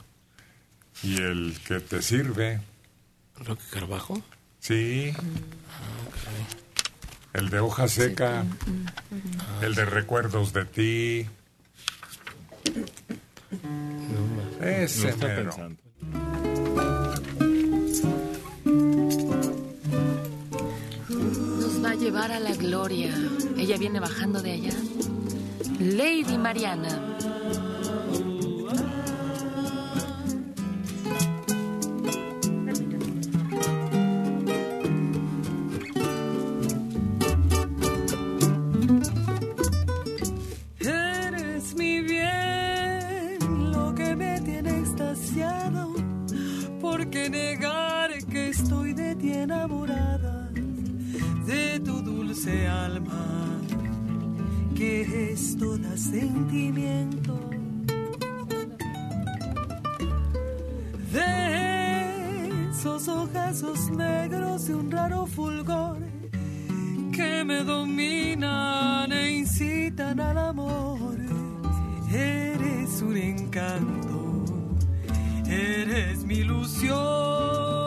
y 1.02 1.16
el 1.16 1.56
que 1.66 1.80
te 1.80 2.02
sirve. 2.02 2.60
¿Roque 3.36 3.62
Carbajo? 3.70 4.20
Sí. 4.58 5.12
El 7.32 7.50
de 7.50 7.58
hoja 7.60 7.88
seca, 7.88 8.44
el 9.60 9.74
de 9.74 9.84
recuerdos 9.84 10.52
de 10.52 10.64
ti. 10.64 11.28
Ese 14.60 15.02
No 15.02 15.08
está 15.08 15.26
mero. 15.26 15.44
pensando. 15.50 15.82
Nos 21.08 21.82
va 21.84 21.90
a 21.90 21.94
llevar 21.94 22.30
a 22.32 22.40
la 22.40 22.54
gloria. 22.54 23.14
Ella 23.56 23.76
viene 23.78 24.00
bajando 24.00 24.42
de 24.42 24.52
allá. 24.52 24.74
Lady 25.80 26.38
Mariana. 26.38 27.00
Dulce 52.44 52.68
alma, 52.68 53.60
que 54.76 55.32
es 55.32 55.56
toda 55.56 55.96
sentimiento. 55.96 57.38
De 61.12 62.70
esos 62.70 63.08
ojazos 63.08 63.90
negros 63.90 64.66
de 64.66 64.74
un 64.74 64.90
raro 64.90 65.26
fulgor 65.26 65.98
que 67.12 67.44
me 67.44 67.62
dominan 67.64 69.12
e 69.12 69.38
incitan 69.38 70.20
al 70.20 70.38
amor. 70.38 71.16
Eres 72.12 73.02
un 73.02 73.16
encanto, 73.16 74.44
eres 75.46 76.24
mi 76.24 76.34
ilusión. 76.34 77.83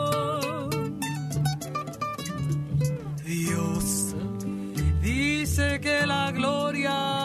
La 6.06 6.30
gloria 6.32 7.17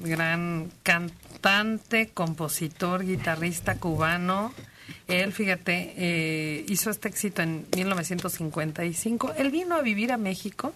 gran 0.00 0.70
cantante, 0.82 2.08
compositor, 2.08 3.04
guitarrista 3.04 3.76
cubano, 3.76 4.52
él, 5.08 5.32
fíjate, 5.32 5.94
eh, 5.96 6.64
hizo 6.68 6.90
este 6.90 7.08
éxito 7.08 7.42
en 7.42 7.66
1955. 7.74 9.34
Él 9.36 9.50
vino 9.50 9.74
a 9.74 9.82
vivir 9.82 10.12
a 10.12 10.16
México, 10.16 10.74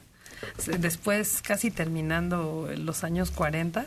después 0.78 1.40
casi 1.42 1.70
terminando 1.70 2.68
los 2.76 3.04
años 3.04 3.30
40, 3.30 3.86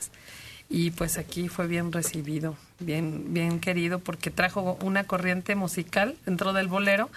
y 0.69 0.91
pues 0.91 1.17
aquí 1.17 1.47
fue 1.47 1.67
bien 1.67 1.91
recibido, 1.91 2.57
bien, 2.79 3.33
bien 3.33 3.59
querido, 3.59 3.99
porque 3.99 4.31
trajo 4.31 4.77
una 4.81 5.05
corriente 5.05 5.55
musical 5.55 6.15
dentro 6.25 6.53
del 6.53 6.67
bolero 6.67 7.09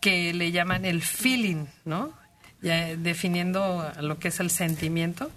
que 0.00 0.32
le 0.32 0.50
llaman 0.50 0.84
el 0.84 1.02
feeling, 1.02 1.66
¿no? 1.84 2.12
Ya 2.60 2.96
definiendo 2.96 3.92
lo 4.00 4.18
que 4.18 4.28
es 4.28 4.40
el 4.40 4.50
sentimiento, 4.50 5.30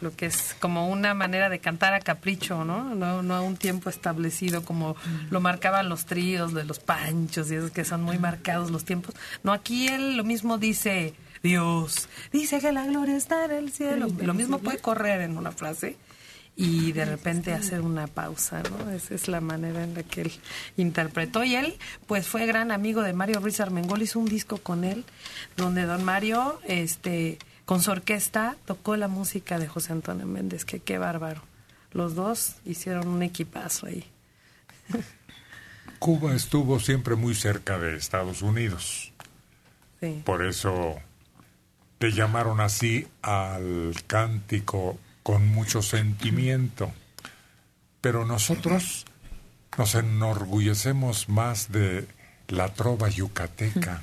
lo 0.00 0.14
que 0.14 0.26
es 0.26 0.54
como 0.60 0.88
una 0.88 1.14
manera 1.14 1.48
de 1.48 1.58
cantar 1.58 1.94
a 1.94 2.00
capricho, 2.00 2.64
¿no? 2.64 2.94
No, 2.94 3.22
no 3.22 3.34
a 3.34 3.40
un 3.40 3.56
tiempo 3.56 3.90
establecido 3.90 4.64
como 4.64 4.96
lo 5.30 5.40
marcaban 5.40 5.88
los 5.88 6.06
tríos 6.06 6.54
de 6.54 6.64
los 6.64 6.78
panchos 6.78 7.50
y 7.50 7.56
esos 7.56 7.70
que 7.70 7.84
son 7.84 8.02
muy 8.02 8.18
marcados 8.18 8.70
los 8.70 8.84
tiempos. 8.84 9.14
No, 9.42 9.52
aquí 9.52 9.88
él 9.88 10.16
lo 10.16 10.24
mismo 10.24 10.58
dice 10.58 11.14
Dios, 11.42 12.08
dice 12.32 12.60
que 12.60 12.72
la 12.72 12.84
gloria 12.86 13.16
está 13.16 13.44
en 13.44 13.52
el 13.52 13.72
cielo. 13.72 14.08
Lo 14.20 14.34
mismo 14.34 14.58
puede 14.58 14.78
correr 14.78 15.20
en 15.20 15.36
una 15.36 15.52
frase 15.52 15.96
y 16.60 16.90
de 16.90 17.04
repente 17.04 17.52
hacer 17.52 17.82
una 17.82 18.08
pausa, 18.08 18.62
¿no? 18.68 18.90
Esa 18.90 19.14
es 19.14 19.28
la 19.28 19.40
manera 19.40 19.84
en 19.84 19.94
la 19.94 20.02
que 20.02 20.22
él 20.22 20.32
interpretó. 20.76 21.44
Y 21.44 21.54
él, 21.54 21.76
pues 22.08 22.26
fue 22.26 22.46
gran 22.46 22.72
amigo 22.72 23.02
de 23.02 23.12
Mario 23.12 23.38
Ruiz 23.38 23.60
Armengol, 23.60 24.02
hizo 24.02 24.18
un 24.18 24.26
disco 24.26 24.58
con 24.58 24.82
él, 24.82 25.04
donde 25.56 25.84
don 25.84 26.02
Mario, 26.02 26.58
este, 26.66 27.38
con 27.68 27.82
su 27.82 27.90
orquesta, 27.90 28.56
tocó 28.64 28.96
la 28.96 29.08
música 29.08 29.58
de 29.58 29.68
José 29.68 29.92
Antonio 29.92 30.24
Méndez, 30.24 30.64
que 30.64 30.80
qué 30.80 30.96
bárbaro. 30.96 31.42
Los 31.92 32.14
dos 32.14 32.54
hicieron 32.64 33.08
un 33.08 33.22
equipazo 33.22 33.88
ahí. 33.88 34.06
Cuba 35.98 36.34
estuvo 36.34 36.80
siempre 36.80 37.14
muy 37.14 37.34
cerca 37.34 37.78
de 37.78 37.94
Estados 37.94 38.40
Unidos. 38.40 39.12
Sí. 40.00 40.22
Por 40.24 40.46
eso 40.46 40.96
le 42.00 42.10
llamaron 42.10 42.62
así 42.62 43.06
al 43.20 43.94
cántico 44.06 44.98
con 45.22 45.46
mucho 45.48 45.82
sentimiento. 45.82 46.90
Pero 48.00 48.24
nosotros 48.24 49.04
nos 49.76 49.94
enorgullecemos 49.94 51.28
más 51.28 51.70
de 51.70 52.08
la 52.48 52.72
trova 52.72 53.10
yucateca, 53.10 54.00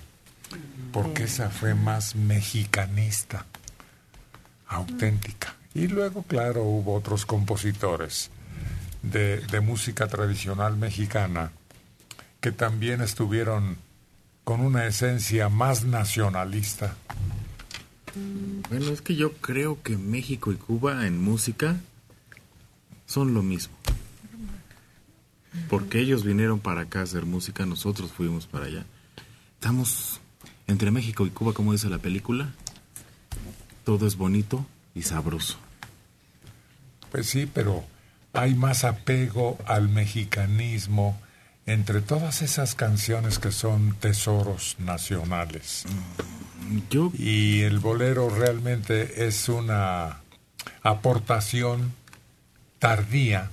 porque 0.91 1.23
esa 1.23 1.49
fue 1.49 1.75
más 1.75 2.15
mexicanista, 2.15 3.45
auténtica. 4.67 5.55
Y 5.73 5.87
luego, 5.87 6.23
claro, 6.23 6.63
hubo 6.63 6.93
otros 6.95 7.25
compositores 7.25 8.29
de, 9.01 9.39
de 9.41 9.59
música 9.59 10.07
tradicional 10.07 10.77
mexicana 10.77 11.51
que 12.39 12.51
también 12.51 13.01
estuvieron 13.01 13.77
con 14.43 14.61
una 14.61 14.85
esencia 14.85 15.49
más 15.49 15.83
nacionalista. 15.83 16.95
Bueno, 18.69 18.91
es 18.91 19.01
que 19.01 19.15
yo 19.15 19.33
creo 19.33 19.81
que 19.81 19.97
México 19.97 20.51
y 20.51 20.55
Cuba 20.55 21.07
en 21.07 21.21
música 21.21 21.75
son 23.05 23.33
lo 23.33 23.41
mismo. 23.41 23.75
Porque 25.69 25.99
ellos 25.99 26.23
vinieron 26.23 26.59
para 26.59 26.81
acá 26.81 26.99
a 26.99 27.03
hacer 27.03 27.25
música, 27.25 27.65
nosotros 27.65 28.11
fuimos 28.11 28.45
para 28.45 28.65
allá. 28.65 28.85
Estamos 29.55 30.21
entre 30.67 30.91
México 30.91 31.25
y 31.25 31.29
Cuba, 31.29 31.53
como 31.53 31.71
dice 31.71 31.89
la 31.89 31.99
película. 31.99 32.49
Todo 33.83 34.07
es 34.07 34.15
bonito 34.15 34.65
y 34.93 35.03
sabroso. 35.03 35.57
Pues 37.11 37.27
sí, 37.27 37.49
pero 37.51 37.83
hay 38.33 38.55
más 38.55 38.83
apego 38.83 39.57
al 39.65 39.89
mexicanismo 39.89 41.19
entre 41.65 42.01
todas 42.01 42.41
esas 42.41 42.75
canciones 42.75 43.39
que 43.39 43.51
son 43.51 43.95
tesoros 43.95 44.75
nacionales. 44.79 45.85
Y 47.17 47.61
el 47.61 47.79
bolero 47.79 48.29
realmente 48.29 49.27
es 49.27 49.49
una 49.49 50.21
aportación 50.83 51.93
tardía 52.79 53.49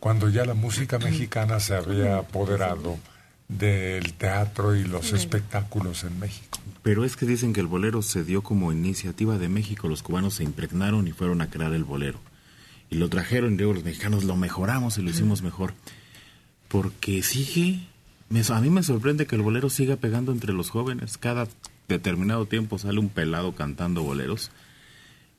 cuando 0.00 0.28
ya 0.28 0.44
la 0.44 0.54
música 0.54 0.98
mexicana 0.98 1.60
se 1.60 1.74
había 1.74 2.18
apoderado 2.18 2.98
del 3.48 4.12
teatro 4.14 4.74
y 4.74 4.84
los 4.84 5.12
espectáculos 5.12 6.04
en 6.04 6.18
México. 6.18 6.58
Pero 6.82 7.04
es 7.04 7.16
que 7.16 7.26
dicen 7.26 7.52
que 7.52 7.60
el 7.60 7.66
bolero 7.66 8.02
se 8.02 8.24
dio 8.24 8.42
como 8.42 8.72
iniciativa 8.72 9.38
de 9.38 9.48
México. 9.48 9.88
Los 9.88 10.02
cubanos 10.02 10.34
se 10.34 10.44
impregnaron 10.44 11.06
y 11.08 11.12
fueron 11.12 11.40
a 11.40 11.48
crear 11.50 11.72
el 11.72 11.84
bolero. 11.84 12.18
Y 12.90 12.96
lo 12.96 13.08
trajeron 13.08 13.54
y 13.54 13.56
luego 13.56 13.74
los 13.74 13.84
mexicanos 13.84 14.24
lo 14.24 14.36
mejoramos 14.36 14.98
y 14.98 15.02
lo 15.02 15.10
hicimos 15.10 15.42
mejor. 15.42 15.74
Porque 16.68 17.22
sigue... 17.22 17.80
me- 18.28 18.42
a 18.48 18.60
mí 18.60 18.70
me 18.70 18.82
sorprende 18.82 19.26
que 19.26 19.36
el 19.36 19.42
bolero 19.42 19.70
siga 19.70 19.96
pegando 19.96 20.32
entre 20.32 20.52
los 20.52 20.70
jóvenes. 20.70 21.18
Cada 21.18 21.48
determinado 21.88 22.46
tiempo 22.46 22.78
sale 22.78 22.98
un 23.00 23.08
pelado 23.08 23.54
cantando 23.54 24.02
boleros. 24.02 24.50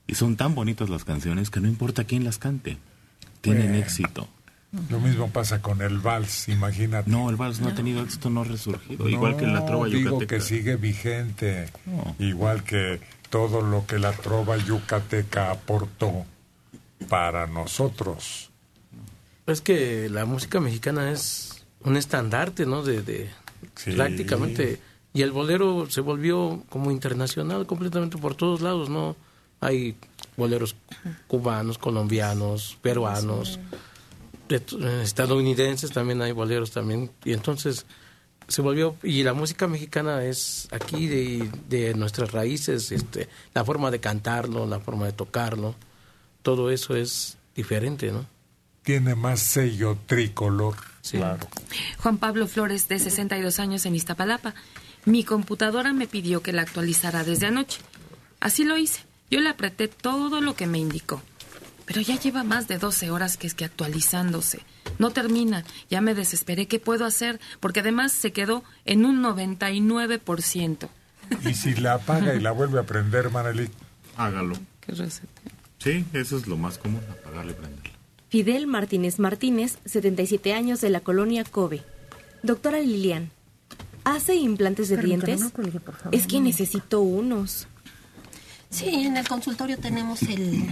Y 0.08 0.16
son 0.16 0.38
tan 0.38 0.56
bonitas 0.56 0.90
las 0.90 1.04
canciones 1.06 1.50
que 1.50 1.60
no 1.60 1.68
importa 1.68 2.06
quién 2.06 2.24
las 2.24 2.38
cante. 2.38 2.78
Tienen 3.42 3.68
Bueno. 3.70 3.78
éxito. 3.84 4.28
Lo 4.90 5.00
mismo 5.00 5.30
pasa 5.30 5.62
con 5.62 5.82
el 5.82 6.00
vals, 6.00 6.48
imagínate. 6.50 7.10
No, 7.10 7.30
el 7.30 7.36
vals 7.36 7.60
no 7.60 7.70
ha 7.70 7.76
tenido 7.76 8.02
éxito, 8.02 8.30
no 8.30 8.42
ha 8.42 8.46
resurgido. 8.46 9.08
Igual 9.10 9.36
que 9.38 9.48
la 9.48 9.66
trova 9.66 9.88
digo 9.88 10.10
yucateca. 10.12 10.36
que 10.36 10.42
sigue 10.42 10.76
vigente, 10.76 11.70
No. 11.86 12.16
igual 12.20 12.64
que 12.64 13.00
todo 13.30 13.62
lo 13.62 13.86
que 13.86 14.00
la 14.00 14.12
trova 14.14 14.58
yucateca 14.58 15.52
aportó 15.52 16.26
para 17.10 17.48
nosotros. 17.48 18.50
Es 19.46 19.62
que 19.62 20.10
la 20.10 20.26
música 20.26 20.60
mexicana 20.60 21.12
es 21.12 21.66
un 21.82 21.96
estandarte, 21.98 22.66
¿no? 22.66 22.84
De, 22.84 23.02
de 23.02 23.30
Sí. 23.76 23.92
prácticamente. 23.92 24.80
Y 25.14 25.22
el 25.24 25.32
bolero 25.32 25.90
se 25.90 26.02
volvió 26.02 26.64
como 26.70 26.92
internacional 26.92 27.66
completamente 27.66 28.18
por 28.18 28.36
todos 28.36 28.62
lados, 28.62 28.90
¿no? 28.90 29.16
Hay 29.62 29.96
boleros 30.36 30.76
cubanos, 31.28 31.78
colombianos, 31.80 32.78
peruanos, 32.82 33.60
estadounidenses 34.50 35.92
también 35.92 36.22
hay 36.22 36.32
boleros 36.32 36.72
también. 36.72 37.12
Y 37.24 37.34
entonces 37.34 37.86
se 38.48 38.62
volvió, 38.62 38.96
y 39.04 39.24
la 39.24 39.34
música 39.34 39.68
mexicana 39.68 40.24
es 40.24 40.68
aquí 40.72 41.08
de, 41.08 41.50
de 41.68 41.94
nuestras 41.94 42.32
raíces, 42.32 42.92
este, 42.92 43.28
la 43.54 43.66
forma 43.66 43.92
de 43.92 44.00
cantarlo, 44.00 44.66
la 44.66 44.80
forma 44.80 45.06
de 45.06 45.12
tocarlo, 45.12 45.76
todo 46.42 46.72
eso 46.72 46.96
es 46.96 47.38
diferente, 47.56 48.12
¿no? 48.12 48.26
tiene 48.88 49.16
más 49.16 49.42
sello 49.42 49.98
tricolor. 50.06 50.78
Claro. 51.12 51.46
Juan 51.98 52.18
Pablo 52.20 52.48
Flores, 52.48 52.88
de 52.88 53.00
62 53.00 53.60
años 53.60 53.86
en 53.86 53.96
Iztapalapa. 53.96 54.56
Mi 55.04 55.26
computadora 55.26 55.92
me 55.92 56.08
pidió 56.08 56.42
que 56.42 56.54
la 56.54 56.62
actualizara 56.62 57.26
desde 57.26 57.48
anoche. 57.48 57.82
Así 58.40 58.64
lo 58.64 58.78
hice. 58.78 59.02
Yo 59.30 59.42
le 59.42 59.50
apreté 59.50 59.90
todo 59.90 60.40
lo 60.40 60.56
que 60.56 60.68
me 60.68 60.78
indicó. 60.78 61.22
Pero 61.88 62.02
ya 62.02 62.20
lleva 62.20 62.44
más 62.44 62.68
de 62.68 62.78
12 62.78 63.10
horas 63.12 63.38
que 63.38 63.48
es 63.48 63.54
que 63.54 63.64
actualizándose. 63.64 64.60
No 65.00 65.12
termina. 65.12 65.64
Ya 65.90 66.02
me 66.02 66.14
desesperé. 66.14 66.68
¿Qué 66.68 66.80
puedo 66.80 67.06
hacer? 67.06 67.40
Porque 67.62 67.80
además 67.80 68.12
se 68.12 68.34
quedó 68.34 68.64
en 68.84 69.06
un 69.06 69.24
99%. 69.24 70.90
Y 71.46 71.54
si 71.54 71.76
la 71.76 71.94
apaga 71.94 72.36
y 72.36 72.42
la 72.42 72.52
vuelve 72.52 72.80
a 72.80 72.84
prender, 72.84 73.32
Maneli. 73.32 73.70
Hágalo. 74.18 74.56
¿Qué 74.82 74.92
receta? 74.92 75.42
Sí, 75.80 76.06
eso 76.12 76.38
es 76.38 76.46
lo 76.46 76.58
más 76.58 76.78
común, 76.78 77.02
apagarle 77.10 77.54
y 77.54 77.56
prenderla. 77.56 77.92
Fidel 78.30 78.68
Martínez 78.68 79.20
Martínez, 79.20 79.78
77 79.86 80.54
años 80.54 80.82
de 80.82 80.90
la 80.90 81.00
colonia 81.00 81.46
Kobe. 81.46 81.84
Doctora 82.44 82.82
Lilian, 82.82 83.32
¿hace 84.04 84.36
implantes 84.36 84.90
de 84.90 84.98
dientes? 84.98 85.40
no 85.40 85.50
por 85.50 85.72
favor. 85.96 86.14
Es 86.14 86.28
que 86.28 86.42
necesito 86.42 87.00
unos. 87.00 87.68
Sí, 88.70 88.90
en 88.90 89.16
el 89.16 89.28
consultorio 89.28 89.78
tenemos 89.78 90.22
el 90.24 90.68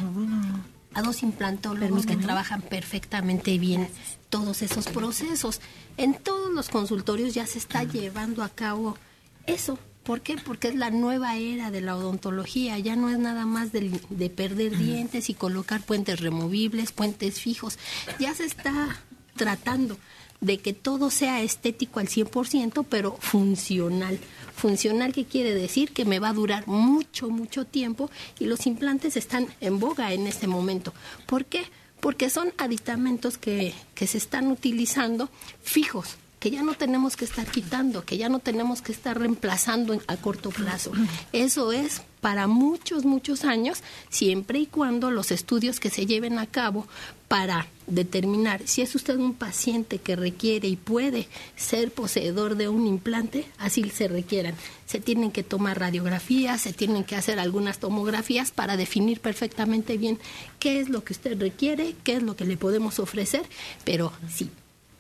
a 0.95 1.01
dos 1.01 1.21
implantólogos 1.21 2.05
que 2.05 2.15
trabajan 2.15 2.61
perfectamente 2.61 3.59
bien 3.59 3.87
todos 4.29 4.61
esos 4.61 4.87
procesos. 4.87 5.61
En 5.97 6.15
todos 6.15 6.51
los 6.51 6.69
consultorios 6.69 7.33
ya 7.33 7.45
se 7.45 7.59
está 7.59 7.83
llevando 7.83 8.43
a 8.43 8.49
cabo 8.49 8.97
eso. 9.45 9.77
¿Por 10.03 10.21
qué? 10.21 10.37
Porque 10.37 10.69
es 10.69 10.75
la 10.75 10.91
nueva 10.91 11.35
era 11.35 11.69
de 11.69 11.81
la 11.81 11.95
odontología. 11.95 12.79
Ya 12.79 12.95
no 12.95 13.09
es 13.09 13.19
nada 13.19 13.45
más 13.45 13.71
de, 13.71 13.99
de 14.09 14.29
perder 14.29 14.77
dientes 14.77 15.29
y 15.29 15.33
colocar 15.33 15.81
puentes 15.81 16.21
removibles, 16.21 16.91
puentes 16.91 17.41
fijos. 17.41 17.77
Ya 18.19 18.33
se 18.33 18.45
está 18.45 18.97
tratando 19.35 19.97
de 20.45 20.59
que 20.59 20.73
todo 20.73 21.09
sea 21.09 21.41
estético 21.41 21.99
al 21.99 22.07
100%, 22.07 22.85
pero 22.87 23.17
funcional. 23.19 24.19
Funcional, 24.55 25.11
¿qué 25.11 25.25
quiere 25.25 25.53
decir? 25.53 25.91
Que 25.91 26.05
me 26.05 26.19
va 26.19 26.29
a 26.29 26.33
durar 26.33 26.67
mucho, 26.67 27.29
mucho 27.29 27.65
tiempo 27.65 28.09
y 28.39 28.45
los 28.45 28.67
implantes 28.67 29.17
están 29.17 29.47
en 29.59 29.79
boga 29.79 30.13
en 30.13 30.27
este 30.27 30.47
momento. 30.47 30.93
¿Por 31.25 31.45
qué? 31.45 31.63
Porque 31.99 32.29
son 32.29 32.53
aditamentos 32.57 33.37
que, 33.37 33.73
que 33.95 34.05
se 34.05 34.19
están 34.19 34.47
utilizando 34.47 35.29
fijos 35.63 36.17
que 36.45 36.51
ya 36.51 36.61
no 36.61 36.75
tenemos 36.75 37.17
que 37.17 37.25
estar 37.25 37.47
quitando, 37.47 38.05
que 38.05 38.17
ya 38.17 38.29
no 38.29 38.37
tenemos 38.37 38.83
que 38.83 38.91
estar 38.91 39.17
reemplazando 39.17 39.99
a 40.05 40.15
corto 40.15 40.51
plazo. 40.51 40.91
Eso 41.33 41.71
es 41.71 42.03
para 42.21 42.45
muchos, 42.45 43.03
muchos 43.03 43.45
años, 43.45 43.81
siempre 44.09 44.59
y 44.59 44.67
cuando 44.67 45.09
los 45.09 45.31
estudios 45.31 45.79
que 45.79 45.89
se 45.89 46.05
lleven 46.05 46.37
a 46.37 46.45
cabo 46.45 46.87
para 47.27 47.65
determinar 47.87 48.61
si 48.65 48.83
es 48.83 48.93
usted 48.93 49.17
un 49.17 49.33
paciente 49.33 49.97
que 49.97 50.15
requiere 50.15 50.67
y 50.67 50.75
puede 50.75 51.27
ser 51.55 51.91
poseedor 51.91 52.57
de 52.57 52.69
un 52.69 52.85
implante, 52.85 53.47
así 53.57 53.89
se 53.89 54.07
requieran. 54.07 54.53
Se 54.85 54.99
tienen 54.99 55.31
que 55.31 55.41
tomar 55.41 55.79
radiografías, 55.79 56.61
se 56.61 56.73
tienen 56.73 57.05
que 57.05 57.15
hacer 57.15 57.39
algunas 57.39 57.79
tomografías 57.79 58.51
para 58.51 58.77
definir 58.77 59.19
perfectamente 59.19 59.97
bien 59.97 60.19
qué 60.59 60.79
es 60.79 60.89
lo 60.89 61.03
que 61.03 61.13
usted 61.13 61.41
requiere, 61.41 61.95
qué 62.03 62.17
es 62.17 62.21
lo 62.21 62.35
que 62.35 62.45
le 62.45 62.55
podemos 62.55 62.99
ofrecer, 62.99 63.41
pero 63.83 64.13
sí, 64.31 64.51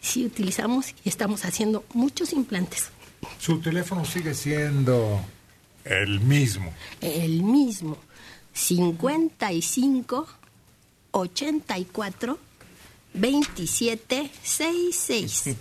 sí 0.05 0.25
utilizamos 0.25 0.93
y 1.03 1.09
estamos 1.09 1.45
haciendo 1.45 1.83
muchos 1.93 2.31
implantes. 2.33 2.89
Su 3.39 3.59
teléfono 3.59 4.05
sigue 4.05 4.33
siendo 4.33 5.19
el 5.83 6.19
mismo. 6.19 6.71
El 7.01 7.41
mismo. 7.43 7.97
55 8.53 10.27
84 11.11 12.39
27 13.13 14.31
66. 14.43 15.55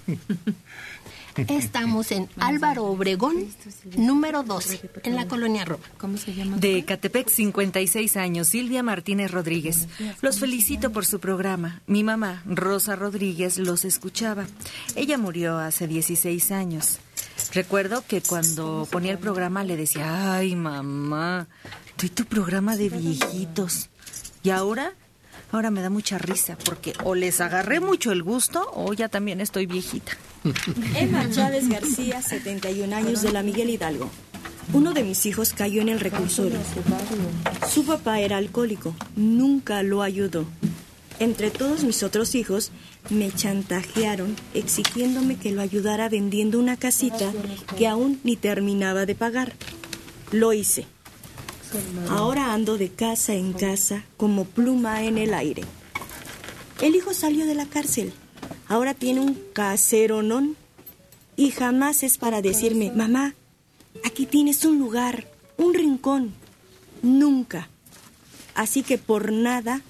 Estamos 1.37 2.13
en 2.13 2.29
Álvaro 2.39 2.85
Obregón, 2.85 3.49
número 3.97 4.43
12, 4.43 4.91
en 5.03 5.17
la 5.17 5.27
colonia 5.27 5.65
Roma. 5.65 5.83
¿Cómo 5.99 6.17
se 6.17 6.33
llama? 6.33 6.57
De 6.57 6.85
Catepec, 6.85 7.29
56 7.29 8.17
años, 8.17 8.49
Silvia 8.49 8.83
Martínez 8.83 9.31
Rodríguez. 9.31 9.89
Los 10.21 10.39
felicito 10.39 10.93
por 10.93 11.07
su 11.07 11.19
programa. 11.21 11.83
Mi 11.87 12.05
mamá, 12.05 12.43
Rosa 12.47 12.95
Rodríguez, 12.97 13.59
los 13.59 13.85
escuchaba. 13.85 14.47
Ella 14.95 15.19
murió 15.19 15.59
hace 15.59 15.89
16 15.89 16.53
años. 16.53 16.99
Recuerdo 17.53 18.05
que 18.07 18.21
cuando 18.21 18.87
ponía 18.91 19.13
el 19.13 19.19
programa 19.19 19.65
le 19.65 19.77
decía, 19.77 20.35
ay 20.35 20.55
mamá, 20.55 21.49
doy 21.99 22.11
tu 22.11 22.25
programa 22.25 22.77
de 22.77 22.91
viejitos. 22.91 23.91
Y 24.43 24.51
ahora, 24.51 24.93
ahora 25.55 25.71
me 25.71 25.83
da 25.83 25.91
mucha 25.91 26.19
risa 26.19 26.57
porque 26.65 26.95
o 27.05 27.15
les 27.15 27.41
agarré 27.41 27.81
mucho 27.81 28.13
el 28.13 28.23
gusto 28.23 28.71
o 28.75 28.93
ya 28.93 29.09
también 29.09 29.41
estoy 29.41 29.67
viejita. 29.67 30.13
Emma 30.97 31.31
Chávez 31.31 31.69
García, 31.69 32.23
71 32.23 32.95
años 32.95 33.23
de 33.23 33.33
la 33.33 33.43
Miguel 33.43 33.71
Hidalgo. 33.71 34.11
Uno 34.73 34.93
de 34.93 35.05
mis 35.05 35.27
hijos 35.27 35.53
cayó 35.53 35.83
en 35.83 35.89
el 35.89 36.01
reclusorio. 36.01 36.59
Su 37.69 37.85
papá 37.85 38.21
era 38.21 38.39
alcohólico, 38.39 38.95
nunca 39.15 39.83
lo 39.83 40.03
ayudó. 40.03 40.47
Entre 41.21 41.51
todos 41.51 41.85
mis 41.85 42.03
otros 42.03 42.35
hijos, 42.35 42.73
me 43.11 43.31
chantajearon 43.31 44.35
exigiéndome 44.55 45.37
que 45.37 45.53
lo 45.53 45.61
ayudara 45.61 46.09
vendiendo 46.09 46.59
una 46.59 46.77
casita 46.77 47.33
que 47.79 47.87
aún 47.87 48.19
ni 48.25 48.37
terminaba 48.37 49.07
de 49.07 49.15
pagar. 49.15 49.53
Lo 50.33 50.53
hice. 50.53 50.87
Ahora 52.11 52.53
ando 52.53 52.79
de 52.79 52.91
casa 52.91 53.35
en 53.35 53.53
casa 53.53 54.05
como 54.17 54.45
pluma 54.45 55.03
en 55.05 55.19
el 55.19 55.35
aire. 55.35 55.63
El 56.81 56.95
hijo 56.95 57.15
salió 57.15 57.47
de 57.47 57.55
la 57.55 57.67
cárcel. 57.67 58.13
Ahora 58.69 58.95
tiene 58.95 59.21
un 59.21 59.35
caseronón 59.53 60.57
y 61.37 61.51
jamás 61.51 62.03
es 62.03 62.19
para 62.19 62.43
decirme, 62.43 62.91
mamá, 62.93 63.35
aquí 64.05 64.27
tienes 64.27 64.65
un 64.65 64.79
lugar, 64.79 65.27
un 65.57 65.75
rincón. 65.75 66.33
Nunca. 67.03 67.69
Así 68.55 68.83
que 68.83 68.99
por 68.99 69.33
nada, 69.33 69.81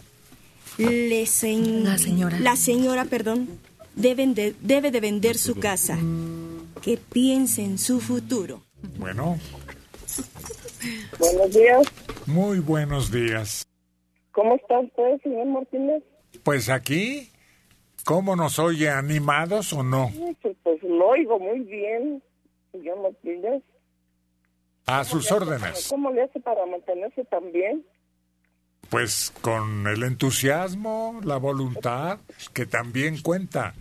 le 0.78 1.23
sen- 1.24 1.82
La 1.82 1.98
señora. 1.98 2.40
La 2.40 2.56
señora, 2.56 3.05
perdón, 3.05 3.48
deben 3.94 4.35
de- 4.35 4.55
debe 4.61 4.90
de 4.90 5.01
vender 5.01 5.36
su 5.39 5.55
casa. 5.56 5.98
Que 6.82 6.97
piense 6.97 7.62
en 7.62 7.78
su 7.78 8.01
futuro. 8.01 8.62
Bueno, 8.98 9.39
Buenos 11.19 11.52
días. 11.52 11.82
muy 12.27 12.59
buenos 12.61 13.11
días. 13.11 13.66
¿Cómo 14.32 14.56
está 14.56 14.81
usted, 14.81 15.20
señor 15.23 15.47
Martínez? 15.47 16.02
Pues 16.43 16.69
aquí, 16.69 17.31
¿cómo 18.05 18.35
nos 18.36 18.59
oye? 18.59 18.90
¿Animados 18.90 19.73
o 19.73 19.82
no? 19.82 20.11
Pues, 20.43 20.56
pues 20.62 20.82
lo 20.82 21.09
oigo 21.09 21.39
muy 21.39 21.61
bien, 21.61 22.23
señor 22.73 23.01
Martínez. 23.01 23.62
A 24.86 25.05
sus 25.05 25.31
órdenes. 25.32 25.89
¿Cómo 25.89 26.11
le 26.11 26.23
hace 26.23 26.40
para 26.40 26.66
mantenerse 26.66 27.24
tan 27.24 27.52
bien? 27.52 27.85
Pues 28.90 29.32
con 29.40 29.86
el 29.86 30.02
entusiasmo, 30.02 31.20
la 31.24 31.39
voluntad, 31.39 32.19
que 32.52 32.66
también 32.66 33.23
cuenta. 33.23 33.73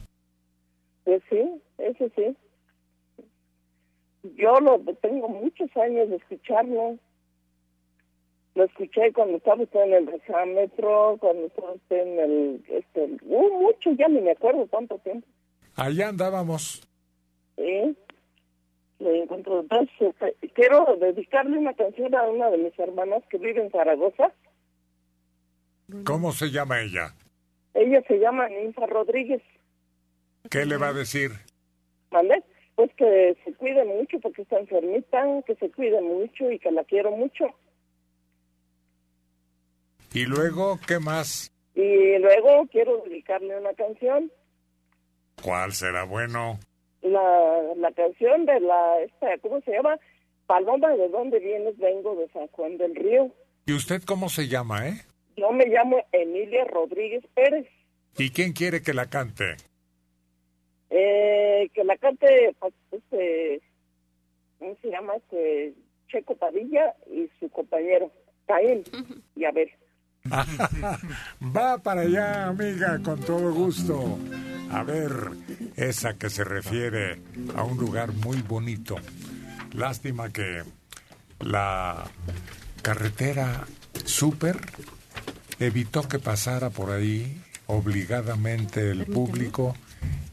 Pues 1.04 1.22
sí, 1.30 1.42
eso 1.78 2.06
sí. 2.16 2.38
Yo 4.24 4.60
lo 4.60 4.80
tengo 5.02 5.28
muchos 5.28 5.76
años 5.78 6.10
de 6.10 6.16
escucharlo. 6.16 6.98
Lo 8.56 8.64
escuché 8.66 9.12
cuando 9.12 9.38
estaba 9.38 9.64
usted 9.64 9.82
en 9.82 9.94
el 9.94 10.10
exámetro, 10.10 11.18
cuando 11.20 11.48
estaba 11.48 11.74
usted 11.74 11.98
en 11.98 12.20
el... 12.20 12.64
Este, 12.70 13.18
uh, 13.24 13.60
mucho, 13.60 13.92
ya 13.92 14.08
ni 14.08 14.22
me 14.22 14.32
acuerdo 14.32 14.68
cuánto 14.68 14.98
tiempo. 15.00 15.28
Allá 15.76 16.10
andábamos. 16.10 16.88
Sí. 17.58 17.98
Entonces, 19.00 19.90
este, 20.00 20.36
quiero 20.54 20.96
dedicarle 20.98 21.58
una 21.58 21.74
canción 21.74 22.16
a 22.16 22.24
una 22.24 22.50
de 22.50 22.58
mis 22.60 22.78
hermanas 22.80 23.24
que 23.30 23.38
vive 23.38 23.62
en 23.62 23.72
Zaragoza. 23.72 24.32
¿Cómo 26.06 26.32
se 26.32 26.52
llama 26.52 26.80
ella? 26.80 27.14
Ella 27.74 28.02
se 28.08 28.20
llama 28.20 28.48
Ninfa 28.48 28.86
Rodríguez. 28.86 29.42
¿Qué 30.50 30.66
le 30.66 30.78
va 30.78 30.90
a 30.90 30.94
decir? 30.94 31.32
¿Mande? 32.12 32.44
Pues 32.76 32.92
que 32.96 33.38
se 33.46 33.54
cuide 33.54 33.86
mucho 33.86 34.20
porque 34.20 34.42
está 34.42 34.60
enfermita, 34.60 35.24
que 35.46 35.56
se 35.56 35.70
cuide 35.72 36.02
mucho 36.02 36.50
y 36.52 36.60
que 36.60 36.72
la 36.72 36.84
quiero 36.84 37.12
mucho. 37.12 37.46
Y 40.14 40.26
luego, 40.26 40.80
¿qué 40.88 41.00
más? 41.00 41.52
Y 41.76 42.18
luego 42.20 42.68
quiero 42.72 42.98
dedicarle 43.06 43.58
una 43.58 43.74
canción, 43.74 44.32
¿Cuál 45.42 45.74
será 45.74 46.04
bueno? 46.04 46.60
la, 47.02 47.62
la 47.78 47.92
canción 47.92 48.46
de 48.46 48.60
la, 48.60 49.02
esta, 49.02 49.38
¿cómo 49.42 49.60
se 49.62 49.72
llama? 49.72 49.98
Paloma, 50.46 50.90
¿de 50.96 51.10
dónde 51.10 51.40
vienes? 51.40 51.78
Vengo 51.78 52.16
de 52.16 52.28
San 52.30 52.48
Juan 52.50 52.78
del 52.78 52.96
Río. 52.96 53.32
¿Y 53.66 53.74
usted 53.74 54.02
cómo 54.04 54.30
se 54.30 54.48
llama, 54.48 54.88
eh? 54.88 55.02
Yo 55.36 55.52
me 55.52 55.66
llamo 55.66 55.98
Emilia 56.12 56.64
Rodríguez 56.66 57.24
Pérez. 57.34 57.68
¿Y 58.18 58.30
quién 58.30 58.54
quiere 58.54 58.82
que 58.84 58.94
la 58.94 59.10
cante? 59.10 59.56
Eh, 60.96 61.70
que 61.74 61.84
la 61.84 61.98
cante, 61.98 62.56
pues, 62.60 62.74
este, 62.92 63.62
¿cómo 64.60 64.78
se 64.80 64.90
llama? 64.90 65.16
Este, 65.16 65.74
Checo 66.08 66.36
Padilla 66.36 66.94
y 67.12 67.28
su 67.40 67.50
compañero, 67.50 68.12
Caín. 68.46 68.84
Y 69.36 69.46
a 69.46 69.52
ver, 69.52 69.72
Va 71.56 71.78
para 71.80 72.02
allá, 72.02 72.48
amiga, 72.48 73.00
con 73.04 73.20
todo 73.22 73.52
gusto. 73.54 74.18
A 74.72 74.84
ver, 74.84 75.12
esa 75.76 76.14
que 76.18 76.30
se 76.30 76.44
refiere 76.44 77.20
a 77.56 77.64
un 77.64 77.78
lugar 77.78 78.14
muy 78.14 78.42
bonito. 78.42 78.96
Lástima 79.74 80.32
que 80.32 80.62
la 81.40 82.06
carretera 82.82 83.66
super 84.06 84.58
evitó 85.60 86.08
que 86.08 86.20
pasara 86.20 86.70
por 86.70 86.92
ahí 86.92 87.42
obligadamente 87.68 88.92
el 88.92 89.06
público 89.06 89.76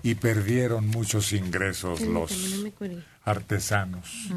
y 0.03 0.15
perdieron 0.15 0.87
muchos 0.87 1.33
ingresos 1.33 2.01
los 2.01 2.65
artesanos. 3.25 4.31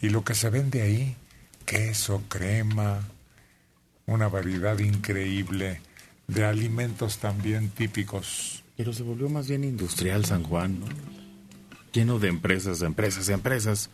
Y 0.00 0.08
lo 0.10 0.24
que 0.24 0.34
se 0.34 0.50
vende 0.50 0.82
ahí, 0.82 1.16
queso, 1.64 2.22
crema, 2.28 3.00
una 4.06 4.28
variedad 4.28 4.78
increíble 4.78 5.80
de 6.26 6.44
alimentos 6.44 7.18
también 7.18 7.70
típicos. 7.70 8.64
Pero 8.76 8.92
se 8.92 9.02
volvió 9.02 9.28
más 9.28 9.48
bien 9.48 9.64
industrial 9.64 10.24
San 10.24 10.42
Juan, 10.44 10.80
¿no? 10.80 10.86
Lleno 11.92 12.18
de 12.18 12.28
empresas, 12.28 12.82
empresas, 12.82 13.28
empresas 13.28 13.90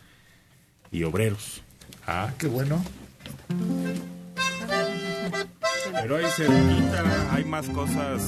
y 0.91 1.03
obreros. 1.03 1.61
Ah, 2.07 2.33
qué 2.37 2.47
bueno. 2.47 2.83
Pero 5.91 6.17
ahí 6.17 6.25
cerquita 6.35 7.33
hay 7.33 7.43
más 7.43 7.67
cosas. 7.69 8.21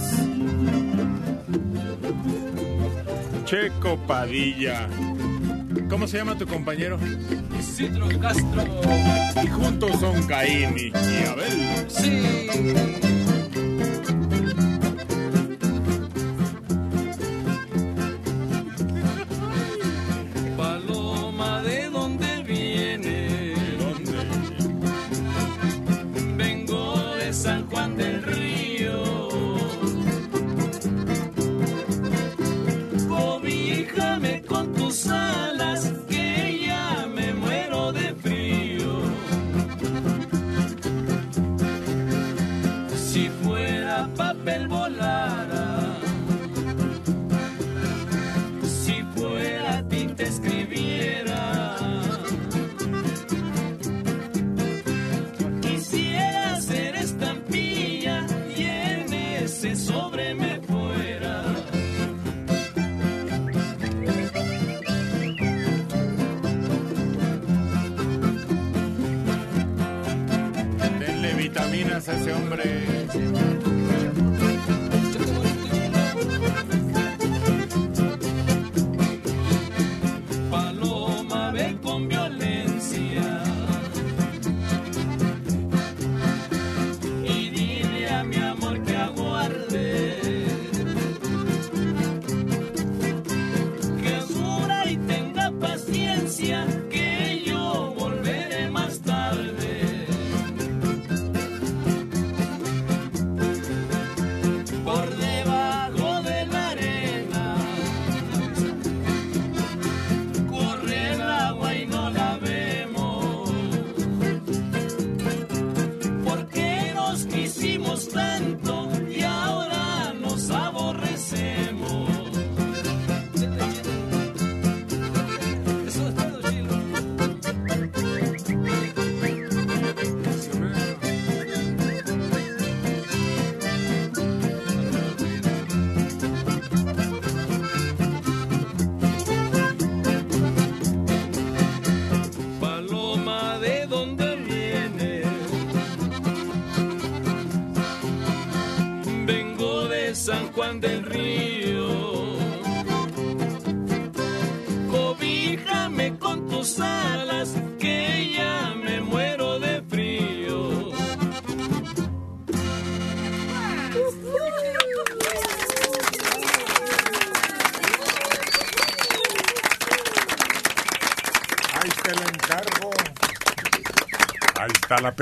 Checo 3.46 3.98
Padilla. 4.08 4.88
¿Cómo 5.90 6.08
se 6.08 6.18
llama 6.18 6.38
tu 6.38 6.46
compañero? 6.48 6.98
Isidro 7.60 8.08
Castro. 8.20 8.64
Y 9.44 9.48
juntos 9.48 10.00
son 10.00 10.24
Caín 10.28 10.76
y 10.78 10.88
y 10.88 11.26
Abel. 11.26 11.86
Sí. 11.90 13.21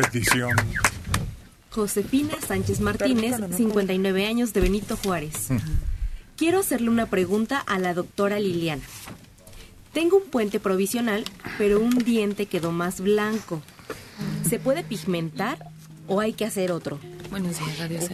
Petición. 0.02 0.56
Josefina 1.72 2.34
Sánchez 2.46 2.80
Martínez, 2.82 3.36
59 3.56 4.26
años 4.26 4.54
de 4.54 4.62
Benito 4.62 4.98
Juárez. 4.98 5.50
Quiero 6.36 6.60
hacerle 6.60 6.90
una 6.90 7.06
pregunta 7.06 7.60
a 7.60 7.80
la 7.80 7.94
doctora 7.94 8.40
Liliana. 8.40 8.84
Tengo 9.94 10.18
un 10.18 10.30
puente 10.30 10.60
provisional, 10.60 11.26
pero 11.58 11.80
un 11.80 11.90
diente 11.90 12.46
quedó 12.46 12.72
más 12.72 13.02
blanco. 13.02 13.62
¿Se 14.48 14.60
puede 14.60 14.84
pigmentar 14.84 15.60
o 16.08 16.20
hay 16.20 16.34
que 16.34 16.46
hacer 16.46 16.72
otro? 16.72 17.00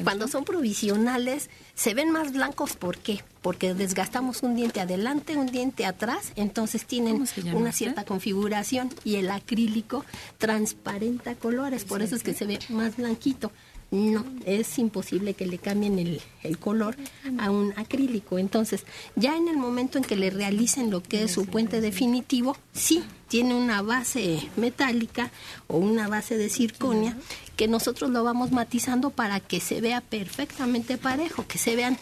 Cuando 0.04 0.28
son 0.28 0.44
provisionales, 0.44 1.50
se 1.74 1.94
ven 1.94 2.12
más 2.12 2.32
blancos. 2.34 2.76
¿Por 2.76 2.98
qué? 2.98 3.24
Porque 3.42 3.74
desgastamos 3.74 4.44
un 4.44 4.56
diente 4.56 4.82
adelante, 4.82 5.38
un 5.38 5.48
diente 5.48 5.86
atrás, 5.86 6.32
entonces 6.36 6.86
tienen 6.86 7.16
una 7.16 7.24
usted? 7.24 7.72
cierta 7.72 8.06
configuración 8.06 8.90
y 9.04 9.16
el 9.16 9.30
acrílico 9.30 10.06
transparenta 10.38 11.36
colores, 11.36 11.86
por 11.86 12.02
eso 12.02 12.16
es 12.16 12.24
que 12.24 12.34
se 12.34 12.46
ve 12.46 12.60
más 12.70 12.98
blanquito. 12.98 13.52
No, 13.96 14.26
es 14.46 14.78
imposible 14.78 15.36
que 15.36 15.48
le 15.48 15.58
cambien 15.58 15.98
el, 16.00 16.22
el 16.44 16.58
color 16.58 16.98
a 17.40 17.50
un 17.50 17.72
acrílico. 17.78 18.38
Entonces, 18.38 18.84
ya 19.16 19.38
en 19.38 19.48
el 19.48 19.56
momento 19.56 19.98
en 19.98 20.04
que 20.04 20.18
le 20.18 20.30
realicen 20.30 20.92
lo 20.92 21.02
que 21.02 21.24
es 21.24 21.32
su 21.32 21.46
puente 21.46 21.80
definitivo, 21.80 22.58
sí, 22.74 23.06
tiene 23.30 23.56
una 23.56 23.82
base 23.82 24.50
metálica 24.58 25.32
o 25.68 25.78
una 25.78 26.10
base 26.10 26.38
de 26.38 26.50
circonia 26.50 27.16
que 27.56 27.70
nosotros 27.70 28.12
lo 28.12 28.26
vamos 28.26 28.52
matizando 28.52 29.12
para 29.12 29.40
que 29.40 29.62
se 29.62 29.80
vea 29.80 30.02
perfectamente 30.02 30.98
parejo, 30.98 31.48
que 31.48 31.58
se 31.58 31.78
vean 31.78 31.98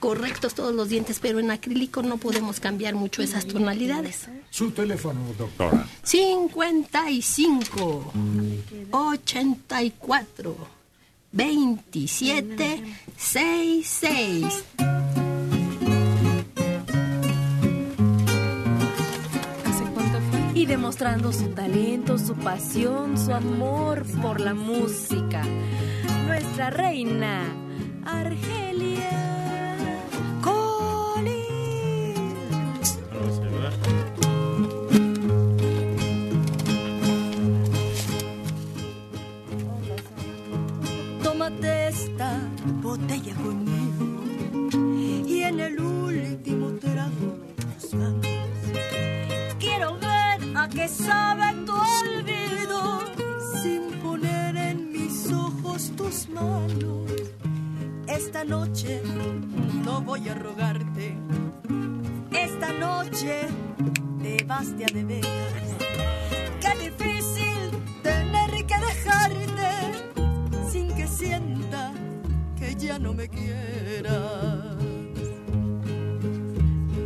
correctos 0.00 0.54
todos 0.54 0.74
los 0.74 0.88
dientes, 0.88 1.18
pero 1.20 1.38
en 1.38 1.50
acrílico 1.50 2.02
no 2.02 2.16
podemos 2.16 2.60
cambiar 2.60 2.94
mucho 2.94 3.22
esas 3.22 3.46
tonalidades. 3.46 4.28
Su 4.50 4.70
teléfono, 4.70 5.20
doctora. 5.38 5.86
55 6.02 8.12
84 8.90 10.75
27 11.36 12.82
66 13.16 14.64
Y 20.54 20.64
demostrando 20.64 21.32
su 21.32 21.50
talento, 21.50 22.16
su 22.16 22.34
pasión, 22.34 23.18
su 23.18 23.32
amor 23.34 24.06
por 24.22 24.40
la 24.40 24.54
música. 24.54 25.42
Nuestra 26.26 26.70
reina, 26.70 27.42
Argelia 28.06 29.76
Colín. 30.40 31.36
Botella 42.96 43.34
conmigo 43.34 44.06
y 45.26 45.42
en 45.42 45.60
el 45.60 45.80
último 45.80 46.70
trago 46.80 47.36
manos. 47.92 48.26
Quiero 49.58 49.94
ver 49.98 50.56
a 50.56 50.68
qué 50.68 50.88
sabe 50.88 51.54
tu 51.66 51.72
olvido 51.72 53.00
sin 53.62 53.90
poner 54.02 54.56
en 54.56 54.92
mis 54.92 55.30
ojos 55.32 55.92
tus 55.96 56.28
manos. 56.30 57.10
Esta 58.06 58.44
noche 58.44 59.02
no 59.84 60.00
voy 60.00 60.28
a 60.28 60.34
rogarte. 60.34 61.16
Esta 62.32 62.72
noche 62.72 63.42
te 64.22 64.44
vas 64.44 64.76
de 64.76 64.86
veras. 65.04 65.68
Qué 66.60 66.90
difícil 66.90 67.70
tener 68.02 68.50
que 68.66 68.78
dejarte 68.90 69.68
sin 70.70 70.88
que 70.94 71.05
ya 72.86 72.98
no 73.00 73.12
me 73.12 73.28
quieras. 73.28 74.76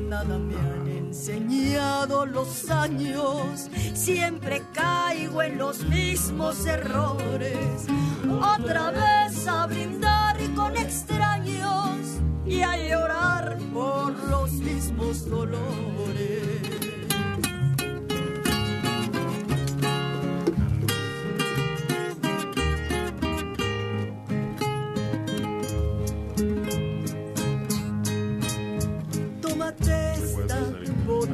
Nada 0.08 0.38
me 0.38 0.54
han 0.56 0.88
enseñado 0.88 2.26
los 2.26 2.70
años, 2.70 3.68
siempre 3.94 4.62
caigo 4.74 5.42
en 5.42 5.56
los 5.56 5.82
mismos 5.84 6.66
errores. 6.66 7.86
Otra 8.28 8.90
vez 8.90 9.48
a 9.48 9.66
brindar 9.66 10.36
con 10.54 10.76
extraños 10.76 11.96
y 12.44 12.60
a 12.60 12.76
llorar 12.76 13.56
por 13.72 14.12
los 14.28 14.52
mismos 14.52 15.30
dolores. 15.30 16.79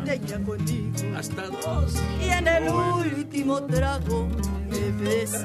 Botella 0.07 0.39
conmigo. 0.45 1.16
Hasta 1.16 1.49
dos. 1.49 1.95
Y 2.24 2.28
en 2.28 2.47
el 2.47 2.69
último 2.69 3.62
trago 3.65 4.28
me 4.70 5.05
besas. 5.05 5.45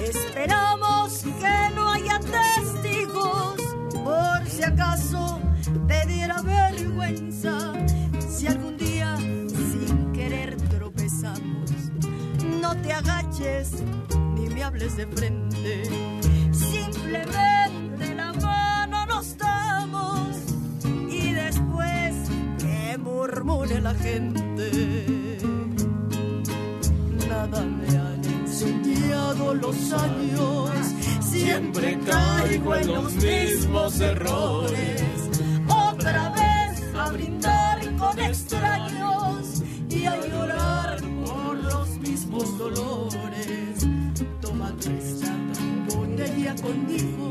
Esperamos 0.00 1.22
que 1.22 1.74
no 1.74 1.90
haya 1.90 2.20
testigos. 2.20 3.56
Por 3.92 4.46
si 4.46 4.62
acaso 4.62 5.40
te 5.88 6.06
diera 6.06 6.40
vergüenza. 6.42 7.72
Si 8.28 8.46
algún 8.46 8.76
día 8.76 9.16
sin 9.16 10.12
querer 10.12 10.56
tropezamos, 10.56 11.70
no 12.60 12.76
te 12.76 12.92
agaches 12.92 13.82
ni 14.34 14.48
me 14.50 14.62
hables 14.62 14.96
de 14.96 15.06
frente. 15.06 15.82
Simplemente 16.52 18.14
la 18.14 18.32
mano 18.34 19.06
nos 19.06 19.36
damos 19.36 20.23
murmure 23.24 23.80
la 23.80 23.94
gente. 23.94 25.38
Nada 27.26 27.62
me 27.62 27.88
han 27.88 28.22
enseñado 28.22 29.54
los 29.54 29.92
años, 29.92 30.70
siempre 31.20 31.98
caigo 32.00 32.74
en 32.74 32.86
los 32.88 33.14
mismos 33.14 34.00
errores. 34.00 35.30
Otra 35.68 36.28
vez 36.30 36.94
a 36.94 37.10
brindar 37.12 37.96
con 37.96 38.18
extraños 38.18 39.62
y 39.88 40.04
a 40.04 40.16
llorar 40.26 41.00
por 41.24 41.56
los 41.64 41.88
mismos 42.00 42.58
dolores. 42.58 43.86
Tómate 44.42 44.98
esta 44.98 45.34
botella 45.88 46.54
conmigo 46.56 47.30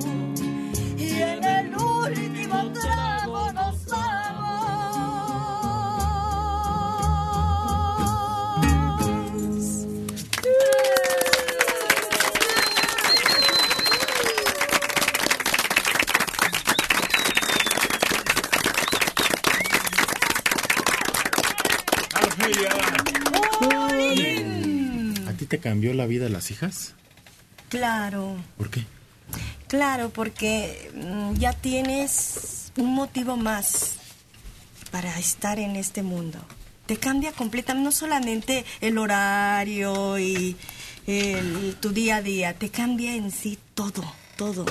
y 0.98 1.22
en 1.22 1.44
el 1.44 1.76
último 1.76 2.72
trago 2.74 3.52
nos 3.52 3.86
vamos. 3.86 4.33
Te 25.54 25.60
cambió 25.60 25.94
la 25.94 26.08
vida 26.08 26.30
las 26.30 26.50
hijas? 26.50 26.96
Claro, 27.70 28.38
¿Por 28.58 28.72
qué? 28.72 28.86
claro, 29.68 30.10
porque 30.10 30.90
mm, 30.96 31.36
ya 31.36 31.54
tienes 31.54 32.72
un 32.76 32.96
motivo 32.96 33.38
más 33.38 33.98
para 34.90 35.20
estar 35.20 35.60
en 35.60 35.76
este 35.76 36.02
mundo. 36.02 36.40
Te 36.88 36.98
cambia 36.98 37.34
completamente, 37.34 37.86
no 37.86 37.92
solamente 37.92 38.66
el 38.82 38.98
horario 38.98 40.18
y 40.18 40.58
el- 41.06 41.76
tu 41.80 41.92
día 41.92 42.16
a 42.16 42.22
día, 42.24 42.56
te 42.56 42.70
cambia 42.70 43.14
en 43.16 43.30
sí 43.30 43.60
todo, 43.76 44.04
todo. 44.38 44.66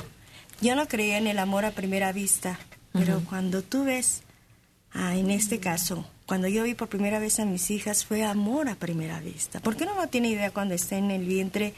Yo 0.60 0.74
no 0.74 0.88
creía 0.88 1.16
en 1.16 1.28
el 1.28 1.38
amor 1.38 1.64
a 1.64 1.70
primera 1.70 2.10
vista, 2.10 2.59
pero 2.92 3.20
cuando 3.28 3.62
tú 3.62 3.84
ves, 3.84 4.22
ah, 4.94 5.14
en 5.14 5.30
este 5.30 5.60
caso, 5.60 6.04
cuando 6.27 6.49
yo 6.49 6.65
vi 6.65 6.74
por 6.74 6.89
primera 6.89 7.19
vez 7.19 7.40
a 7.40 7.44
mis 7.44 7.70
hijas, 7.70 8.05
fue 8.05 8.24
amor 8.24 8.69
a 8.69 8.74
primera 8.74 9.20
vista. 9.20 9.61
Porque 9.61 9.85
uno 9.85 9.94
no 9.94 10.09
tiene 10.09 10.28
idea 10.28 10.51
cuando 10.51 10.74
está 10.74 10.97
en 10.97 11.11
el 11.11 11.24
vientre 11.24 11.74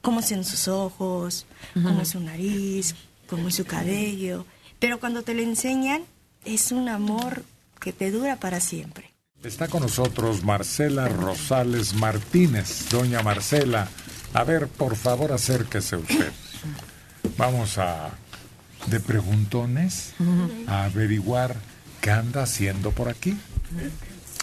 cómo 0.00 0.22
son 0.22 0.44
sus 0.44 0.68
ojos, 0.68 1.46
cómo 1.74 2.02
es 2.02 2.10
su 2.10 2.20
nariz, 2.20 2.94
cómo 3.28 3.48
es 3.48 3.56
su 3.56 3.64
cabello. 3.64 4.46
Pero 4.78 5.00
cuando 5.00 5.22
te 5.22 5.34
lo 5.34 5.42
enseñan, 5.42 6.02
es 6.44 6.72
un 6.72 6.88
amor 6.88 7.44
que 7.80 7.92
te 7.92 8.10
dura 8.10 8.36
para 8.36 8.60
siempre. 8.60 9.12
Está 9.42 9.68
con 9.68 9.82
nosotros 9.82 10.42
Marcela 10.42 11.08
Rosales 11.08 11.94
Martínez. 11.94 12.88
Doña 12.90 13.22
Marcela, 13.22 13.88
a 14.34 14.44
ver, 14.44 14.66
por 14.66 14.96
favor, 14.96 15.32
acérquese 15.32 15.96
usted. 15.96 16.32
Vamos 17.36 17.78
a, 17.78 18.10
de 18.86 18.98
preguntones, 18.98 20.14
a 20.66 20.84
averiguar 20.84 21.54
qué 22.00 22.10
anda 22.10 22.42
haciendo 22.42 22.90
por 22.90 23.08
aquí. 23.08 23.36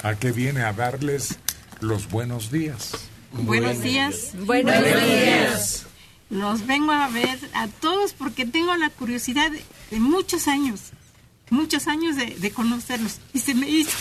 ¿A 0.03 0.15
qué 0.15 0.31
viene 0.31 0.61
a 0.61 0.73
darles 0.73 1.39
los 1.81 2.09
buenos 2.09 2.51
días? 2.51 2.91
Buenos 3.31 3.81
días. 3.81 4.31
Buenos 4.45 4.83
días. 4.83 5.85
Los 6.29 6.65
vengo 6.65 6.91
a 6.91 7.07
ver 7.09 7.37
a 7.53 7.67
todos 7.67 8.13
porque 8.13 8.45
tengo 8.45 8.75
la 8.75 8.89
curiosidad 8.89 9.51
de, 9.51 9.63
de 9.91 9.99
muchos 9.99 10.47
años, 10.47 10.91
muchos 11.49 11.87
años 11.87 12.15
de, 12.15 12.35
de 12.35 12.51
conocerlos. 12.51 13.19
Y 13.33 13.39
se 13.39 13.53
me 13.53 13.69
hizo. 13.69 13.97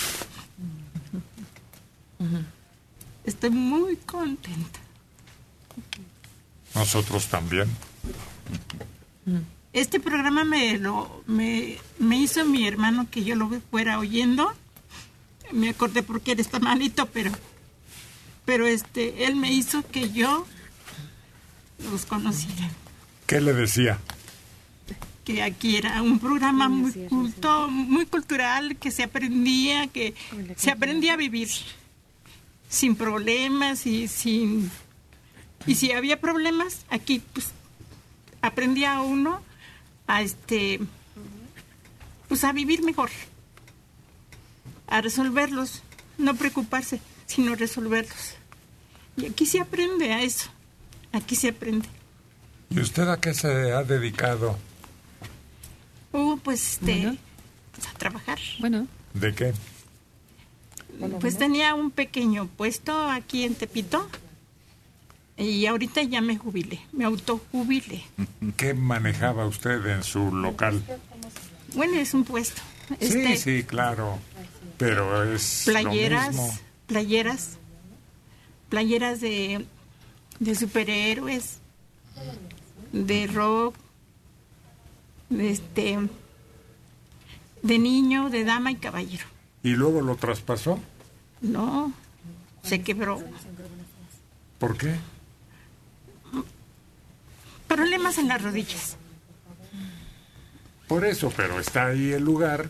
Estoy 3.25 3.51
muy 3.51 3.97
contenta. 3.97 4.81
Nosotros 6.75 7.27
también. 7.29 7.69
Este 9.73 10.01
programa 10.01 10.45
me 10.45 10.79
lo 10.79 11.23
me, 11.27 11.79
me 11.99 12.19
hizo 12.19 12.45
mi 12.45 12.67
hermano 12.67 13.09
que 13.11 13.25
yo 13.25 13.35
lo 13.37 13.49
fuera 13.71 13.99
oyendo. 13.99 14.53
Me 15.53 15.69
acordé 15.69 16.03
porque 16.03 16.33
él 16.33 16.41
está 16.41 16.59
malito, 16.59 17.07
pero 17.07 17.31
pero 18.45 18.67
este 18.67 19.25
él 19.25 19.37
me 19.37 19.53
hizo 19.53 19.87
que 19.89 20.11
yo 20.11 20.47
los 21.91 22.07
conociera. 22.07 22.71
¿Qué 23.27 23.41
le 23.41 23.53
decía? 23.53 23.99
que 25.25 25.43
aquí 25.43 25.77
era 25.77 26.03
un 26.03 26.19
programa 26.19 26.69
muy 26.69 26.93
culto, 27.09 27.69
muy 27.69 28.05
cultural, 28.05 28.77
que 28.77 28.91
se 28.91 29.03
aprendía, 29.03 29.87
que 29.87 30.15
se 30.55 30.71
aprendía 30.71 31.15
a 31.15 31.17
vivir 31.17 31.49
sin 32.69 32.95
problemas 32.95 33.87
y 33.87 34.09
sin 34.09 34.71
y 35.67 35.77
si 35.77 35.93
había 35.93 36.21
problemas 36.21 36.85
aquí 36.91 37.23
pues 37.33 37.53
aprendía 38.43 39.01
uno 39.01 39.41
a 40.07 40.23
este 40.23 40.81
pues 42.29 42.45
a 42.45 42.53
vivir 42.53 42.83
mejor, 42.83 43.11
a 44.87 45.01
resolverlos, 45.01 45.83
no 46.19 46.35
preocuparse, 46.37 47.01
sino 47.27 47.55
resolverlos. 47.55 48.35
Y 49.17 49.27
aquí 49.27 49.47
se 49.47 49.61
aprende 49.61 50.13
a 50.13 50.23
eso, 50.23 50.49
aquí 51.13 51.37
se 51.37 51.49
aprende. 51.49 51.89
¿Y 52.71 52.81
usted 52.81 53.09
a 53.09 53.21
qué 53.21 53.35
se 53.35 53.73
ha 53.73 53.83
dedicado? 53.85 54.59
Uh, 56.13 56.39
pues 56.39 56.73
este, 56.75 57.17
pues, 57.73 57.87
a 57.89 57.93
trabajar. 57.99 58.39
Bueno. 58.61 58.87
¿De 59.15 59.35
qué? 59.35 59.53
Pues 61.21 61.39
tenía 61.39 61.75
un 61.75 61.91
pequeño 61.91 62.47
puesto 62.47 63.11
aquí 63.11 63.45
en 63.45 63.55
Tepito 63.55 64.09
y 65.37 65.67
ahorita 65.67 66.03
ya 66.03 66.21
me 66.21 66.37
jubilé, 66.37 66.81
me 66.93 67.05
autojubilé. 67.05 68.05
¿Qué 68.57 68.75
manejaba 68.75 69.47
usted 69.47 69.85
en 69.87 70.05
su 70.05 70.33
local? 70.33 70.83
Bueno, 71.75 71.95
es 71.99 72.15
un 72.15 72.25
puesto. 72.25 72.63
Sí, 72.89 72.97
Este, 73.01 73.37
sí, 73.37 73.63
claro. 73.65 74.19
Pero 74.79 75.33
es 75.33 75.67
lo 75.67 75.73
playeras, 75.73 76.29
mismo. 76.29 76.59
playeras, 76.87 77.51
playeras 78.69 79.21
de, 79.21 79.67
de 80.41 80.55
superhéroes, 80.55 81.59
de 82.93 83.27
rock, 83.29 83.77
de 85.31 85.51
este, 85.51 85.99
de 87.63 87.79
niño, 87.79 88.31
de 88.31 88.45
dama 88.45 88.71
y 88.73 88.77
caballero. 88.77 89.25
¿Y 89.63 89.71
luego 89.71 90.01
lo 90.03 90.17
traspasó? 90.17 90.79
No, 91.41 91.93
se 92.63 92.83
quebró. 92.83 93.23
¿Por 94.59 94.77
qué? 94.77 94.95
Problemas 97.69 98.19
en 98.19 98.29
las 98.29 98.43
rodillas. 98.43 98.97
Por 100.87 101.05
eso, 101.05 101.33
pero 101.35 101.59
está 101.59 101.87
ahí 101.87 102.13
el 102.13 102.23
lugar 102.23 102.69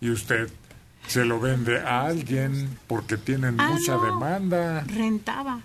y 0.00 0.10
usted 0.10 0.50
se 1.06 1.24
lo 1.24 1.40
vende 1.40 1.80
a 1.80 2.02
alguien 2.06 2.78
porque 2.86 3.16
tienen 3.16 3.60
Ah, 3.60 3.70
mucha 3.70 3.94
no. 3.96 4.04
demanda. 4.04 4.80
Rentaba. 4.86 5.60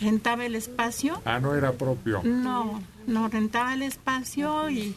Rentaba 0.00 0.44
el 0.46 0.54
espacio. 0.56 1.20
Ah, 1.24 1.38
no 1.38 1.54
era 1.54 1.72
propio. 1.72 2.22
No, 2.24 2.82
no 3.06 3.28
rentaba 3.28 3.74
el 3.74 3.82
espacio 3.82 4.68
y 4.70 4.96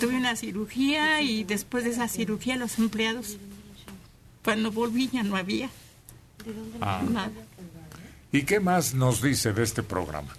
tuve 0.00 0.16
una 0.16 0.36
cirugía 0.36 1.20
y 1.22 1.44
después 1.44 1.84
de 1.84 1.90
esa 1.90 2.06
cirugía 2.08 2.56
los 2.56 2.78
empleados, 2.78 3.36
cuando 4.44 4.70
volví 4.70 5.08
ya 5.08 5.22
no 5.22 5.36
había 5.36 5.68
Ah. 6.80 7.02
nada. 7.10 7.30
¿Y 8.30 8.42
qué 8.42 8.60
más 8.60 8.94
nos 8.94 9.20
dice 9.22 9.52
de 9.52 9.62
este 9.62 9.82
programa? 9.82 10.34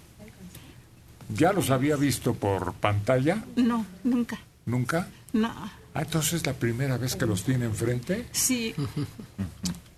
¿Ya 1.34 1.52
los 1.52 1.70
había 1.70 1.96
visto 1.96 2.34
por 2.34 2.72
pantalla? 2.74 3.44
No, 3.56 3.84
nunca. 4.04 4.38
¿Nunca? 4.66 5.08
No, 5.32 5.52
Ah, 5.94 6.02
entonces 6.02 6.34
es 6.34 6.46
la 6.46 6.52
primera 6.54 6.96
vez 6.98 7.16
que 7.16 7.26
los 7.26 7.44
tiene 7.44 7.66
enfrente. 7.66 8.26
sí. 8.32 8.74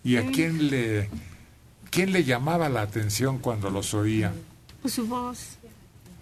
¿Y 0.05 0.17
a 0.17 0.27
quién 0.33 0.69
le, 0.69 1.09
quién 1.91 2.13
le 2.13 2.25
llamaba 2.25 2.69
la 2.69 2.83
atención 2.83 3.39
cuando 3.39 3.71
los 3.71 3.95
oía? 3.95 4.33
Pues 4.81 4.95
su 4.95 5.07
voz. 5.07 5.59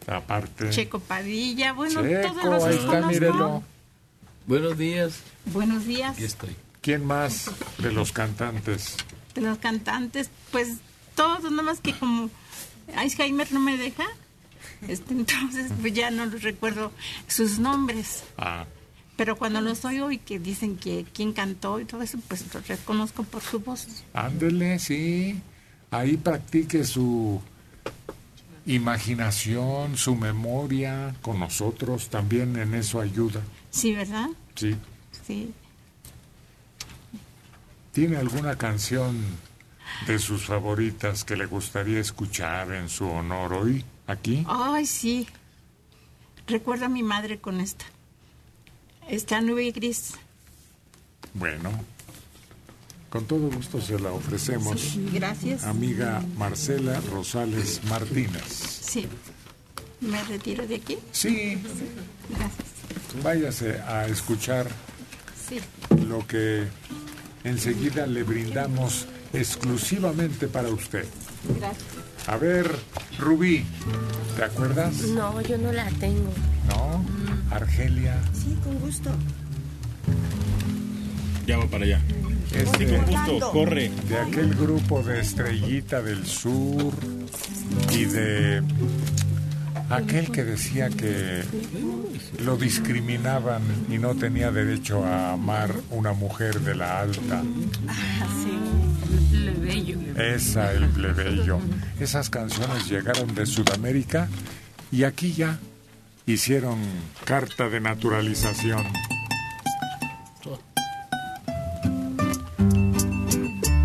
Aparte. 0.07 0.69
Checo 0.69 1.01
Padilla, 1.01 1.73
bueno, 1.73 2.03
Checo, 2.03 2.35
todos 2.35 2.45
los 2.45 2.65
ahí 2.65 2.77
está, 2.77 3.07
mírelo. 3.07 3.63
Buenos 4.47 4.77
días. 4.77 5.21
Buenos 5.47 5.87
días. 5.87 6.13
Aquí 6.13 6.25
estoy. 6.25 6.55
¿Quién 6.83 7.07
más 7.07 7.51
de 7.79 7.93
los 7.93 8.13
cantantes? 8.13 8.97
De 9.35 9.41
los 9.41 9.59
cantantes, 9.59 10.29
pues 10.51 10.79
todos, 11.15 11.51
nada 11.51 11.63
más 11.63 11.81
que 11.81 11.95
como 11.95 12.29
Alzheimer 12.97 13.53
no 13.53 13.61
me 13.61 13.77
deja, 13.77 14.07
este, 14.89 15.15
entonces 15.15 15.71
pues 15.81 15.93
ya 15.93 16.11
no 16.11 16.27
los 16.27 16.43
recuerdo 16.43 16.93
sus 17.29 17.59
nombres. 17.59 18.25
Ah, 18.37 18.67
Pero 19.21 19.37
cuando 19.37 19.61
los 19.61 19.85
oigo 19.85 20.11
y 20.11 20.17
que 20.17 20.39
dicen 20.39 20.79
que 20.79 21.05
quién 21.13 21.35
cantó 21.35 21.79
y 21.79 21.85
todo 21.85 22.01
eso, 22.01 22.19
pues 22.27 22.43
los 22.55 22.67
reconozco 22.67 23.23
por 23.23 23.43
su 23.43 23.61
voz. 23.61 23.87
ándele, 24.15 24.79
sí. 24.79 25.43
Ahí 25.91 26.17
practique 26.17 26.85
su 26.85 27.39
imaginación, 28.65 29.99
su 29.99 30.17
memoria 30.17 31.15
con 31.21 31.39
nosotros. 31.39 32.09
También 32.09 32.57
en 32.57 32.73
eso 32.73 32.99
ayuda. 32.99 33.43
Sí, 33.69 33.95
¿verdad? 33.95 34.31
Sí. 34.55 34.75
Sí. 35.27 35.53
¿Tiene 37.93 38.17
alguna 38.17 38.57
canción 38.57 39.23
de 40.07 40.19
sus 40.19 40.47
favoritas 40.47 41.25
que 41.25 41.37
le 41.37 41.45
gustaría 41.45 42.01
escuchar 42.01 42.73
en 42.73 42.89
su 42.89 43.07
honor 43.07 43.53
hoy, 43.53 43.85
aquí? 44.07 44.47
Ay, 44.49 44.87
sí. 44.87 45.27
Recuerdo 46.47 46.87
a 46.87 46.89
mi 46.89 47.03
madre 47.03 47.39
con 47.39 47.61
esta. 47.61 47.85
Esta 49.11 49.41
nube 49.41 49.71
gris. 49.73 50.13
Bueno, 51.35 51.71
con 53.09 53.25
todo 53.27 53.51
gusto 53.51 53.81
se 53.81 53.99
la 53.99 54.13
ofrecemos. 54.13 54.81
Sí, 54.81 55.09
gracias. 55.13 55.65
Amiga 55.65 56.23
Marcela 56.37 57.01
Rosales 57.13 57.81
Martínez. 57.89 58.45
Sí. 58.47 59.07
¿Me 60.01 60.23
retiro 60.25 60.67
de 60.67 60.77
aquí? 60.77 60.97
Sí. 61.13 61.59
Gracias. 62.29 63.23
Váyase 63.23 63.81
a 63.81 64.07
escuchar 64.07 64.69
Sí. 65.49 65.59
lo 66.07 66.25
que 66.27 66.69
enseguida 67.43 68.07
le 68.07 68.23
brindamos 68.23 69.07
exclusivamente 69.33 70.47
para 70.47 70.69
usted. 70.69 71.05
Gracias. 71.59 71.85
A 72.27 72.37
ver, 72.37 72.71
Rubí, 73.19 73.65
¿te 74.37 74.45
acuerdas? 74.45 74.95
No, 75.15 75.41
yo 75.43 75.59
no 75.59 75.73
la 75.73 75.87
tengo. 75.99 76.33
¿No? 76.69 77.05
Argelia. 77.55 78.17
Sí, 78.33 78.57
con 78.63 78.79
gusto. 78.79 79.11
Ya 81.47 81.59
va 81.59 81.67
para 81.67 81.85
allá. 81.85 82.01
Es 82.55 82.69
Sí, 82.77 82.85
de, 82.85 82.97
con 82.99 83.07
gusto, 83.07 83.51
corre. 83.53 83.91
de 84.09 84.19
aquel 84.19 84.55
grupo 84.55 85.03
de 85.03 85.21
Estrellita 85.21 86.03
del 86.03 86.25
Sur 86.27 86.93
y 87.93 88.05
de 88.05 88.63
aquel 89.89 90.31
que 90.31 90.45
decía 90.45 90.89
que 90.91 91.43
lo 92.45 92.57
discriminaban 92.57 93.63
y 93.89 93.99
no 93.99 94.15
tenía 94.15 94.51
derecho 94.53 95.05
a 95.05 95.33
amar 95.33 95.75
una 95.91 96.13
mujer 96.13 96.61
de 96.61 96.75
la 96.77 97.01
alta. 97.01 97.43
Ah, 97.89 98.27
sí. 98.45 98.59
Plebeyo. 99.31 99.99
Esa, 100.17 100.73
el 100.73 100.89
plebeyo. 100.89 101.59
Esas 101.99 102.31
canciones 102.31 102.89
llegaron 102.89 103.35
de 103.35 103.47
Sudamérica 103.47 104.29
y 104.93 105.05
aquí 105.05 105.33
ya 105.33 105.59
hicieron 106.27 106.79
carta 107.25 107.69
de 107.69 107.81
naturalización. 107.81 108.85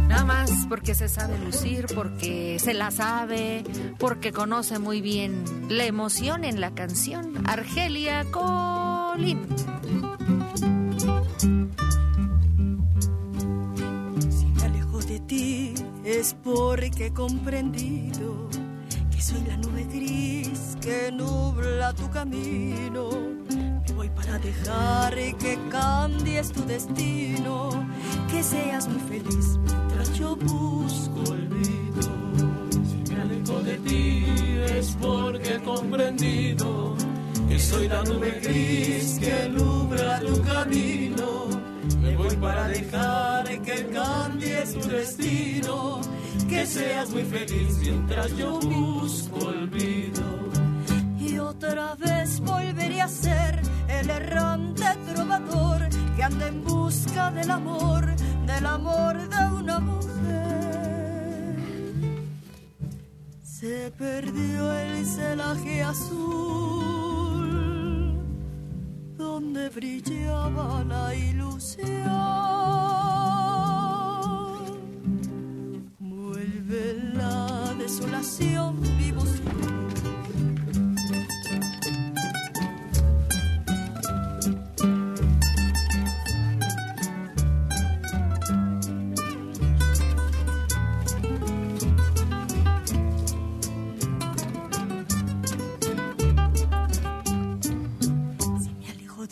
Nada 0.08 0.26
más 0.26 0.52
porque 0.70 0.96
se 0.96 1.08
sabe 1.10 1.38
lucir, 1.40 1.86
porque 1.94 2.58
se 2.60 2.74
la 2.74 2.92
sabe, 2.92 3.64
porque 3.98 4.32
conoce 4.32 4.80
muy 4.80 5.02
bien 5.02 5.44
la 5.70 5.86
emoción 5.86 6.44
en 6.44 6.62
la 6.62 6.72
canción. 6.72 7.48
Argelia 7.48 8.26
Colín. 8.32 9.48
Es 16.06 16.36
porque 16.44 17.08
he 17.08 17.14
comprendido 17.14 18.48
que 19.10 19.22
soy 19.22 19.42
la 19.48 19.58
nube 19.58 19.86
gris 19.86 20.78
que 20.80 21.12
nubla 21.12 21.94
tu 21.94 22.10
camino. 22.12 23.10
Me 23.50 23.94
voy 23.94 24.10
para 24.10 24.38
dejar 24.38 25.16
que 25.16 25.58
cambies 25.72 26.52
tu 26.52 26.64
destino, 26.66 27.70
que 28.30 28.44
seas 28.44 28.88
muy 28.88 29.00
feliz 29.00 29.58
mientras 29.64 30.14
yo 30.14 30.36
busco 30.36 31.20
olvido. 31.32 32.02
Si 32.70 33.12
me 33.12 33.22
alejo 33.22 33.60
de 33.62 33.78
ti 33.80 34.26
es 34.78 34.96
porque 35.02 35.56
he 35.56 35.64
comprendido 35.64 36.96
que 37.50 37.60
soy 37.60 37.88
la 37.88 38.04
nube 38.04 38.40
gris 38.44 39.18
que 39.20 39.50
nubla 39.50 40.20
tu 40.20 40.40
camino. 40.44 41.65
Me 42.06 42.16
voy 42.16 42.36
para 42.36 42.68
dejar 42.68 43.62
que 43.64 43.88
cambies 43.88 44.74
tu 44.74 44.88
destino, 44.88 46.02
que 46.48 46.64
seas 46.68 47.10
muy 47.10 47.24
feliz 47.24 47.80
mientras 47.80 48.38
yo 48.38 48.60
busco 48.60 49.38
olvido. 49.48 50.24
Y 51.20 51.40
otra 51.40 51.96
vez 51.96 52.40
volveré 52.42 53.02
a 53.02 53.08
ser 53.08 53.60
el 53.88 54.08
errante 54.08 54.86
trovador 55.12 55.90
que 56.16 56.24
anda 56.24 56.48
en 56.48 56.64
busca 56.64 57.32
del 57.32 57.50
amor, 57.50 58.06
del 58.46 58.66
amor 58.68 59.18
de 59.28 59.56
una 59.62 59.80
mujer. 59.80 61.56
Se 63.42 63.92
perdió 63.98 64.74
el 64.74 65.06
celaje 65.08 65.82
azul 65.82 67.35
donde 69.36 69.68
brillaba 69.68 70.82
la 70.86 71.14
ilusión. 71.14 71.90
Vuelve 76.00 76.94
la 77.16 77.76
desolación, 77.78 78.82
vivo 78.98 79.22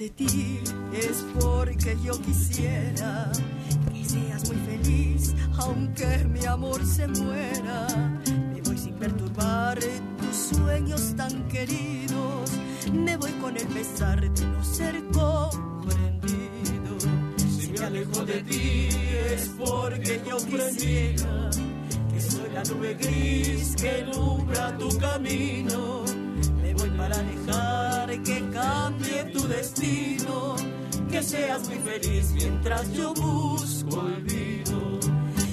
de 0.03 0.09
ti 0.09 0.59
es 0.91 1.25
porque 1.39 1.95
yo 2.03 2.11
quisiera 2.21 3.31
que 3.89 4.03
seas 4.03 4.49
muy 4.49 4.57
feliz, 4.57 5.34
aunque 5.59 6.25
mi 6.25 6.45
amor 6.45 6.85
se 6.85 7.07
muera. 7.07 7.88
Me 8.53 8.61
voy 8.61 8.77
sin 8.77 8.95
perturbar 8.95 9.80
tus 10.19 10.57
sueños 10.57 11.15
tan 11.15 11.47
queridos. 11.47 12.51
Me 12.91 13.15
voy 13.15 13.31
con 13.43 13.55
el 13.55 13.67
pesar 13.67 14.19
de 14.19 14.45
no 14.45 14.63
ser 14.65 15.01
comprendido. 15.13 16.93
Si 17.38 17.71
me 17.71 17.85
alejo 17.85 18.25
de 18.25 18.43
ti 18.43 18.89
es 19.31 19.51
porque 19.57 20.21
yo 20.27 20.38
quisiera 20.38 21.49
que 22.11 22.19
soy 22.19 22.49
la 22.53 22.63
nube 22.65 22.93
gris 22.95 23.75
que 23.81 24.03
nubla 24.13 24.77
tu 24.77 24.89
camino. 24.97 26.02
Destino. 29.47 30.55
Que 31.09 31.21
seas 31.21 31.67
muy 31.67 31.77
feliz 31.77 32.31
mientras 32.31 32.91
yo 32.93 33.13
busco 33.13 33.99
olvido. 33.99 34.99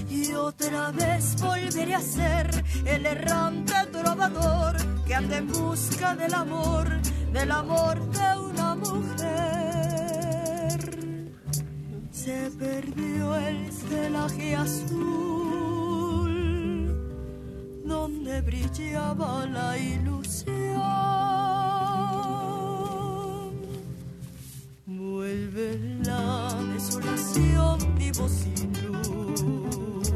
Y 0.08 0.32
otra 0.32 0.90
vez 0.92 1.36
volveré 1.40 1.94
a 1.94 2.00
ser 2.00 2.64
el 2.86 3.06
errante 3.06 3.74
trovador 3.92 4.76
que 5.04 5.14
anda 5.14 5.36
en 5.38 5.48
busca 5.48 6.14
del 6.14 6.34
amor, 6.34 6.88
del 7.32 7.50
amor 7.50 7.98
de 8.10 8.38
una 8.38 8.74
mujer. 8.74 9.20
Se 12.10 12.50
perdió 12.58 13.36
el 13.36 13.72
celaje 13.72 14.56
azul 14.56 15.30
donde 17.84 18.40
brillaba 18.40 19.46
la 19.46 19.76
ilusión. 19.76 20.59
Sin 28.28 28.72
luz. 28.86 30.10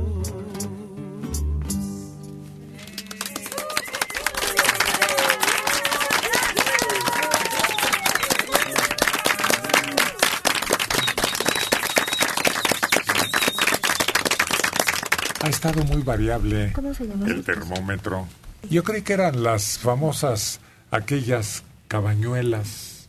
Ha 15.43 15.48
estado 15.48 15.85
muy 15.85 16.02
variable 16.02 16.72
¿Cómo 16.72 16.94
se 16.94 17.06
llama? 17.06 17.26
el 17.26 17.44
termómetro. 17.44 18.26
Yo 18.70 18.82
creí 18.82 19.02
que 19.02 19.12
eran 19.12 19.43
las 19.43 19.78
famosas, 19.78 20.60
aquellas 20.90 21.64
cabañuelas 21.89 23.09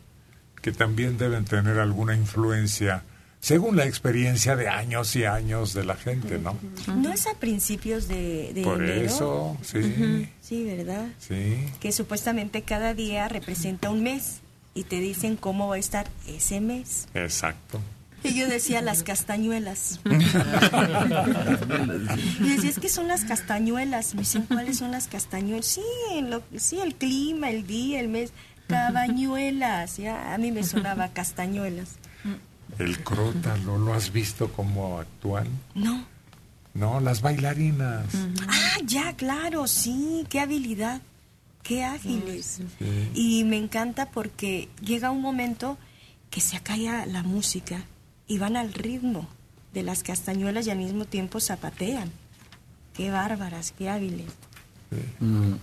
que 0.61 0.71
también 0.73 1.17
deben 1.17 1.45
tener 1.45 1.79
alguna 1.79 2.15
influencia, 2.15 3.03
según 3.39 3.75
la 3.77 3.85
experiencia 3.85 4.55
de 4.55 4.67
años 4.67 5.15
y 5.15 5.25
años 5.25 5.73
de 5.73 5.85
la 5.85 5.95
gente, 5.95 6.39
¿no? 6.39 6.57
¿No 6.95 7.13
es 7.13 7.27
a 7.27 7.35
principios 7.35 8.07
de, 8.07 8.51
de 8.53 8.63
Por 8.63 8.83
enero? 8.83 9.01
eso, 9.01 9.57
sí. 9.61 10.27
Sí, 10.41 10.63
¿verdad? 10.63 11.07
Sí. 11.19 11.57
Que 11.79 11.91
supuestamente 11.91 12.63
cada 12.63 12.93
día 12.93 13.27
representa 13.27 13.89
un 13.89 14.01
mes 14.03 14.41
y 14.73 14.83
te 14.83 14.99
dicen 14.99 15.35
cómo 15.37 15.67
va 15.67 15.75
a 15.75 15.79
estar 15.79 16.07
ese 16.27 16.59
mes. 16.59 17.07
Exacto. 17.13 17.79
Y 18.23 18.33
yo 18.33 18.47
decía 18.47 18.81
las 18.81 19.03
castañuelas. 19.03 19.99
y 22.39 22.49
decía, 22.49 22.69
es 22.71 22.79
que 22.79 22.89
son 22.89 23.07
las 23.07 23.23
castañuelas. 23.25 24.15
Me 24.15 24.21
dicen, 24.21 24.43
¿cuáles 24.43 24.79
son 24.79 24.89
las 24.91 25.07
castañuelas? 25.07 25.65
Sí, 25.67 25.81
en 26.13 26.31
lo, 26.31 26.41
sí, 26.57 26.79
el 26.79 26.95
clima, 26.95 27.51
el 27.51 27.67
día, 27.67 27.99
el 27.99 28.07
mes. 28.07 28.31
Cabañuelas. 28.67 29.97
Ya, 29.97 30.33
a 30.33 30.37
mí 30.39 30.51
me 30.51 30.63
sonaba 30.63 31.09
castañuelas. 31.09 31.89
El 32.79 33.03
crótalo, 33.03 33.77
¿lo 33.77 33.93
has 33.93 34.11
visto 34.11 34.51
cómo 34.51 34.99
actúan? 34.99 35.47
No. 35.73 36.05
No, 36.73 36.99
las 36.99 37.21
bailarinas. 37.21 38.05
Ah, 38.47 38.77
ya, 38.85 39.15
claro, 39.15 39.65
sí, 39.65 40.25
qué 40.29 40.41
habilidad, 40.41 41.01
qué 41.63 41.85
ágiles. 41.85 42.61
Sí. 42.79 43.09
Y 43.13 43.43
me 43.45 43.57
encanta 43.57 44.11
porque 44.11 44.67
llega 44.81 45.11
un 45.11 45.21
momento 45.21 45.77
que 46.29 46.41
se 46.41 46.57
acalla 46.57 47.05
la 47.05 47.23
música 47.23 47.85
y 48.27 48.39
van 48.39 48.57
al 48.57 48.73
ritmo 48.73 49.29
de 49.73 49.83
las 49.83 50.03
castañuelas 50.03 50.67
y 50.67 50.71
al 50.71 50.79
mismo 50.79 51.05
tiempo 51.05 51.39
zapatean. 51.39 52.11
Qué 52.93 53.09
bárbaras, 53.09 53.73
qué 53.77 53.89
hábiles. 53.89 54.27
Mm. 55.19 55.53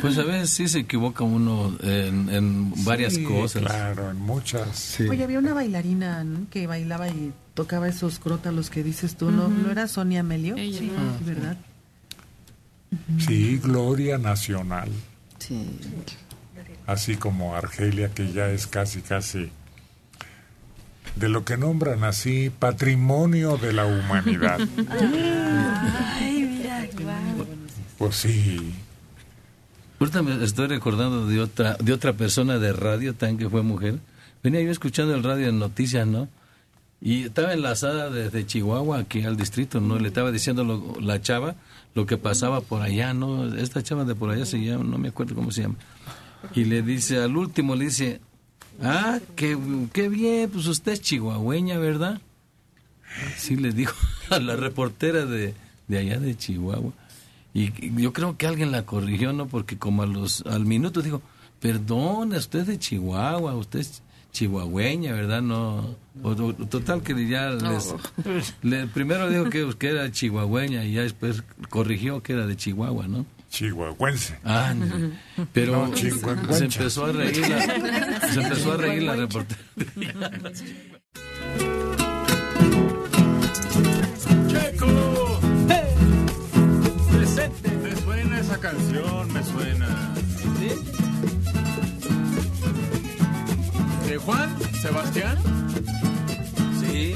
Pues 0.00 0.16
a 0.18 0.22
veces 0.22 0.50
sí 0.50 0.68
se 0.68 0.80
equivoca 0.80 1.22
uno 1.22 1.76
en, 1.82 2.30
en 2.30 2.84
varias 2.84 3.14
Sí, 3.14 3.24
cosas. 3.24 3.62
Claro, 3.62 4.10
en 4.10 4.18
muchas. 4.20 4.98
Oye, 5.00 5.22
había 5.22 5.38
una 5.38 5.52
bailarina 5.52 6.24
¿no? 6.24 6.46
que 6.50 6.66
bailaba 6.66 7.08
y 7.08 7.32
tocaba 7.54 7.88
esos 7.88 8.18
crótalos 8.18 8.70
que 8.70 8.82
dices 8.82 9.16
tú, 9.16 9.30
¿no? 9.30 9.44
Ujú. 9.48 9.54
¿No 9.66 9.70
era 9.70 9.86
Sonia 9.88 10.22
Melio? 10.22 10.56
Ella. 10.56 10.78
Sí, 10.78 10.92
Ah. 10.96 11.18
¿verdad? 11.26 11.56
Sí, 13.18 13.58
Gloria 13.62 14.18
Nacional. 14.18 14.90
Sí. 15.38 15.66
Así 16.86 17.16
como 17.16 17.54
Argelia, 17.54 18.08
que 18.12 18.32
ya 18.32 18.48
es 18.48 18.66
casi, 18.66 19.00
casi 19.02 19.50
de 21.16 21.28
lo 21.28 21.44
que 21.44 21.56
nombran 21.58 22.04
así 22.04 22.50
patrimonio 22.50 23.56
de 23.58 23.72
la 23.74 23.84
humanidad. 23.84 24.58
Ay, 24.90 26.42
mira, 26.58 26.86
guau. 26.98 27.46
Pues 27.98 28.16
sí. 28.16 28.74
Estoy 30.06 30.66
recordando 30.66 31.26
de 31.26 31.40
otra, 31.40 31.76
de 31.78 31.92
otra 31.92 32.12
persona 32.14 32.58
de 32.58 32.72
radio 32.72 33.14
también 33.14 33.38
que 33.38 33.48
fue 33.48 33.62
mujer. 33.62 33.98
Venía 34.42 34.60
yo 34.62 34.70
escuchando 34.70 35.14
el 35.14 35.22
radio 35.22 35.48
en 35.48 35.58
noticias, 35.58 36.06
¿no? 36.06 36.28
Y 37.00 37.24
estaba 37.24 37.52
enlazada 37.52 38.10
desde 38.10 38.46
Chihuahua 38.46 38.98
aquí 39.00 39.22
al 39.22 39.36
distrito, 39.36 39.80
¿no? 39.80 39.98
Le 39.98 40.08
estaba 40.08 40.30
diciendo 40.32 40.64
lo- 40.64 41.00
la 41.00 41.20
chava 41.20 41.54
lo 41.94 42.06
que 42.06 42.16
pasaba 42.16 42.60
por 42.60 42.82
allá, 42.82 43.12
¿no? 43.14 43.54
Esta 43.56 43.82
chava 43.82 44.04
de 44.04 44.14
por 44.14 44.30
allá 44.30 44.44
se 44.46 44.58
llama, 44.64 44.84
no 44.84 44.98
me 44.98 45.08
acuerdo 45.08 45.34
cómo 45.34 45.50
se 45.52 45.62
llama. 45.62 45.74
Y 46.54 46.64
le 46.64 46.82
dice, 46.82 47.18
al 47.18 47.36
último 47.36 47.76
le 47.76 47.84
dice, 47.86 48.20
ah, 48.82 49.18
qué, 49.36 49.56
qué 49.92 50.08
bien, 50.08 50.50
pues 50.50 50.66
usted 50.66 50.92
es 50.92 51.00
chihuahueña, 51.02 51.78
¿verdad? 51.78 52.20
Sí, 53.36 53.56
le 53.56 53.72
dijo 53.72 53.94
a 54.30 54.38
la 54.40 54.56
reportera 54.56 55.26
de, 55.26 55.54
de 55.86 55.98
allá 55.98 56.18
de 56.18 56.36
Chihuahua. 56.36 56.92
Y 57.54 57.70
yo 58.00 58.12
creo 58.12 58.36
que 58.36 58.46
alguien 58.46 58.72
la 58.72 58.84
corrigió, 58.86 59.32
¿no? 59.32 59.46
Porque 59.46 59.76
como 59.78 60.02
a 60.02 60.06
los, 60.06 60.42
al 60.46 60.64
minuto 60.64 61.02
dijo, 61.02 61.20
perdón, 61.60 62.32
usted 62.32 62.60
es 62.60 62.66
de 62.66 62.78
Chihuahua, 62.78 63.54
usted 63.54 63.80
es 63.80 64.02
chihuahueña, 64.32 65.12
¿verdad? 65.12 65.42
No, 65.42 65.94
o- 66.22 66.30
o- 66.30 66.54
total 66.54 67.02
que 67.02 67.28
ya 67.28 67.50
les, 67.50 67.94
le- 68.62 68.86
primero 68.86 69.28
dijo 69.28 69.50
que, 69.50 69.68
que 69.78 69.88
era 69.90 70.10
chihuahueña 70.10 70.84
y 70.86 70.94
ya 70.94 71.02
después 71.02 71.42
corrigió 71.68 72.22
que 72.22 72.32
era 72.32 72.46
de 72.46 72.56
Chihuahua, 72.56 73.06
¿no? 73.08 73.26
Chihuahuense. 73.50 74.38
Ah, 74.42 74.72
no. 74.74 75.10
pero 75.52 75.86
No, 75.88 75.94
se 75.94 76.64
empezó 76.64 77.04
a 77.04 77.12
reír 77.12 77.46
la, 77.46 77.60
se 78.32 78.40
empezó 78.40 78.72
a 78.72 78.76
reír 78.78 79.02
la 79.02 79.16
reportera. 79.16 79.60
canción, 88.62 89.32
me 89.32 89.42
suena. 89.42 89.88
¿De 94.06 94.16
Juan? 94.18 94.56
¿Sebastián? 94.80 95.36
Sí. 96.80 97.12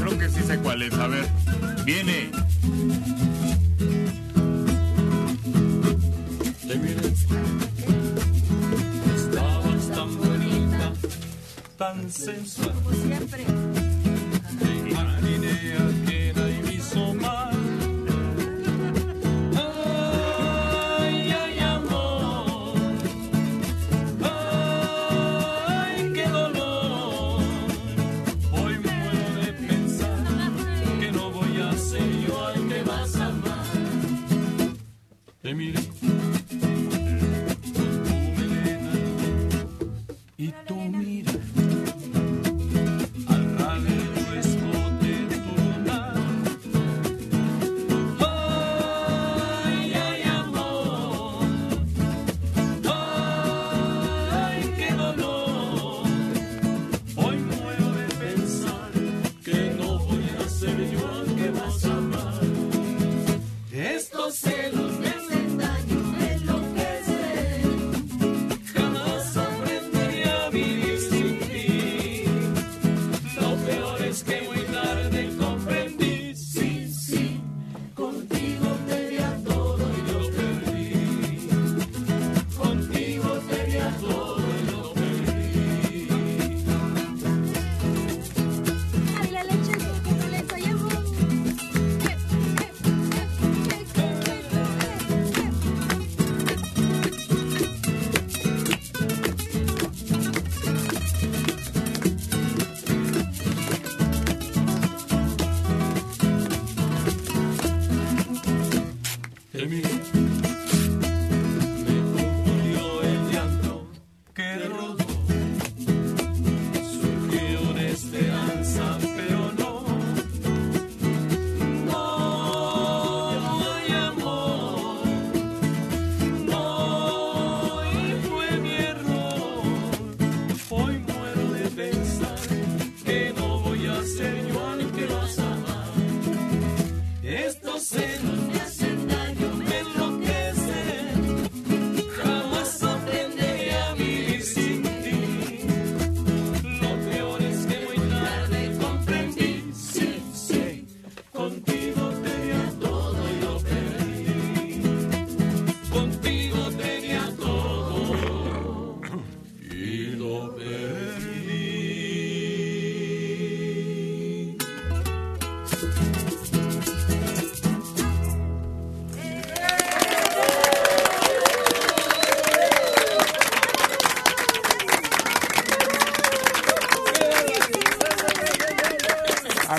Creo 0.00 0.18
que 0.18 0.28
sí 0.30 0.42
sé 0.44 0.58
cuál 0.58 0.82
es. 0.82 0.92
A 0.94 1.06
ver, 1.06 1.28
viene. 1.84 2.32
Te 6.66 6.74
miré. 6.76 7.14
Estabas 9.14 9.88
tan 9.94 10.16
bonita, 10.18 10.92
tan 11.78 12.10
sensual. 12.10 12.72
Como 12.82 12.96
siempre. 12.96 13.44
Te 14.58 14.90
imaginé 14.90 15.74
ajena 15.74 16.11
Te 35.52 35.56
miré 35.56 35.80
y 35.80 35.91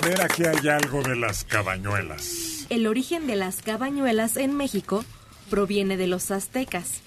ver, 0.03 0.21
aquí 0.21 0.43
hay 0.43 0.67
algo 0.67 1.01
de 1.01 1.15
las 1.15 1.45
cabañuelas. 1.45 2.65
El 2.69 2.87
origen 2.87 3.27
de 3.27 3.35
las 3.35 3.61
cabañuelas 3.61 4.37
en 4.37 4.55
México 4.55 5.05
proviene 5.49 5.97
de 5.97 6.07
los 6.07 6.31
aztecas, 6.31 7.01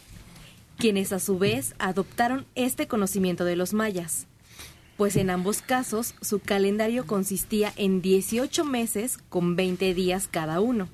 quienes 0.78 1.12
a 1.12 1.18
su 1.18 1.38
vez 1.38 1.74
adoptaron 1.78 2.46
este 2.54 2.86
conocimiento 2.86 3.44
de 3.44 3.56
los 3.56 3.74
mayas, 3.74 4.26
pues 4.96 5.16
en 5.16 5.30
ambos 5.30 5.62
casos 5.62 6.14
su 6.22 6.40
calendario 6.40 7.06
consistía 7.06 7.72
en 7.76 8.00
18 8.00 8.64
meses 8.64 9.18
con 9.28 9.56
20 9.56 9.92
días 9.94 10.28
cada 10.30 10.60
uno. 10.60 10.88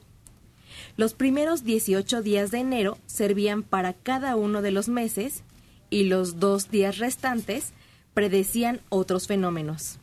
Los 0.97 1.15
primeros 1.15 1.65
18 1.65 2.23
días 2.23 2.51
de 2.51 2.59
enero 2.59 2.99
servían 3.07 3.63
para 3.63 3.93
cada 3.93 4.37
uno 4.37 4.61
de 4.61 4.73
los 4.73 4.89
meses 4.89 5.45
y 5.89 6.05
los 6.05 6.41
dos 6.41 6.71
días 6.71 6.99
restantes 6.99 7.73
predecían 8.15 8.81
otros 8.89 9.27
fenómenos. 9.27 9.99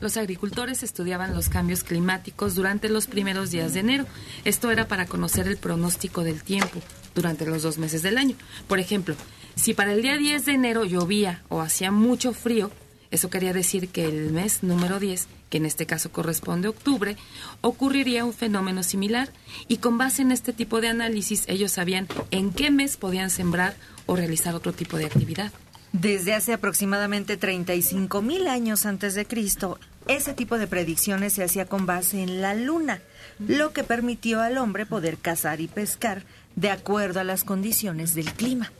Los 0.00 0.16
agricultores 0.16 0.82
estudiaban 0.82 1.34
los 1.34 1.48
cambios 1.48 1.84
climáticos 1.84 2.54
durante 2.54 2.88
los 2.88 3.06
primeros 3.06 3.50
días 3.50 3.74
de 3.74 3.80
enero. 3.80 4.06
Esto 4.44 4.70
era 4.70 4.88
para 4.88 5.06
conocer 5.06 5.48
el 5.48 5.56
pronóstico 5.56 6.22
del 6.22 6.42
tiempo 6.42 6.80
durante 7.14 7.46
los 7.46 7.62
dos 7.62 7.78
meses 7.78 8.02
del 8.02 8.18
año. 8.18 8.36
Por 8.68 8.78
ejemplo, 8.78 9.14
si 9.54 9.72
para 9.72 9.92
el 9.92 10.02
día 10.02 10.16
10 10.16 10.44
de 10.44 10.52
enero 10.52 10.84
llovía 10.84 11.42
o 11.48 11.60
hacía 11.60 11.90
mucho 11.90 12.32
frío, 12.32 12.70
eso 13.10 13.30
quería 13.30 13.52
decir 13.52 13.88
que 13.88 14.06
el 14.06 14.32
mes 14.32 14.62
número 14.62 14.98
10, 14.98 15.28
que 15.48 15.58
en 15.58 15.66
este 15.66 15.86
caso 15.86 16.10
corresponde 16.10 16.66
a 16.66 16.70
octubre, 16.70 17.16
ocurriría 17.60 18.24
un 18.24 18.32
fenómeno 18.32 18.82
similar 18.82 19.32
y 19.68 19.76
con 19.76 19.98
base 19.98 20.22
en 20.22 20.32
este 20.32 20.52
tipo 20.52 20.80
de 20.80 20.88
análisis 20.88 21.44
ellos 21.46 21.70
sabían 21.70 22.08
en 22.32 22.50
qué 22.52 22.72
mes 22.72 22.96
podían 22.96 23.30
sembrar 23.30 23.76
o 24.06 24.16
realizar 24.16 24.54
otro 24.56 24.72
tipo 24.72 24.96
de 24.96 25.06
actividad. 25.06 25.52
Desde 25.94 26.34
hace 26.34 26.52
aproximadamente 26.52 27.36
35 27.36 28.20
mil 28.20 28.48
años 28.48 28.84
antes 28.84 29.14
de 29.14 29.26
Cristo, 29.26 29.78
ese 30.08 30.34
tipo 30.34 30.58
de 30.58 30.66
predicciones 30.66 31.34
se 31.34 31.44
hacía 31.44 31.66
con 31.66 31.86
base 31.86 32.20
en 32.20 32.42
la 32.42 32.52
luna, 32.52 33.00
lo 33.38 33.72
que 33.72 33.84
permitió 33.84 34.40
al 34.40 34.58
hombre 34.58 34.86
poder 34.86 35.18
cazar 35.18 35.60
y 35.60 35.68
pescar 35.68 36.24
de 36.56 36.70
acuerdo 36.70 37.20
a 37.20 37.24
las 37.24 37.44
condiciones 37.44 38.12
del 38.16 38.32
clima. 38.32 38.72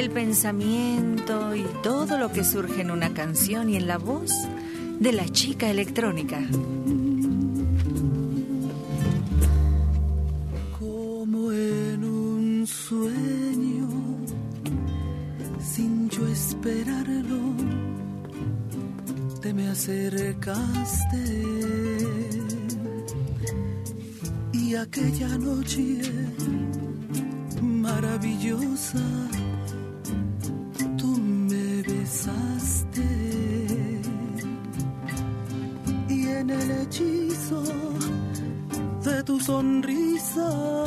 El 0.00 0.10
pensamiento 0.10 1.54
y 1.54 1.62
todo 1.82 2.16
lo 2.16 2.32
que 2.32 2.42
surge 2.42 2.80
en 2.80 2.90
una 2.90 3.12
canción 3.12 3.68
y 3.68 3.76
en 3.76 3.86
la 3.86 3.98
voz 3.98 4.32
de 4.98 5.12
la 5.12 5.28
chica 5.28 5.70
electrónica. 5.70 6.40
como 10.78 11.52
en 11.52 12.02
un 12.02 12.66
sueño, 12.66 13.88
sin 15.60 16.08
yo 16.08 16.26
esperarlo, 16.28 17.40
te 19.42 19.52
me 19.52 19.68
acercaste 19.68 21.24
y 24.54 24.74
aquella 24.76 25.36
noche 25.36 26.00
maravillosa, 27.60 29.02
so 40.34 40.79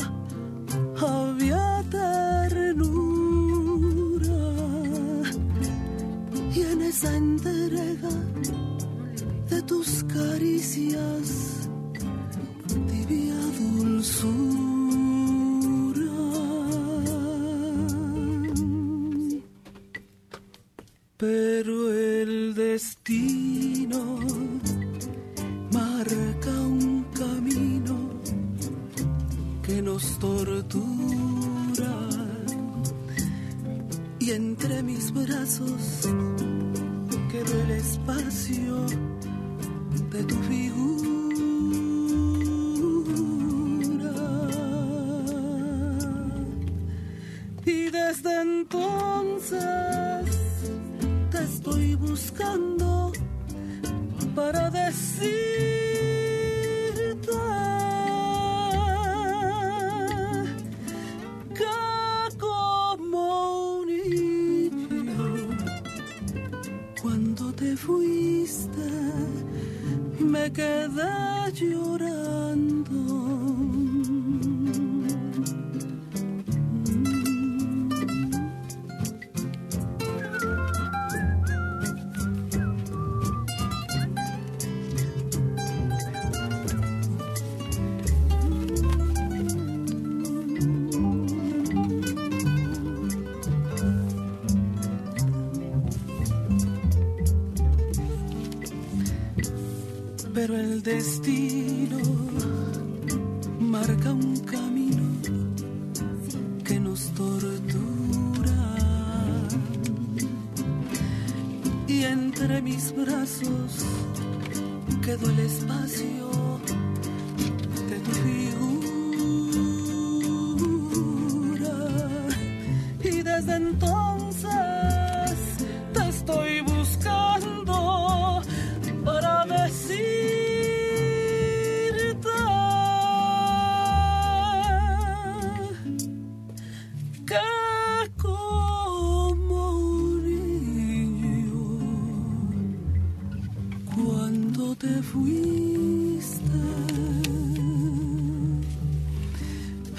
cuando 144.63 144.75
te 144.75 145.01
fuiste. 145.03 146.41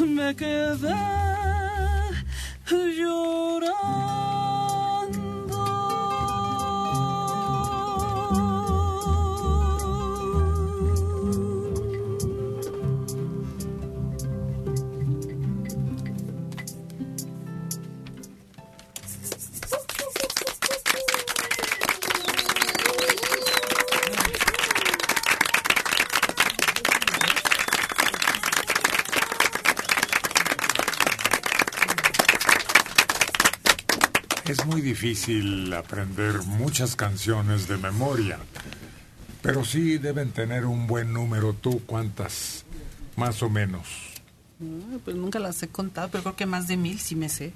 Me 0.06 0.34
quedé 0.34 0.94
es 2.70 4.03
difícil 34.98 35.72
aprender 35.74 36.38
muchas 36.44 36.94
canciones 36.94 37.66
de 37.66 37.76
memoria, 37.78 38.38
pero 39.42 39.64
sí 39.64 39.98
deben 39.98 40.30
tener 40.30 40.66
un 40.66 40.86
buen 40.86 41.12
número. 41.12 41.52
¿Tú 41.52 41.82
cuántas? 41.84 42.64
Más 43.16 43.42
o 43.42 43.50
menos. 43.50 43.88
No, 44.60 44.98
pues 45.00 45.16
nunca 45.16 45.40
las 45.40 45.60
he 45.64 45.68
contado, 45.68 46.08
pero 46.12 46.22
creo 46.22 46.36
que 46.36 46.46
más 46.46 46.68
de 46.68 46.76
mil 46.76 47.00
sí 47.00 47.16
me 47.16 47.28
sé. 47.28 47.52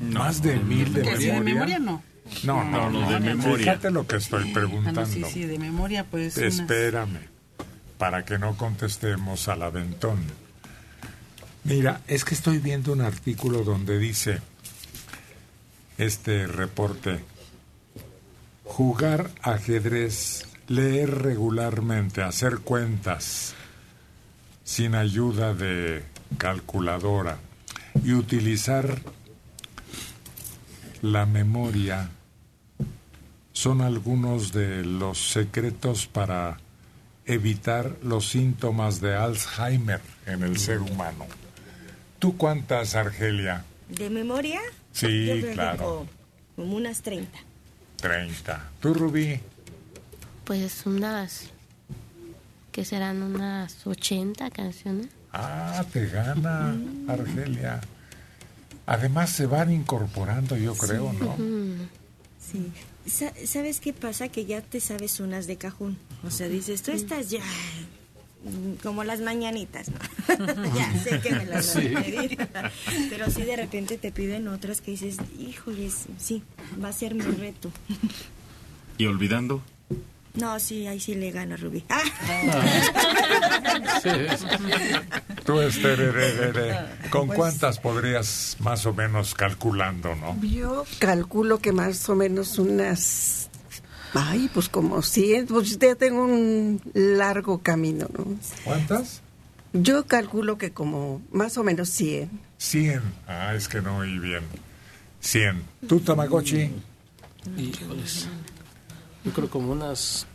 Más 0.00 0.40
de 0.42 0.56
mil 0.56 0.92
de 0.94 1.02
Que 1.02 1.16
sí, 1.18 1.26
memoria. 1.26 1.34
de 1.38 1.40
memoria 1.44 1.78
no. 1.78 2.02
No, 2.44 2.64
no, 2.64 2.88
no, 2.88 3.10
de 3.10 3.20
memoria. 3.20 3.58
Fíjate 3.58 3.90
lo 3.90 4.06
que 4.06 4.16
estoy 4.16 4.44
Ah, 4.44 4.46
no, 4.46 4.52
preguntando. 4.54 5.04
sí, 5.06 5.22
sí, 5.30 5.44
de 5.44 5.58
memoria, 5.58 6.04
pues. 6.04 6.38
unas- 6.38 6.54
Espérame, 6.60 7.18
para 7.98 8.24
que 8.24 8.38
no 8.38 8.56
contestemos 8.56 9.46
al 9.48 9.62
aventón. 9.62 10.20
Mira, 11.64 12.00
es 12.08 12.24
que 12.24 12.34
estoy 12.34 12.58
viendo 12.58 12.94
un 12.94 13.02
artículo 13.02 13.62
donde 13.62 13.98
dice 13.98 14.40
este 16.04 16.46
reporte, 16.46 17.20
jugar 18.64 19.30
ajedrez, 19.42 20.46
leer 20.68 21.22
regularmente, 21.22 22.22
hacer 22.22 22.58
cuentas 22.58 23.54
sin 24.64 24.94
ayuda 24.94 25.54
de 25.54 26.02
calculadora 26.38 27.38
y 28.04 28.14
utilizar 28.14 29.00
la 31.02 31.26
memoria 31.26 32.10
son 33.52 33.80
algunos 33.80 34.52
de 34.52 34.84
los 34.84 35.30
secretos 35.32 36.06
para 36.06 36.58
evitar 37.26 37.96
los 38.02 38.28
síntomas 38.28 39.00
de 39.00 39.14
Alzheimer 39.14 40.00
en 40.26 40.42
el 40.42 40.58
ser 40.58 40.80
humano. 40.80 41.26
¿Tú 42.18 42.36
cuántas, 42.36 42.94
Argelia? 42.94 43.64
¿De 43.88 44.10
memoria? 44.10 44.60
Sí, 44.92 45.26
Yo 45.26 45.32
creo 45.34 45.46
que 45.48 45.52
claro. 45.52 45.78
como, 45.84 46.08
como 46.56 46.76
unas 46.76 47.02
30. 47.02 47.38
30. 47.96 48.70
¿Tú, 48.80 48.94
Rubí? 48.94 49.40
Pues 50.44 50.84
unas, 50.86 51.50
que 52.72 52.84
serán 52.84 53.22
unas 53.22 53.86
80 53.86 54.50
canciones. 54.50 55.08
Ah, 55.32 55.84
te 55.92 56.06
gana, 56.08 56.76
Argelia. 57.08 57.80
Además 58.86 59.30
se 59.30 59.46
van 59.46 59.72
incorporando, 59.72 60.56
yo 60.56 60.74
creo, 60.74 61.12
¿no? 61.12 61.36
Sí. 62.52 62.70
Sa- 63.06 63.32
¿Sabes 63.46 63.80
qué 63.80 63.92
pasa? 63.92 64.28
Que 64.28 64.44
ya 64.44 64.60
te 64.60 64.80
sabes 64.80 65.20
unas 65.20 65.46
de 65.46 65.56
cajón. 65.56 65.96
O 66.26 66.30
sea, 66.30 66.48
dices, 66.48 66.82
tú 66.82 66.90
estás 66.90 67.30
ya 67.30 67.40
como 68.82 69.04
las 69.04 69.20
mañanitas, 69.20 69.88
¿no? 69.90 69.98
ya 70.74 70.92
sé 71.02 71.20
que 71.20 71.34
me 71.34 71.46
las 71.46 71.66
Sí. 71.66 71.94
a 71.94 72.00
pedir. 72.02 72.48
Pero 73.10 73.30
sí 73.30 73.42
de 73.42 73.56
repente 73.56 73.98
te 73.98 74.12
piden 74.12 74.48
otras 74.48 74.80
que 74.80 74.92
dices, 74.92 75.16
híjoles, 75.38 76.06
sí, 76.18 76.42
va 76.82 76.88
a 76.88 76.92
ser 76.92 77.14
mi 77.14 77.22
reto. 77.22 77.70
Y 78.98 79.06
olvidando, 79.06 79.62
No, 80.34 80.58
sí, 80.60 80.86
ahí 80.86 80.98
sí 80.98 81.14
le 81.14 81.30
gana 81.30 81.56
Rubí. 81.56 81.84
Tú, 85.44 85.60
Esther, 85.60 86.88
¿con 87.10 87.26
Pues- 87.26 87.36
cuántas 87.38 87.78
podrías 87.78 88.56
más 88.60 88.86
o 88.86 88.94
menos 88.94 89.34
calculando, 89.34 90.14
no? 90.14 90.38
Yo 90.42 90.84
calculo 90.98 91.58
que 91.58 91.72
más 91.72 92.08
o 92.08 92.14
menos 92.14 92.58
unas... 92.58 93.48
Ay, 94.14 94.50
pues 94.52 94.68
como 94.68 95.00
100, 95.02 95.46
pues 95.46 95.78
ya 95.78 95.94
tengo 95.94 96.24
un 96.24 96.80
largo 96.94 97.58
camino, 97.62 98.08
¿no? 98.16 98.26
¿Cuántas? 98.64 99.22
Yo 99.72 100.06
calculo 100.06 100.58
que 100.58 100.72
como 100.72 101.22
más 101.32 101.56
o 101.56 101.64
menos 101.64 101.88
100. 101.88 102.30
100. 102.58 103.00
Ah, 103.26 103.54
es 103.54 103.68
que 103.68 103.80
no 103.80 103.98
oí 103.98 104.18
bien. 104.18 104.42
100. 105.20 105.62
¿Tú, 105.88 106.00
Tamagotchi? 106.00 106.70
Híjoles. 107.56 108.28
Yo 109.24 109.32
creo 109.32 109.48
como 109.48 109.72
unas 109.72 110.26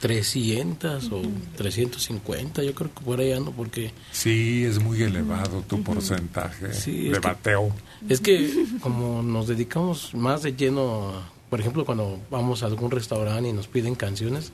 300 0.00 1.10
o 1.12 1.22
350, 1.56 2.62
yo 2.62 2.74
creo 2.74 2.92
que 2.92 3.00
por 3.02 3.20
ahí 3.20 3.32
ando 3.32 3.50
porque... 3.52 3.92
Sí, 4.12 4.64
es 4.64 4.78
muy 4.78 5.02
elevado 5.02 5.62
tu 5.62 5.82
porcentaje 5.82 6.72
Sí, 6.74 7.08
de 7.08 7.12
que- 7.12 7.18
bateo. 7.20 7.70
Es 8.08 8.20
que 8.20 8.66
como 8.80 9.22
nos 9.22 9.46
dedicamos 9.48 10.14
más 10.14 10.42
de 10.42 10.54
lleno, 10.54 11.12
por 11.50 11.60
ejemplo, 11.60 11.84
cuando 11.84 12.18
vamos 12.30 12.62
a 12.62 12.66
algún 12.66 12.90
restaurante 12.90 13.48
y 13.48 13.52
nos 13.52 13.66
piden 13.68 13.94
canciones, 13.94 14.52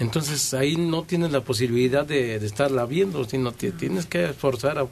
entonces 0.00 0.54
ahí 0.54 0.76
no 0.76 1.02
tienes 1.04 1.30
la 1.32 1.40
posibilidad 1.42 2.04
de, 2.06 2.38
de 2.40 2.46
estarla 2.46 2.84
viendo, 2.86 3.24
sino 3.24 3.52
te 3.52 3.70
tienes 3.72 4.06
que 4.06 4.24
esforzar 4.30 4.78
a- 4.78 4.86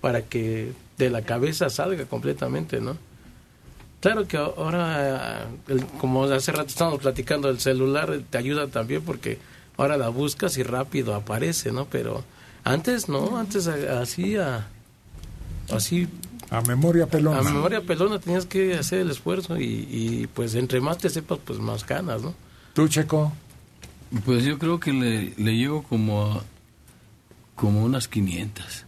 para 0.00 0.22
que 0.22 0.72
de 0.98 1.10
la 1.10 1.22
cabeza 1.22 1.68
salga 1.70 2.04
completamente, 2.06 2.80
¿no? 2.80 2.96
Claro 4.00 4.26
que 4.26 4.36
ahora, 4.38 5.46
el- 5.68 5.84
como 5.86 6.24
hace 6.24 6.52
rato 6.52 6.68
estábamos 6.68 7.00
platicando, 7.00 7.48
el 7.50 7.60
celular 7.60 8.20
te 8.30 8.38
ayuda 8.38 8.66
también 8.68 9.02
porque 9.02 9.38
ahora 9.76 9.96
la 9.98 10.08
buscas 10.08 10.56
y 10.56 10.62
rápido 10.62 11.14
aparece, 11.14 11.70
¿no? 11.70 11.84
Pero 11.86 12.24
antes 12.64 13.08
no, 13.08 13.36
antes 13.38 13.66
así 13.66 14.36
así 15.70 16.08
A 16.50 16.60
memoria 16.62 17.06
pelona. 17.06 17.38
a 17.38 17.42
memoria 17.42 17.80
pelona 17.80 18.18
tenías 18.18 18.44
que 18.46 18.74
hacer 18.74 19.00
el 19.00 19.10
esfuerzo 19.10 19.58
y, 19.58 19.64
y, 19.90 20.26
pues 20.34 20.54
entre 20.56 20.80
más 20.80 20.98
te 20.98 21.08
sepas, 21.08 21.38
pues 21.44 21.58
más 21.60 21.86
ganas, 21.86 22.22
¿no? 22.22 22.34
¿Tú, 22.74 22.88
Checo? 22.88 23.32
Pues 24.24 24.44
yo 24.44 24.58
creo 24.58 24.80
que 24.80 24.92
le, 24.92 25.32
le 25.36 25.56
llevo 25.56 25.82
como, 25.84 26.42
como 27.54 27.84
unas 27.84 28.08
500. 28.08 28.86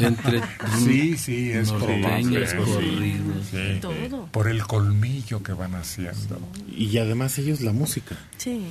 Entre 0.00 0.40
Sí, 0.78 1.16
sí, 1.16 1.50
es 1.52 1.70
norteños, 1.70 2.50
probable. 2.54 2.72
corridos. 2.74 3.46
Sí. 3.50 3.78
Todo. 3.80 4.26
Por 4.32 4.48
el 4.48 4.66
colmillo 4.66 5.42
que 5.44 5.52
van 5.52 5.74
haciendo. 5.76 6.40
y 6.68 6.98
además 6.98 7.38
ellos 7.38 7.60
la 7.60 7.72
música, 7.72 8.16
Sí. 8.38 8.62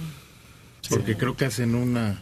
porque 0.89 1.15
creo 1.15 1.37
que 1.37 1.45
hacen 1.45 1.73
una 1.75 2.21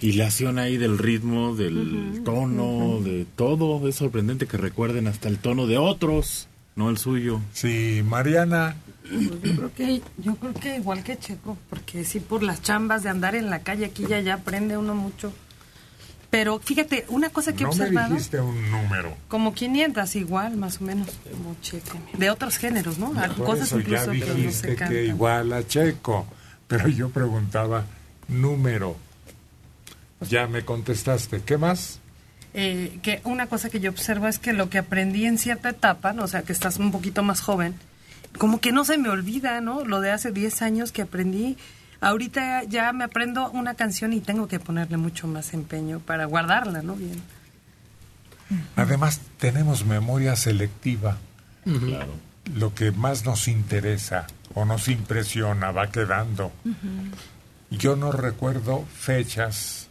hilación 0.00 0.58
ahí 0.58 0.76
del 0.76 0.98
ritmo, 0.98 1.54
del 1.54 2.22
tono, 2.24 3.00
de 3.02 3.26
todo. 3.36 3.86
Es 3.88 3.96
sorprendente 3.96 4.46
que 4.46 4.56
recuerden 4.56 5.06
hasta 5.06 5.28
el 5.28 5.38
tono 5.38 5.66
de 5.66 5.78
otros, 5.78 6.48
no 6.74 6.90
el 6.90 6.98
suyo. 6.98 7.40
Sí, 7.52 8.02
Mariana. 8.06 8.76
Pues 9.08 9.42
yo 9.42 9.56
creo 9.56 9.74
que 9.74 10.02
yo 10.18 10.34
creo 10.36 10.54
que 10.54 10.76
igual 10.76 11.04
que 11.04 11.16
Checo, 11.16 11.56
porque 11.70 12.04
sí 12.04 12.20
por 12.20 12.42
las 12.42 12.62
chambas 12.62 13.02
de 13.02 13.10
andar 13.10 13.34
en 13.34 13.50
la 13.50 13.60
calle 13.60 13.84
aquí 13.84 14.04
ya 14.08 14.20
ya 14.20 14.34
aprende 14.34 14.76
uno 14.76 14.94
mucho. 14.94 15.32
Pero 16.28 16.58
fíjate, 16.58 17.06
una 17.08 17.30
cosa 17.30 17.52
que 17.54 17.62
he 17.62 17.66
No 17.66 17.72
me 17.72 17.82
observado, 17.82 18.14
dijiste 18.14 18.40
un 18.40 18.70
número. 18.70 19.16
como 19.28 19.54
500 19.54 20.16
igual, 20.16 20.56
más 20.56 20.80
o 20.80 20.84
menos, 20.84 21.08
como 21.30 21.54
Checo, 21.62 21.98
de 22.18 22.30
otros 22.30 22.56
géneros, 22.58 22.98
¿no? 22.98 23.12
Por 23.12 23.44
Cosas 23.44 23.68
eso 23.68 23.78
incluso 23.78 24.12
ya 24.12 24.24
que 24.24 24.26
no 24.26 24.34
dijiste 24.34 24.76
se 24.76 24.88
que 24.88 25.04
igual 25.04 25.52
a 25.52 25.66
Checo. 25.66 26.26
Pero 26.66 26.88
yo 26.88 27.10
preguntaba 27.10 27.86
número. 28.26 28.96
Ya 30.20 30.46
me 30.46 30.64
contestaste. 30.64 31.42
¿Qué 31.42 31.58
más? 31.58 32.00
Eh, 32.54 32.98
que 33.02 33.20
una 33.24 33.48
cosa 33.48 33.68
que 33.68 33.80
yo 33.80 33.90
observo 33.90 34.28
es 34.28 34.38
que 34.38 34.52
lo 34.52 34.70
que 34.70 34.78
aprendí 34.78 35.26
en 35.26 35.36
cierta 35.36 35.68
etapa, 35.68 36.14
¿no? 36.14 36.24
o 36.24 36.28
sea, 36.28 36.42
que 36.42 36.52
estás 36.52 36.78
un 36.78 36.90
poquito 36.90 37.22
más 37.22 37.42
joven, 37.42 37.74
como 38.38 38.60
que 38.60 38.72
no 38.72 38.84
se 38.84 38.98
me 38.98 39.08
olvida, 39.08 39.60
¿no? 39.60 39.84
Lo 39.84 40.00
de 40.00 40.10
hace 40.10 40.32
10 40.32 40.62
años 40.62 40.92
que 40.92 41.02
aprendí. 41.02 41.56
Ahorita 42.00 42.64
ya 42.64 42.92
me 42.92 43.04
aprendo 43.04 43.50
una 43.50 43.74
canción 43.74 44.12
y 44.12 44.20
tengo 44.20 44.48
que 44.48 44.60
ponerle 44.60 44.96
mucho 44.96 45.26
más 45.26 45.54
empeño 45.54 46.00
para 46.00 46.26
guardarla, 46.26 46.82
¿no? 46.82 46.94
Bien. 46.94 47.20
Además, 48.76 49.20
tenemos 49.38 49.84
memoria 49.84 50.36
selectiva. 50.36 51.16
Claro. 51.64 52.14
Lo 52.54 52.74
que 52.74 52.92
más 52.92 53.24
nos 53.24 53.48
interesa 53.48 54.26
o 54.54 54.64
nos 54.64 54.88
impresiona 54.88 55.72
va 55.72 55.90
quedando. 55.90 56.52
Yo 57.70 57.96
no 57.96 58.12
recuerdo 58.12 58.84
fechas, 58.94 59.85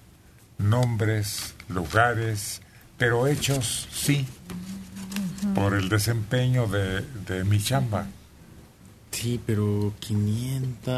nombres, 0.58 1.56
lugares, 1.70 2.62
pero 2.98 3.28
hechos 3.28 3.88
sí, 3.92 4.26
por 5.54 5.74
el 5.74 5.90
desempeño 5.90 6.68
de, 6.68 7.02
de 7.28 7.44
mi 7.44 7.62
chamba. 7.62 8.08
Sí, 9.12 9.40
pero 9.46 9.94
500, 10.00 10.94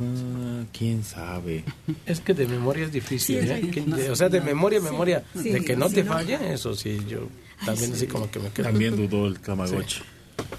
ah, 0.00 0.64
quién 0.76 1.02
sabe. 1.02 1.64
Es 2.06 2.20
que 2.20 2.34
de 2.34 2.46
memoria 2.46 2.84
es 2.84 2.92
difícil, 2.92 3.40
Sí, 3.40 3.50
¿eh? 3.50 3.84
de- 3.86 4.10
o 4.10 4.16
sea, 4.16 4.28
de 4.28 4.40
memoria, 4.42 4.80
memoria, 4.80 5.24
Sí, 5.40 5.50
de 5.50 5.64
que 5.64 5.74
no 5.76 5.88
sí, 5.88 5.96
te 5.96 6.04
no. 6.04 6.12
falle, 6.12 6.52
eso 6.52 6.74
sí, 6.74 7.00
yo 7.08 7.28
también 7.64 7.92
así 7.94 8.06
como 8.06 8.30
que 8.30 8.38
me 8.38 8.50
quedo. 8.50 8.66
También 8.66 8.96
dudó 8.96 9.26
el 9.28 9.40
Tamagotchi. 9.40 10.02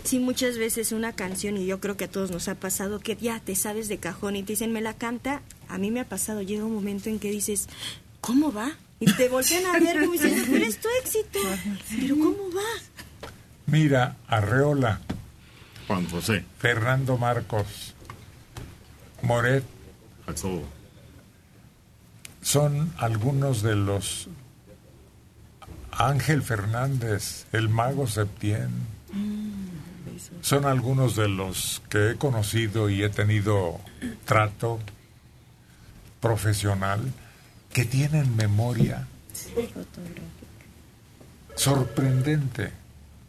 Sí, 0.04 0.20
muchas 0.20 0.58
veces 0.58 0.92
una 0.92 1.14
canción, 1.14 1.58
y 1.58 1.66
yo 1.68 1.80
creo 1.80 1.96
que 1.96 2.06
a 2.06 2.10
todos 2.10 2.32
nos 2.32 2.48
ha 2.48 2.56
pasado, 2.56 3.00
que 3.00 3.16
ya 3.18 3.40
te 3.40 3.56
sabes 3.56 3.88
de 3.88 3.98
cajón 4.00 4.36
y 4.36 4.42
te 4.44 4.54
dicen, 4.54 4.72
me 4.74 4.82
la 4.82 4.96
canta. 4.96 5.42
A 5.70 5.78
mí 5.78 5.92
me 5.92 6.00
ha 6.00 6.10
pasado, 6.10 6.42
llega 6.42 6.66
un 6.66 6.74
momento 6.74 7.10
en 7.10 7.20
que 7.20 7.30
dices, 7.32 7.68
¿cómo 8.24 8.52
va? 8.52 8.72
Y 9.00 9.12
te 9.14 9.28
voltean 9.28 9.66
a 9.66 9.80
ver 9.80 10.00
como 10.00 10.14
diciendo, 10.14 10.44
pero 10.50 10.66
es 10.66 10.80
tu 10.80 10.88
éxito. 11.02 11.40
Pero 11.90 12.16
¿cómo 12.16 12.50
va? 12.56 13.28
Mira, 13.68 14.16
Arreola. 14.28 15.02
Juan 15.88 16.10
José. 16.10 16.46
Fernando 16.58 17.18
Marcos. 17.18 17.94
Moret. 19.22 19.66
Son 22.42 22.94
algunos 22.98 23.62
de 23.62 23.76
los... 23.76 24.30
Ángel 25.92 26.42
Fernández, 26.42 27.46
el 27.52 27.70
mago 27.70 28.08
Septién. 28.08 28.70
son 30.42 30.66
algunos 30.66 31.16
de 31.16 31.28
los 31.28 31.84
que 31.90 32.12
he 32.12 32.16
conocido 32.16 32.90
y 32.90 33.04
he 33.04 33.10
tenido 33.10 33.80
trato 34.26 34.80
profesional 36.20 37.14
que 37.74 37.86
tienen 37.86 38.36
memoria 38.36 39.08
sorprendente, 41.56 42.72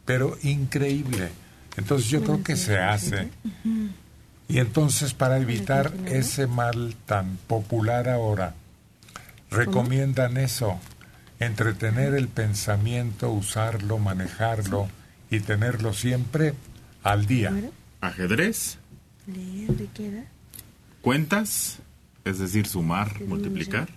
pero 0.05 0.37
increíble. 0.43 1.29
Entonces 1.77 2.09
yo 2.09 2.23
creo 2.23 2.43
que 2.43 2.55
se 2.55 2.77
hace. 2.77 3.29
Y 4.47 4.59
entonces 4.59 5.13
para 5.13 5.37
evitar 5.37 5.91
ese 6.05 6.47
mal 6.47 6.95
tan 7.05 7.37
popular 7.47 8.07
ahora, 8.07 8.53
recomiendan 9.49 10.37
eso, 10.37 10.79
entretener 11.39 12.13
el 12.13 12.27
pensamiento, 12.27 13.31
usarlo, 13.31 13.97
manejarlo 13.97 14.87
y 15.31 15.39
tenerlo 15.39 15.93
siempre 15.93 16.53
al 17.03 17.25
día. 17.25 17.51
Ajedrez, 18.01 18.77
cuentas, 21.01 21.79
es 22.23 22.37
decir, 22.37 22.67
sumar, 22.67 23.21
multiplicar, 23.23 23.89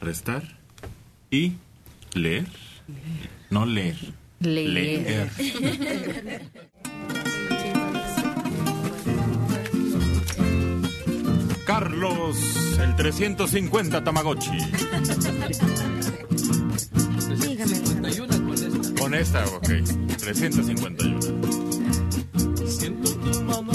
restar 0.00 0.42
y 1.30 1.54
leer. 2.14 2.46
No 3.50 3.66
leer. 3.66 3.96
Leer. 4.40 5.30
Carlos, 11.66 12.36
el 12.80 12.94
350 12.96 14.04
Tamagotchi. 14.04 14.58
Con 18.98 19.14
esta, 19.14 19.44
ok. 19.46 19.68
351. 20.18 21.20
Siento 22.68 23.14
tu 23.16 23.42
mano 23.42 23.72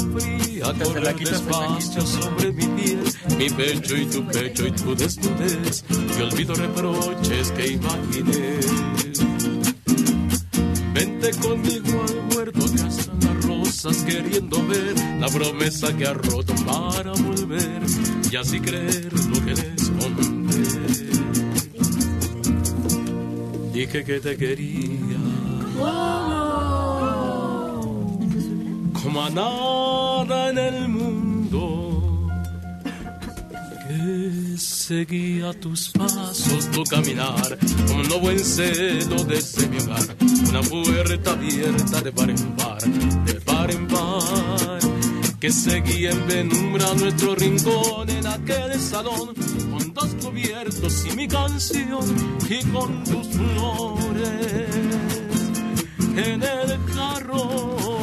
fría 0.61 0.85
correr 0.85 1.15
despacio 1.15 2.01
sobre 2.05 2.51
mi 2.51 2.65
piel, 2.67 3.03
mi 3.38 3.49
pecho 3.49 3.97
y 3.97 4.05
tu 4.05 4.25
pecho 4.27 4.67
y 4.67 4.71
tu 4.71 4.95
desnudez, 4.95 5.83
y 5.89 6.21
olvido 6.21 6.55
reproches 6.55 7.51
que 7.51 7.67
imaginé. 7.67 8.59
Vente 10.93 11.31
conmigo 11.39 12.03
al 12.03 12.35
huerto 12.35 12.59
que 12.59 12.81
hacen 12.81 13.19
las 13.21 13.45
rosas 13.45 13.97
queriendo 14.03 14.65
ver 14.67 14.95
la 15.19 15.27
promesa 15.27 15.95
que 15.95 16.05
ha 16.05 16.13
roto 16.13 16.53
para 16.65 17.11
volver 17.13 17.81
y 18.31 18.35
así 18.35 18.59
creer 18.59 19.11
lo 19.13 19.45
que 19.45 19.55
les 19.55 19.89
conté. 19.89 20.31
Dije 23.73 24.03
que 24.03 24.19
te 24.19 24.38
quería 24.38 26.31
como 29.03 29.23
a 29.23 29.30
nada 29.30 30.49
en 30.49 30.57
el 30.57 30.88
mundo 30.90 32.28
que 33.88 34.57
seguía 34.57 35.53
tus 35.53 35.90
pasos, 35.90 36.69
tu 36.72 36.84
caminar, 36.84 37.57
como 37.88 38.02
un 38.02 38.07
nuevo 38.07 38.40
celo 38.40 39.23
desde 39.23 39.68
mi 39.68 39.78
hogar, 39.80 40.15
una 40.49 40.61
puerta 40.61 41.32
abierta 41.32 42.02
de 42.02 42.11
par 42.11 42.30
en 42.30 42.56
par, 42.56 42.82
de 42.82 43.34
par 43.41 43.72
en 43.72 43.88
par, 43.88 44.80
que 45.40 45.52
seguía 45.52 46.11
en 46.11 46.22
penumbra 46.22 46.94
nuestro 46.95 47.36
rincón 47.36 48.10
en 48.10 48.28
aquel 48.28 48.80
salón, 48.80 49.34
con 49.72 49.94
dos 49.94 50.15
cubiertos 50.22 51.06
y 51.06 51.15
mi 51.15 51.28
canción, 51.28 52.06
y 52.49 52.64
con 52.65 53.03
tus 53.03 53.28
flores 53.28 54.52
en 56.15 56.44
el 56.44 56.80
carro. 56.94 58.01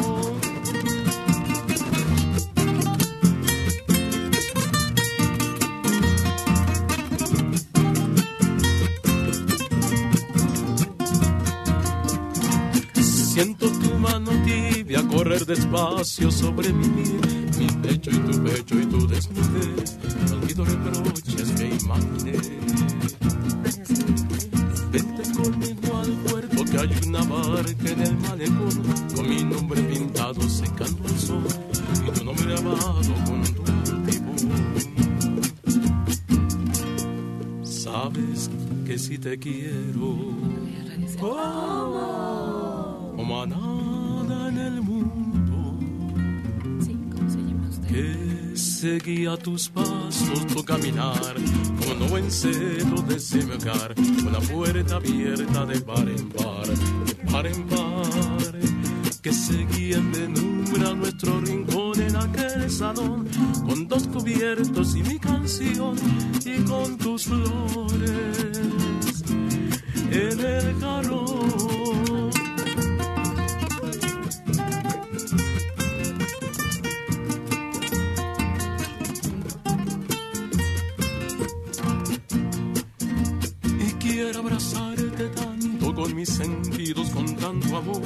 Siento 13.39 13.71
tu 13.71 13.95
mano 13.95 14.33
tibia 14.45 15.01
correr 15.07 15.47
despacio 15.47 16.29
sobre 16.29 16.71
piel, 16.71 17.21
mi 17.57 17.69
pecho 17.83 18.11
y 18.11 18.19
tu 18.19 18.43
pecho 18.43 18.81
y 18.81 18.87
tu 18.87 19.07
desnudez. 19.07 19.97
Olvido 20.33 20.65
reproches 20.65 21.53
que 21.53 21.69
imaginé. 21.69 22.33
Vente 24.91 25.23
conmigo 25.37 25.99
al 25.99 26.13
puerto 26.27 26.65
que 26.65 26.79
hay 26.79 26.91
una 27.07 27.23
barca 27.23 27.89
en 27.89 28.01
el 28.01 28.17
malecón 28.17 28.83
con 29.15 29.29
mi 29.29 29.45
nombre 29.45 29.83
pintado 29.83 30.43
secando 30.49 31.05
el 31.09 31.19
sol 31.21 31.47
y 32.09 32.11
tu 32.11 32.25
nombre 32.25 32.59
amado 32.59 33.15
junto 33.25 33.63
al 33.71 34.03
timón. 34.05 34.39
Sabes 37.63 38.51
que 38.85 38.99
si 38.99 39.17
te 39.17 39.39
quiero 39.39 40.35
como 43.29 43.43
a 43.43 43.47
nada 43.47 44.49
en 44.49 44.59
el 44.59 44.81
mundo 44.81 45.79
que 47.87 48.57
seguía 48.57 49.37
tus 49.37 49.69
pasos, 49.69 50.47
tu 50.47 50.65
caminar, 50.65 51.35
como 51.79 52.07
no 52.07 52.17
en 52.17 52.31
celo 52.31 53.03
desde 53.07 53.45
mi 53.45 53.53
hogar, 53.53 53.95
una 54.27 54.41
puerta 54.41 54.97
abierta 54.97 55.67
de 55.67 55.81
par 55.83 56.09
en 56.09 56.29
par, 56.31 56.67
de 56.69 57.15
par 57.31 57.47
en 57.47 57.67
par, 57.67 58.59
que 59.21 59.33
seguía 59.33 59.99
en 59.99 60.11
penumbra 60.11 60.95
nuestro 60.95 61.39
rincón 61.41 62.01
en 62.01 62.17
aquel 62.17 62.71
salón, 62.71 63.29
con 63.67 63.89
dos 63.89 64.07
cubiertos 64.09 64.97
y 64.97 65.03
mi 65.03 65.19
canción, 65.19 65.97
y 66.47 66.63
con 66.63 66.97
tus 66.97 67.25
flores 67.25 69.23
en 70.13 70.41
el 70.41 70.79
carro. 70.81 71.68
Mis 86.15 86.29
sentidos, 86.29 87.11
con 87.11 87.37
tanto 87.37 87.77
amor, 87.77 88.03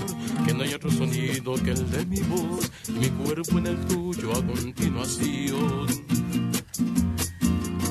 que 0.46 0.54
no 0.54 0.62
hay 0.62 0.74
otro 0.74 0.90
sonido 0.90 1.54
que 1.54 1.70
el 1.70 1.90
de 1.90 2.06
mi 2.06 2.20
voz, 2.20 2.70
mi 2.88 3.08
cuerpo 3.08 3.58
en 3.58 3.66
el 3.66 3.78
tuyo 3.86 4.32
a 4.32 4.46
continuación. 4.46 5.86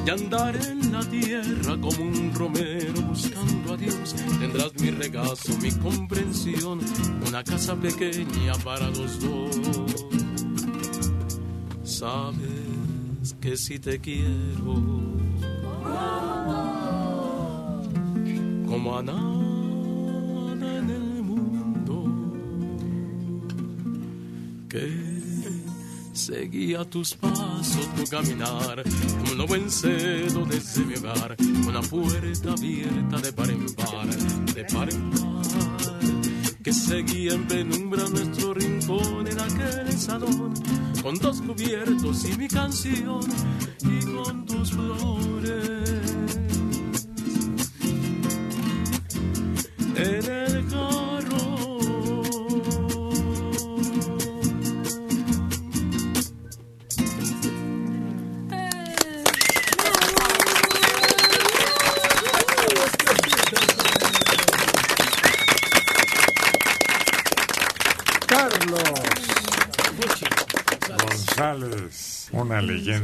Y 0.06 0.10
andar 0.10 0.56
en 0.56 0.92
la 0.92 1.02
tierra 1.02 1.80
como 1.80 2.04
un 2.04 2.34
romero 2.34 3.02
buscando 3.08 3.74
a 3.74 3.78
Dios, 3.78 4.16
tendrás 4.40 4.74
mi 4.82 4.92
regazo, 4.92 5.58
mi 5.62 5.72
comprensión, 5.72 6.80
una 7.28 7.44
casa 7.44 7.76
pequeña 7.76 8.54
para 8.64 8.90
los 8.90 9.20
dos. 9.20 9.60
Sabes 11.84 13.36
que 13.40 13.56
si 13.56 13.78
te 13.78 14.00
quiero 14.00 15.02
como 18.68 18.98
a 18.98 19.04
nada 19.04 19.41
seguía 26.22 26.86
tus 26.86 27.16
pasos, 27.16 27.90
tu 27.96 28.04
caminar, 28.06 28.84
como 28.84 29.36
no 29.36 29.48
vencedo 29.48 30.46
desde 30.46 30.86
mi 30.86 30.94
hogar, 30.96 31.36
una 31.68 31.82
puerta 31.82 32.52
abierta 32.52 33.18
de 33.18 33.34
par 33.34 33.50
en 33.50 33.66
par, 33.74 34.08
de 34.54 34.64
par 34.66 34.94
en 34.94 35.10
par, 35.10 36.62
que 36.64 36.74
seguía 36.74 37.34
en 37.34 37.48
penumbra 37.48 38.08
nuestro 38.08 38.54
rincón 38.54 39.28
en 39.28 39.40
aquel 39.40 39.92
salón, 39.94 40.54
con 41.02 41.18
dos 41.18 41.42
cubiertos 41.42 42.26
y 42.30 42.38
mi 42.38 42.48
canción, 42.48 43.22
y 43.80 44.06
con 44.06 44.46
tus 44.46 44.72
flores. 44.72 46.01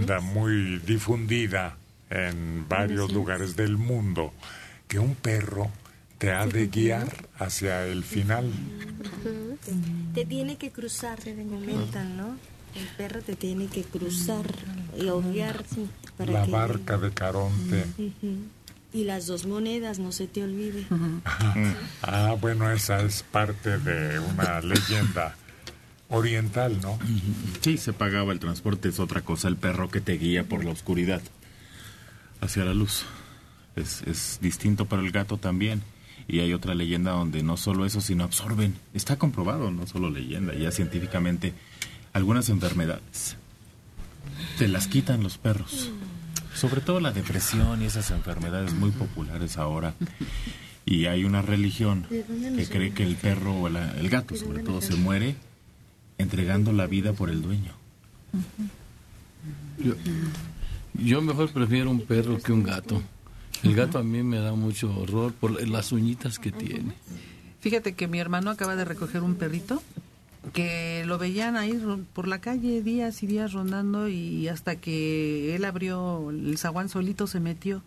Leyenda 0.08 0.20
muy 0.22 0.80
difundida 0.80 1.78
en 2.10 2.66
varios 2.70 3.12
lugares 3.12 3.56
del 3.56 3.78
mundo, 3.78 4.34
que 4.88 5.00
un 5.00 5.16
perro 5.16 5.70
te 6.18 6.32
ha 6.32 6.46
de 6.48 6.68
guiar 6.68 7.28
hacia 7.38 7.86
el 7.86 8.04
final. 8.04 8.50
Te 10.14 10.26
tiene 10.26 10.56
que 10.58 10.72
cruzar, 10.72 11.20
te 11.20 11.36
comentan, 11.36 12.18
¿no? 12.18 12.38
El 12.76 12.88
perro 12.98 13.22
te 13.22 13.36
tiene 13.36 13.68
que 13.68 13.84
cruzar 13.84 14.46
y 14.98 15.10
para 16.18 16.32
La 16.32 16.46
que- 16.46 16.52
barca 16.52 16.98
de 16.98 17.12
Caronte. 17.12 17.86
Y 18.94 19.04
las 19.04 19.28
dos 19.28 19.46
monedas, 19.46 20.00
no 20.00 20.12
se 20.12 20.28
te 20.28 20.44
olvide. 20.44 20.86
Ah, 22.02 22.36
bueno, 22.40 22.72
esa 22.72 23.02
es 23.02 23.22
parte 23.24 23.78
de 23.78 24.18
una 24.20 24.62
leyenda 24.62 25.36
oriental, 26.10 26.80
¿no? 26.82 26.98
Sí, 27.62 27.78
se 27.78 27.94
pagaba 27.94 28.32
el 28.34 28.40
transporte, 28.40 28.90
es 28.90 29.00
otra 29.00 29.22
cosa, 29.22 29.48
el 29.48 29.58
perro 29.58 29.90
que 29.90 30.02
te 30.02 30.14
guía 30.18 30.44
por 30.44 30.64
la 30.64 30.72
oscuridad 30.72 31.22
hacia 32.42 32.64
la 32.66 32.74
luz. 32.74 33.04
Es, 33.76 34.02
es 34.04 34.40
distinto 34.42 34.86
para 34.86 35.02
el 35.04 35.12
gato 35.12 35.38
también. 35.38 35.84
Y 36.30 36.40
hay 36.42 36.54
otra 36.54 36.76
leyenda 36.76 37.12
donde 37.12 37.42
no 37.44 37.56
solo 37.58 37.86
eso, 37.86 38.02
sino 38.02 38.24
absorben. 38.26 38.76
Está 38.94 39.18
comprobado, 39.18 39.72
no 39.72 39.88
solo 39.88 40.10
leyenda, 40.10 40.54
ya 40.56 40.72
científicamente, 40.72 41.54
algunas 42.12 42.50
enfermedades. 42.50 43.38
Te 44.58 44.68
las 44.68 44.88
quitan 44.88 45.24
los 45.24 45.38
perros. 45.38 45.90
Sobre 46.54 46.82
todo 46.82 47.00
la 47.00 47.12
depresión 47.12 47.82
y 47.82 47.86
esas 47.86 48.12
enfermedades 48.12 48.74
muy 48.74 48.90
populares 48.92 49.58
ahora. 49.58 49.94
Y 50.86 51.06
hay 51.06 51.24
una 51.24 51.42
religión 51.42 52.06
que 52.10 52.66
cree 52.70 52.92
que 52.94 53.04
el 53.04 53.16
perro 53.16 53.62
o 53.62 53.70
la- 53.70 53.92
el 53.98 54.10
gato, 54.10 54.36
sobre 54.36 54.64
todo, 54.64 54.82
se 54.82 54.96
muere 54.96 55.36
entregando 56.18 56.72
la 56.72 56.88
vida 56.88 57.14
por 57.14 57.30
el 57.30 57.42
dueño. 57.42 57.72
Yo, 59.78 59.94
yo 60.94 61.22
mejor 61.22 61.52
prefiero 61.52 61.92
un 61.92 62.02
perro 62.02 62.40
que 62.40 62.52
un 62.52 62.64
gato. 62.64 63.02
El 63.64 63.76
gato 63.76 63.98
a 63.98 64.04
mí 64.04 64.24
me 64.24 64.40
da 64.40 64.54
mucho 64.54 64.96
horror 64.96 65.34
por 65.34 65.68
las 65.68 65.92
uñitas 65.92 66.40
que 66.40 66.52
tiene. 66.52 66.94
Fíjate 67.60 67.94
que 67.94 68.08
mi 68.08 68.20
hermano 68.20 68.52
acaba 68.52 68.76
de 68.76 68.86
recoger 68.86 69.24
un 69.24 69.36
perrito 69.36 69.82
que 70.54 71.04
lo 71.06 71.18
veían 71.18 71.58
ahí 71.58 71.80
por 72.14 72.28
la 72.28 72.40
calle 72.40 72.82
días 72.82 73.22
y 73.24 73.28
días 73.28 73.54
rondando 73.54 74.08
y 74.08 74.48
hasta 74.48 74.78
que 74.78 75.56
él 75.56 75.66
abrió 75.66 76.30
el 76.30 76.58
zaguán 76.58 76.90
solito 76.90 77.28
se 77.28 77.40
metió. 77.40 77.82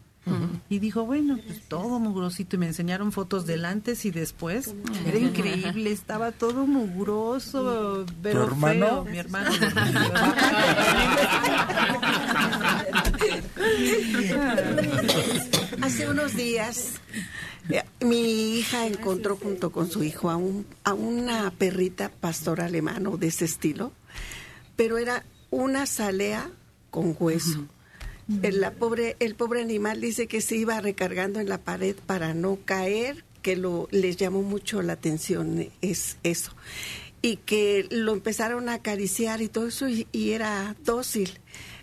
Y 0.68 0.78
dijo, 0.78 1.06
bueno, 1.06 1.38
pues 1.44 1.62
todo 1.66 1.98
mugrosito. 1.98 2.56
Y 2.56 2.58
me 2.58 2.66
enseñaron 2.66 3.10
fotos 3.10 3.46
del 3.46 3.64
antes 3.64 4.04
y 4.04 4.10
después. 4.10 4.74
Era 5.06 5.18
increíble, 5.18 5.90
estaba 5.90 6.30
todo 6.30 6.66
mugroso, 6.66 8.04
pero 8.22 8.44
hermano? 8.44 8.86
feo. 8.86 9.04
Mi 9.04 9.18
hermano. 9.18 9.50
Hace 15.82 16.08
unos 16.08 16.36
días 16.36 17.00
eh, 17.68 17.82
mi 18.00 18.58
hija 18.58 18.86
encontró 18.86 19.36
junto 19.36 19.70
con 19.70 19.90
su 19.90 20.02
hijo 20.02 20.30
a, 20.30 20.36
un, 20.36 20.66
a 20.84 20.94
una 20.94 21.50
perrita 21.50 22.10
pastor 22.10 22.60
alemano 22.60 23.16
de 23.16 23.28
ese 23.28 23.44
estilo, 23.44 23.92
pero 24.76 24.98
era 24.98 25.24
una 25.50 25.86
salea 25.86 26.50
con 26.90 27.14
hueso. 27.18 27.66
El, 28.42 28.60
la 28.60 28.72
pobre, 28.72 29.16
el 29.18 29.34
pobre 29.34 29.60
animal 29.60 30.00
dice 30.00 30.26
que 30.26 30.40
se 30.40 30.56
iba 30.56 30.80
recargando 30.80 31.40
en 31.40 31.48
la 31.48 31.58
pared 31.58 31.96
para 32.06 32.34
no 32.34 32.58
caer, 32.64 33.24
que 33.42 33.56
lo, 33.56 33.88
les 33.90 34.16
llamó 34.16 34.42
mucho 34.42 34.82
la 34.82 34.94
atención 34.94 35.68
es 35.80 36.16
eso. 36.22 36.52
Y 37.22 37.36
que 37.36 37.86
lo 37.90 38.12
empezaron 38.12 38.68
a 38.68 38.74
acariciar 38.74 39.42
y 39.42 39.48
todo 39.48 39.66
eso 39.66 39.88
y, 39.88 40.06
y 40.12 40.30
era 40.30 40.76
dócil. 40.84 41.38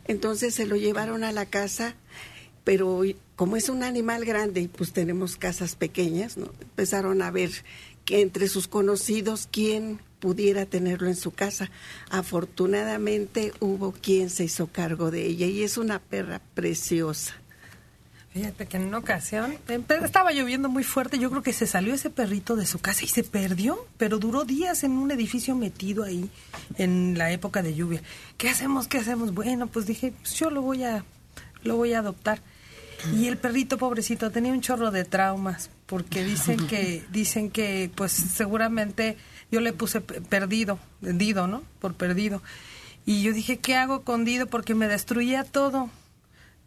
Entonces 0.07 0.55
se 0.55 0.65
lo 0.65 0.75
llevaron 0.77 1.23
a 1.23 1.31
la 1.31 1.45
casa, 1.45 1.95
pero 2.63 3.03
como 3.35 3.55
es 3.55 3.69
un 3.69 3.83
animal 3.83 4.25
grande 4.25 4.61
y 4.61 4.67
pues 4.67 4.93
tenemos 4.93 5.35
casas 5.37 5.75
pequeñas, 5.75 6.37
¿no? 6.37 6.51
empezaron 6.59 7.21
a 7.21 7.29
ver 7.29 7.51
que 8.03 8.21
entre 8.21 8.47
sus 8.47 8.67
conocidos 8.67 9.47
quién 9.51 9.99
pudiera 10.19 10.65
tenerlo 10.65 11.07
en 11.07 11.15
su 11.15 11.31
casa. 11.31 11.69
Afortunadamente 12.09 13.53
hubo 13.59 13.91
quien 13.91 14.29
se 14.29 14.45
hizo 14.45 14.67
cargo 14.67 15.11
de 15.11 15.25
ella 15.25 15.45
y 15.45 15.63
es 15.63 15.77
una 15.77 15.99
perra 15.99 16.41
preciosa. 16.53 17.35
Fíjate 18.33 18.67
que 18.67 18.77
en 18.77 18.83
una 18.83 18.99
ocasión 18.99 19.57
estaba 20.03 20.31
lloviendo 20.31 20.69
muy 20.69 20.83
fuerte, 20.83 21.17
yo 21.17 21.31
creo 21.31 21.41
que 21.41 21.53
se 21.53 21.65
salió 21.65 21.95
ese 21.95 22.11
perrito 22.11 22.55
de 22.55 22.67
su 22.67 22.77
casa 22.77 23.03
y 23.03 23.07
se 23.07 23.23
perdió, 23.23 23.87
pero 23.97 24.19
duró 24.19 24.45
días 24.45 24.83
en 24.83 24.91
un 24.91 25.09
edificio 25.09 25.55
metido 25.55 26.03
ahí 26.03 26.29
en 26.77 27.17
la 27.17 27.31
época 27.31 27.63
de 27.63 27.73
lluvia. 27.73 28.03
¿Qué 28.37 28.49
hacemos? 28.49 28.87
¿Qué 28.87 28.99
hacemos? 28.99 29.33
Bueno, 29.33 29.65
pues 29.65 29.87
dije, 29.87 30.13
pues 30.21 30.35
yo 30.35 30.51
lo 30.51 30.61
voy 30.61 30.83
a 30.83 31.03
lo 31.63 31.77
voy 31.77 31.93
a 31.93 31.99
adoptar. 31.99 32.41
Y 33.15 33.27
el 33.27 33.37
perrito 33.37 33.77
pobrecito 33.77 34.31
tenía 34.31 34.51
un 34.51 34.61
chorro 34.61 34.91
de 34.91 35.03
traumas 35.03 35.69
porque 35.85 36.23
dicen 36.23 36.67
que 36.67 37.03
dicen 37.11 37.49
que 37.51 37.89
pues 37.95 38.11
seguramente 38.11 39.17
yo 39.51 39.59
le 39.61 39.73
puse 39.73 40.01
pe- 40.01 40.21
perdido, 40.21 40.79
Dido, 41.01 41.47
¿no? 41.47 41.63
Por 41.79 41.93
perdido. 41.93 42.41
Y 43.05 43.21
yo 43.23 43.31
dije, 43.33 43.57
¿qué 43.57 43.75
hago 43.75 44.01
con 44.03 44.25
Dido? 44.25 44.47
Porque 44.47 44.75
me 44.75 44.87
destruía 44.87 45.43
todo 45.43 45.89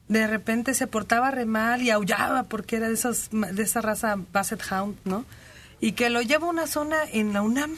de 0.09 0.27
repente 0.27 0.75
se 0.75 0.89
portaba 0.89 1.31
re 1.31 1.45
mal 1.47 1.83
y 1.83 1.91
aullaba 1.91 2.43
porque 2.43 2.75
era 2.75 2.89
de 2.89 2.95
esas 2.95 3.31
de 3.31 3.63
esa 3.63 3.81
raza 3.81 4.17
Basset 4.33 4.61
Hound, 4.73 4.97
¿no? 5.05 5.25
Y 5.81 5.93
que 5.93 6.11
lo 6.11 6.21
lleva 6.21 6.49
a 6.49 6.51
una 6.51 6.67
zona 6.67 6.97
en 7.13 7.33
la 7.33 7.43
UNAM. 7.43 7.77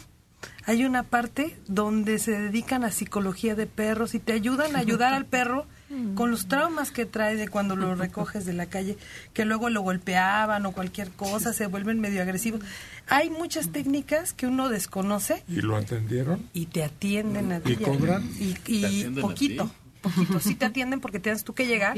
Hay 0.64 0.86
una 0.86 1.02
parte 1.02 1.54
donde 1.68 2.18
se 2.18 2.30
dedican 2.32 2.84
a 2.84 2.90
psicología 2.90 3.54
de 3.54 3.66
perros 3.66 4.14
y 4.14 4.18
te 4.18 4.32
ayudan 4.32 4.76
a 4.76 4.78
ayudar 4.78 5.12
al 5.14 5.26
perro 5.26 5.66
con 6.14 6.30
los 6.30 6.48
traumas 6.48 6.90
que 6.90 7.06
trae 7.06 7.36
de 7.36 7.48
cuando 7.48 7.76
lo 7.76 7.94
recoges 7.94 8.44
de 8.44 8.52
la 8.52 8.66
calle, 8.66 8.96
que 9.32 9.44
luego 9.44 9.70
lo 9.70 9.82
golpeaban 9.82 10.64
o 10.66 10.72
cualquier 10.72 11.10
cosa, 11.10 11.52
se 11.52 11.66
vuelven 11.66 12.00
medio 12.00 12.22
agresivos. 12.22 12.60
Hay 13.08 13.30
muchas 13.30 13.70
técnicas 13.70 14.32
que 14.32 14.46
uno 14.46 14.68
desconoce 14.68 15.42
¿Y 15.48 15.60
lo 15.60 15.76
atendieron? 15.76 16.48
y 16.52 16.66
te 16.66 16.84
atienden 16.84 17.52
a 17.52 17.60
ti. 17.60 17.72
¿Y 17.72 17.76
cobran? 17.76 18.28
Y, 18.38 18.54
¿Te 18.54 18.72
y 18.72 18.84
atienden 18.84 19.18
a 19.24 19.28
poquito, 19.28 19.70
poquito. 20.00 20.40
Sí 20.40 20.54
te 20.54 20.64
atienden 20.66 21.00
porque 21.00 21.20
tienes 21.20 21.44
tú 21.44 21.54
que 21.54 21.66
llegar 21.66 21.96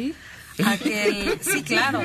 a 0.65 0.77
que 0.77 1.09
el, 1.09 1.41
sí, 1.41 1.63
claro, 1.63 2.01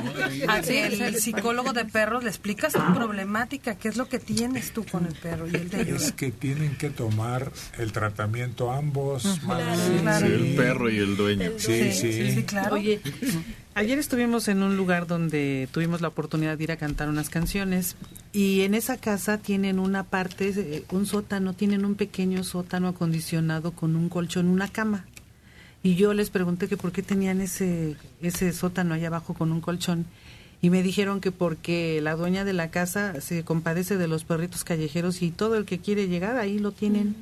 a 0.47 0.61
que 0.61 0.85
el 0.87 1.15
psicólogo 1.15 1.73
de 1.73 1.85
perros 1.85 2.23
le 2.23 2.29
explicas 2.29 2.73
tu 2.73 2.93
problemática, 2.93 3.75
qué 3.75 3.89
es 3.89 3.97
lo 3.97 4.07
que 4.09 4.19
tienes 4.19 4.71
tú 4.71 4.85
con 4.85 5.05
el 5.05 5.13
perro 5.13 5.47
y 5.47 5.55
él 5.55 5.69
te 5.69 5.77
ayuda. 5.77 5.97
Es 5.97 6.11
que 6.13 6.31
tienen 6.31 6.75
que 6.75 6.89
tomar 6.89 7.51
el 7.77 7.91
tratamiento 7.91 8.71
ambos. 8.71 9.25
más- 9.43 9.79
claro. 10.01 10.25
Sí, 10.25 10.33
el 10.33 10.55
perro 10.55 10.89
y 10.89 10.97
el 10.97 11.15
dueño. 11.15 11.51
Sí, 11.57 11.91
sí. 11.91 12.45
Oye, 12.71 13.01
ayer 13.75 13.97
estuvimos 13.99 14.47
en 14.47 14.63
un 14.63 14.77
lugar 14.77 15.07
donde 15.07 15.67
tuvimos 15.71 16.01
la 16.01 16.07
oportunidad 16.07 16.57
de 16.57 16.63
ir 16.63 16.71
a 16.71 16.77
cantar 16.77 17.09
unas 17.09 17.29
canciones 17.29 17.95
y 18.33 18.61
en 18.61 18.73
esa 18.73 18.97
casa 18.97 19.37
tienen 19.37 19.79
una 19.79 20.03
parte, 20.03 20.53
eh, 20.55 20.83
un 20.91 21.05
sótano, 21.05 21.53
tienen 21.53 21.85
un 21.85 21.95
pequeño 21.95 22.43
sótano 22.43 22.87
acondicionado 22.89 23.71
con 23.71 23.95
un 23.95 24.09
colchón, 24.09 24.47
una 24.47 24.67
cama. 24.67 25.05
Y 25.81 25.95
yo 25.95 26.13
les 26.13 26.29
pregunté 26.29 26.67
que 26.67 26.77
por 26.77 26.91
qué 26.91 27.03
tenían 27.03 27.41
ese, 27.41 27.95
ese 28.21 28.51
sótano 28.53 28.93
allá 28.93 29.07
abajo 29.07 29.33
con 29.33 29.51
un 29.51 29.61
colchón. 29.61 30.05
Y 30.61 30.69
me 30.71 30.83
dijeron 30.83 31.21
que 31.21 31.31
porque 31.31 32.01
la 32.01 32.17
dueña 32.17 32.43
de 32.43 32.51
la 32.51 32.69
casa 32.69 33.21
se 33.21 33.45
compadece 33.45 33.95
de 33.95 34.09
los 34.09 34.25
perritos 34.25 34.65
callejeros 34.65 35.21
y 35.21 35.31
todo 35.31 35.55
el 35.55 35.63
que 35.63 35.79
quiere 35.79 36.09
llegar 36.09 36.35
ahí 36.35 36.59
lo 36.59 36.73
tienen. 36.73 37.15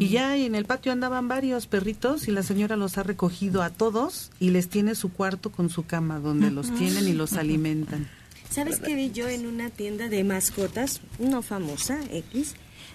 Y 0.00 0.08
ya 0.08 0.36
en 0.36 0.56
el 0.56 0.64
patio 0.64 0.90
andaban 0.90 1.28
varios 1.28 1.68
perritos 1.68 2.26
y 2.26 2.32
la 2.32 2.42
señora 2.42 2.76
los 2.76 2.98
ha 2.98 3.04
recogido 3.04 3.62
a 3.62 3.70
todos 3.70 4.32
y 4.40 4.50
les 4.50 4.68
tiene 4.68 4.96
su 4.96 5.12
cuarto 5.12 5.52
con 5.52 5.70
su 5.70 5.86
cama 5.86 6.18
donde 6.18 6.50
los 6.50 6.74
tienen 6.74 7.06
y 7.06 7.12
los 7.12 7.34
alimentan. 7.34 8.08
¿Sabes 8.50 8.80
qué 8.80 8.96
vi 8.96 9.12
yo 9.12 9.28
en 9.28 9.46
una 9.46 9.70
tienda 9.70 10.08
de 10.08 10.24
mascotas, 10.24 11.00
no 11.20 11.42
famosa, 11.42 12.00
X? 12.10 12.54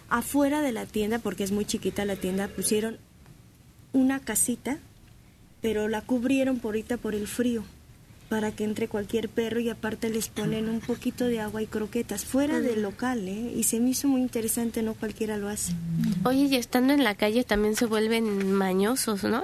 Afuera 0.09 0.61
de 0.61 0.73
la 0.73 0.85
tienda, 0.85 1.19
porque 1.19 1.45
es 1.45 1.53
muy 1.53 1.63
chiquita 1.63 2.03
la 2.03 2.18
tienda, 2.18 2.49
pusieron 2.49 2.97
una 3.93 4.19
casita, 4.19 4.80
pero 5.61 5.88
la 5.88 6.01
cubrieron 6.01 6.59
por 6.59 6.69
ahorita 6.69 6.97
por 6.97 7.15
el 7.15 7.27
frío, 7.27 7.63
para 8.30 8.51
que 8.51 8.63
entre 8.63 8.88
cualquier 8.88 9.27
perro 9.27 9.59
y 9.59 9.69
aparte 9.69 10.09
les 10.09 10.30
ponen 10.30 10.69
un 10.69 10.80
poquito 10.80 11.26
de 11.26 11.41
agua 11.41 11.61
y 11.61 11.68
croquetas, 11.68 12.23
fuera 12.23 12.61
del 12.61 12.81
local, 12.81 13.27
¿eh? 13.27 13.53
Y 13.55 13.63
se 13.63 13.80
me 13.80 13.89
hizo 13.89 14.07
muy 14.07 14.22
interesante, 14.22 14.81
no 14.81 14.93
cualquiera 14.93 15.38
lo 15.38 15.49
hace. 15.49 15.73
Oye, 16.23 16.47
y 16.49 16.55
estando 16.55 16.93
en 16.93 17.03
la 17.03 17.15
calle 17.15 17.43
también 17.43 17.76
se 17.76 17.85
vuelven 17.85 18.53
mañosos, 18.53 19.23
¿no? 19.23 19.43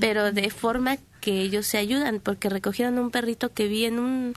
Pero 0.00 0.32
de 0.32 0.50
forma 0.50 0.98
que 1.20 1.40
ellos 1.40 1.66
se 1.66 1.78
ayudan, 1.78 2.20
porque 2.20 2.48
recogieron 2.48 2.98
un 2.98 3.10
perrito 3.10 3.52
que 3.52 3.68
vi 3.68 3.84
en 3.84 3.98
un 3.98 4.34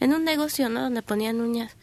en 0.00 0.14
un 0.14 0.24
negocio, 0.24 0.68
¿no? 0.68 0.80
Donde 0.82 1.02
ponían 1.02 1.40
uñas. 1.40 1.76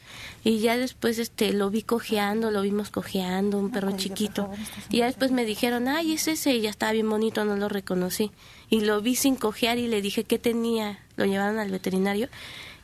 Y 0.44 0.60
ya 0.60 0.78
después 0.78 1.20
este 1.20 1.54
lo 1.54 1.70
vi 1.70 1.84
cojeando, 1.84 2.52
lo 2.52 2.62
vimos 2.62 2.90
cojeando, 2.90 3.58
un 3.60 3.72
perro 3.72 3.96
chiquito. 3.96 4.50
Y 4.90 4.98
ya 4.98 5.06
después 5.06 5.32
me 5.32 5.46
dijeron, 5.46 5.88
ay, 5.88 6.14
es 6.14 6.28
ese, 6.28 6.54
y 6.54 6.62
ya 6.62 6.70
estaba 6.70 6.92
bien 6.92 7.10
bonito, 7.10 7.46
no 7.46 7.56
lo 7.56 7.70
reconocí. 7.70 8.32
Y 8.70 8.82
lo 8.82 9.02
vi 9.02 9.16
sin 9.16 9.36
cojear 9.36 9.78
y 9.78 9.88
le 9.88 10.02
dije 10.02 10.24
qué 10.24 10.40
tenía. 10.40 11.00
Lo 11.16 11.26
llevaron 11.26 11.60
al 11.60 11.72
veterinario. 11.72 12.30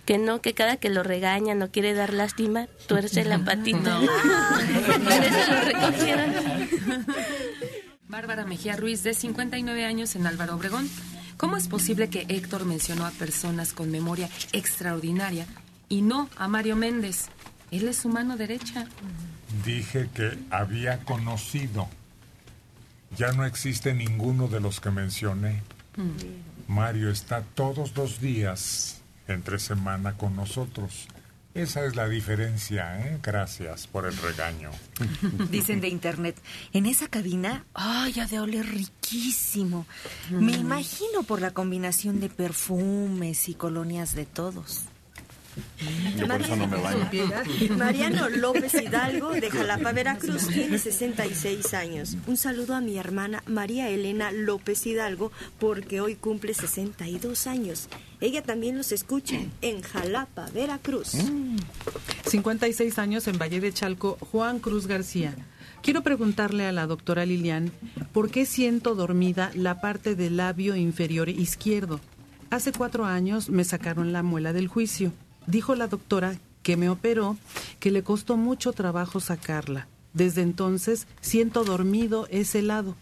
Que 0.06 0.18
no, 0.18 0.42
que 0.42 0.54
cada 0.54 0.76
que 0.76 0.90
lo 0.90 1.02
regaña, 1.02 1.56
no 1.56 1.72
quiere 1.72 1.94
dar 1.94 2.14
lástima, 2.14 2.68
tuerce 2.88 3.24
la 3.24 3.40
patita. 3.46 4.00
Por 5.04 5.14
eso 5.14 5.54
lo 5.54 5.62
recogieron. 5.62 7.06
Bárbara 8.10 8.46
Mejía 8.46 8.76
Ruiz, 8.76 9.02
de 9.04 9.14
59 9.14 9.86
años 9.86 10.16
en 10.16 10.28
Álvaro 10.28 10.56
Obregón. 10.56 10.90
¿Cómo 11.44 11.58
es 11.58 11.68
posible 11.68 12.10
que 12.10 12.26
Héctor 12.30 12.64
mencionó 12.64 13.06
a 13.06 13.12
personas 13.12 13.74
con 13.74 13.92
memoria 13.92 14.30
extraordinaria 14.54 15.46
y 15.90 16.02
no 16.02 16.30
a 16.38 16.48
Mario 16.48 16.78
Méndez. 16.78 17.26
Él 17.70 17.86
es 17.90 17.98
su 17.98 18.08
mano 18.08 18.38
derecha. 18.38 18.88
Dije 19.66 20.08
que 20.14 20.40
había 20.52 21.00
conocido. 21.00 21.90
Ya 23.18 23.34
no 23.34 23.44
existe 23.44 23.94
ninguno 23.94 24.48
de 24.48 24.62
los 24.62 24.80
que 24.80 24.90
mencioné. 24.90 25.64
Mario 26.70 27.10
está 27.10 27.42
todos 27.42 27.94
los 27.98 28.22
días 28.22 29.02
entre 29.28 29.60
semana 29.60 30.14
con 30.14 30.38
nosotros. 30.38 31.10
Esa 31.54 31.86
es 31.86 31.96
la 31.96 32.10
diferencia, 32.10 33.00
¿eh? 33.06 33.20
Gracias 33.22 33.86
por 33.86 34.06
el 34.06 34.18
regaño. 34.18 34.72
Dicen 35.52 35.82
de 35.82 35.88
internet, 35.88 36.36
en 36.74 36.88
esa 36.88 37.08
cabina, 37.08 37.66
ay, 37.76 38.20
ha 38.20 38.26
de 38.26 38.40
oler 38.40 38.66
riquísimo. 38.66 39.86
Me 40.32 40.54
imagino 40.54 41.22
por 41.24 41.42
la 41.42 41.52
combinación 41.52 42.20
de 42.20 42.30
perfumes 42.30 43.50
y 43.50 43.54
colonias 43.54 44.16
de 44.16 44.26
todos. 44.26 44.86
Yo 46.18 46.28
por 46.28 46.42
eso 46.42 46.56
no 46.56 46.68
me 46.68 46.78
baño. 46.78 47.10
Mariano 47.78 48.30
López 48.30 48.74
Hidalgo 48.76 49.32
de 49.32 49.50
Jalapa, 49.50 49.92
Veracruz, 49.92 50.48
tiene 50.48 50.78
66 50.78 51.74
años. 51.74 52.18
Un 52.28 52.38
saludo 52.38 52.76
a 52.76 52.82
mi 52.82 52.98
hermana 52.98 53.44
María 53.48 53.90
Elena 53.90 54.32
López 54.32 54.86
Hidalgo 54.86 55.32
porque 55.60 56.02
hoy 56.02 56.16
cumple 56.16 56.54
62 56.54 57.48
años. 57.48 57.90
Ella 58.22 58.42
también 58.42 58.78
los 58.78 58.92
escucha 58.92 59.38
en 59.62 59.82
Jalapa, 59.82 60.48
Veracruz. 60.54 61.18
56 62.26 63.00
años 63.00 63.28
en 63.28 63.38
Valle 63.38 63.60
de 63.60 63.74
Chalco, 63.74 64.18
Juan 64.32 64.60
Cruz 64.60 64.88
García. 64.88 65.36
Quiero 65.82 66.02
preguntarle 66.02 66.66
a 66.66 66.72
la 66.72 66.88
doctora 66.88 67.26
Lilian 67.26 67.72
por 68.14 68.32
qué 68.32 68.46
siento 68.46 68.96
dormida 68.96 69.52
la 69.54 69.82
parte 69.82 70.16
del 70.16 70.38
labio 70.38 70.78
inferior 70.78 71.28
izquierdo. 71.28 72.00
Hace 72.50 72.72
cuatro 72.72 73.04
años 73.06 73.50
me 73.50 73.66
sacaron 73.66 74.14
la 74.14 74.24
muela 74.24 74.54
del 74.54 74.68
juicio. 74.70 75.12
Dijo 75.48 75.76
la 75.76 75.88
doctora 75.88 76.38
que 76.62 76.78
me 76.78 76.90
operó 76.90 77.38
que 77.80 77.92
le 77.92 78.04
costó 78.04 78.38
mucho 78.38 78.74
trabajo 78.74 79.20
sacarla. 79.20 79.88
Desde 80.14 80.42
entonces 80.42 81.08
siento 81.22 81.64
dormido 81.64 82.28
ese 82.30 82.62
lado. 82.62 82.96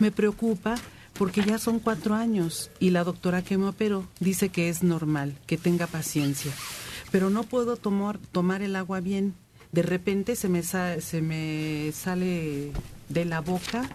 Me 0.00 0.12
preocupa 0.12 0.76
porque 1.14 1.42
ya 1.42 1.58
son 1.58 1.80
cuatro 1.80 2.14
años 2.14 2.70
y 2.78 2.90
la 2.90 3.04
doctora 3.04 3.42
que 3.42 3.58
me 3.58 3.66
operó 3.66 4.06
dice 4.20 4.50
que 4.50 4.68
es 4.68 4.82
normal, 4.82 5.36
que 5.46 5.56
tenga 5.58 5.86
paciencia. 5.86 6.52
Pero 7.10 7.30
no 7.30 7.42
puedo 7.42 7.76
tomar, 7.76 8.18
tomar 8.18 8.62
el 8.62 8.76
agua 8.76 9.00
bien. 9.00 9.34
De 9.72 9.82
repente 9.82 10.36
se 10.36 10.48
me, 10.48 10.62
se 10.62 11.20
me 11.20 11.90
sale 11.92 12.72
de 13.08 13.24
la 13.24 13.40
boca, 13.40 13.88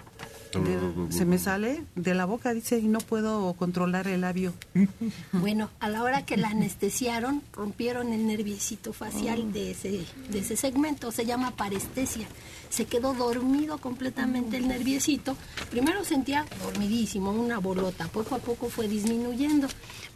de- 0.59 1.11
se 1.11 1.25
me 1.25 1.37
sale 1.37 1.83
de 1.95 2.13
la 2.13 2.25
boca, 2.25 2.53
dice, 2.53 2.77
y 2.79 2.87
no 2.87 2.99
puedo 2.99 3.53
controlar 3.53 4.07
el 4.07 4.21
labio. 4.21 4.53
Bueno, 5.33 5.69
a 5.79 5.89
la 5.89 6.03
hora 6.03 6.25
que 6.25 6.37
la 6.37 6.49
anestesiaron, 6.49 7.41
rompieron 7.53 8.13
el 8.13 8.25
nerviecito 8.27 8.93
facial 8.93 9.51
de 9.51 9.71
ese, 9.71 10.05
de 10.29 10.39
ese 10.39 10.55
segmento, 10.55 11.11
se 11.11 11.25
llama 11.25 11.51
parestesia. 11.51 12.27
Se 12.73 12.85
quedó 12.85 13.13
dormido 13.13 13.77
completamente 13.77 14.57
el 14.57 14.67
nerviecito. 14.67 15.37
Primero 15.69 16.03
sentía 16.03 16.43
dormidísimo, 16.63 17.29
una 17.29 17.59
bolota, 17.59 18.07
poco 18.07 18.33
a 18.33 18.39
poco 18.39 18.67
fue 18.67 18.87
disminuyendo. 18.87 19.67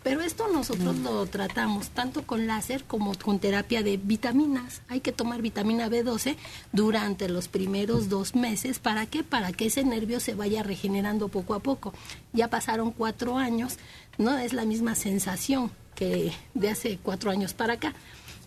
Pero 0.01 0.21
esto 0.21 0.47
nosotros 0.51 0.97
lo 0.97 1.27
tratamos 1.27 1.89
tanto 1.89 2.25
con 2.25 2.47
láser 2.47 2.83
como 2.85 3.13
con 3.13 3.37
terapia 3.37 3.83
de 3.83 3.97
vitaminas. 3.97 4.81
Hay 4.87 5.01
que 5.01 5.11
tomar 5.11 5.43
vitamina 5.43 5.87
B12 5.87 6.35
durante 6.71 7.29
los 7.29 7.47
primeros 7.47 8.09
dos 8.09 8.33
meses. 8.33 8.79
¿Para 8.79 9.05
qué? 9.05 9.23
Para 9.23 9.53
que 9.53 9.67
ese 9.67 9.83
nervio 9.83 10.19
se 10.19 10.33
vaya 10.33 10.63
regenerando 10.63 11.27
poco 11.27 11.53
a 11.53 11.59
poco. 11.59 11.93
Ya 12.33 12.47
pasaron 12.47 12.91
cuatro 12.91 13.37
años, 13.37 13.77
no 14.17 14.35
es 14.35 14.53
la 14.53 14.65
misma 14.65 14.95
sensación 14.95 15.69
que 15.93 16.31
de 16.55 16.69
hace 16.71 16.97
cuatro 17.03 17.29
años 17.29 17.53
para 17.53 17.73
acá, 17.73 17.93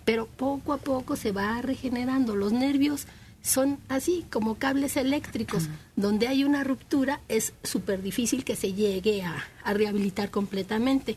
pero 0.04 0.26
poco 0.26 0.72
a 0.72 0.78
poco 0.78 1.14
se 1.14 1.30
va 1.30 1.62
regenerando. 1.62 2.34
Los 2.34 2.50
nervios 2.50 3.06
son 3.42 3.78
así 3.88 4.24
como 4.30 4.56
cables 4.56 4.96
eléctricos. 4.96 5.68
Donde 5.96 6.28
hay 6.28 6.44
una 6.44 6.64
ruptura 6.64 7.20
es 7.28 7.52
súper 7.62 8.02
difícil 8.02 8.44
que 8.44 8.56
se 8.56 8.72
llegue 8.72 9.22
a, 9.22 9.44
a 9.64 9.72
rehabilitar 9.74 10.30
completamente. 10.30 11.16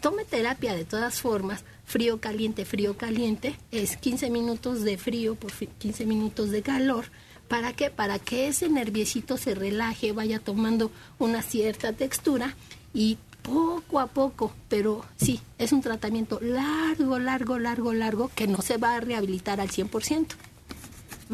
Tome 0.00 0.24
terapia 0.24 0.74
de 0.74 0.84
todas 0.84 1.20
formas, 1.20 1.64
frío, 1.86 2.20
caliente, 2.20 2.64
frío, 2.66 2.96
caliente, 2.98 3.56
es 3.70 3.96
15 3.96 4.28
minutos 4.30 4.82
de 4.82 4.98
frío 4.98 5.34
por 5.34 5.50
fi- 5.50 5.68
15 5.78 6.04
minutos 6.04 6.50
de 6.50 6.60
calor. 6.62 7.06
¿Para 7.48 7.72
qué? 7.72 7.88
Para 7.90 8.18
que 8.18 8.48
ese 8.48 8.68
nerviecito 8.68 9.36
se 9.38 9.54
relaje, 9.54 10.12
vaya 10.12 10.38
tomando 10.40 10.90
una 11.18 11.40
cierta 11.42 11.92
textura 11.94 12.54
y 12.92 13.16
poco 13.42 14.00
a 14.00 14.06
poco, 14.06 14.52
pero 14.68 15.04
sí, 15.16 15.40
es 15.58 15.72
un 15.72 15.82
tratamiento 15.82 16.38
largo, 16.42 17.18
largo, 17.18 17.58
largo, 17.58 17.92
largo, 17.92 18.30
que 18.34 18.46
no 18.46 18.62
se 18.62 18.78
va 18.78 18.96
a 18.96 19.00
rehabilitar 19.00 19.60
al 19.60 19.68
100%. 19.70 20.26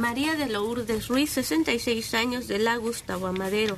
María 0.00 0.34
de 0.34 0.48
Lourdes 0.48 1.08
Ruiz, 1.08 1.28
66 1.28 2.14
años 2.14 2.48
de 2.48 2.58
la 2.58 2.78
Gustavo 2.78 3.26
Amadero. 3.26 3.76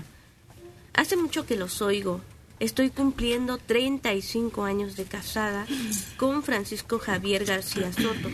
Hace 0.95 1.17
mucho 1.17 1.47
que 1.47 1.57
los 1.57 1.83
oigo. 1.83 2.21
Estoy 2.61 2.91
cumpliendo 2.91 3.59
35 3.59 4.63
años 4.63 4.95
de 4.95 5.05
casada 5.05 5.67
con 6.17 6.45
Francisco 6.45 7.01
Javier 7.01 7.45
García 7.45 7.93
Soto, 7.93 8.29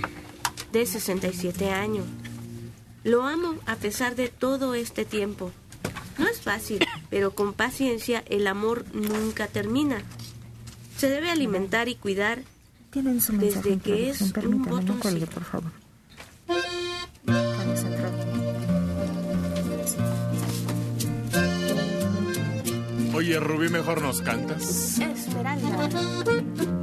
de 0.70 0.85
67 0.85 1.70
años. 1.70 2.05
Lo 3.05 3.23
amo 3.23 3.55
a 3.65 3.77
pesar 3.77 4.16
de 4.16 4.28
todo 4.28 4.74
este 4.74 5.06
tiempo. 5.06 5.51
No 6.19 6.28
es 6.28 6.43
fácil, 6.43 6.86
pero 7.09 7.35
con 7.35 7.55
paciencia 7.55 8.23
el 8.28 8.48
amor 8.48 8.85
nunca 8.93 9.47
termina. 9.47 10.02
Se 10.98 11.09
debe 11.09 11.31
alimentar 11.31 11.89
y 11.89 11.94
cuidar 11.94 12.43
Tienen 12.90 13.23
su 13.23 13.32
mensaje 13.32 13.70
desde 13.70 13.82
que 13.82 14.10
es 14.10 14.20
un 14.20 14.62
botoncito. 14.62 15.27
por 15.28 15.44
favor. 15.44 15.88
Oye, 23.14 23.40
Rubí, 23.40 23.68
mejor 23.68 24.00
nos 24.00 24.22
cantas. 24.22 24.98
Esmeralda. 25.00 26.77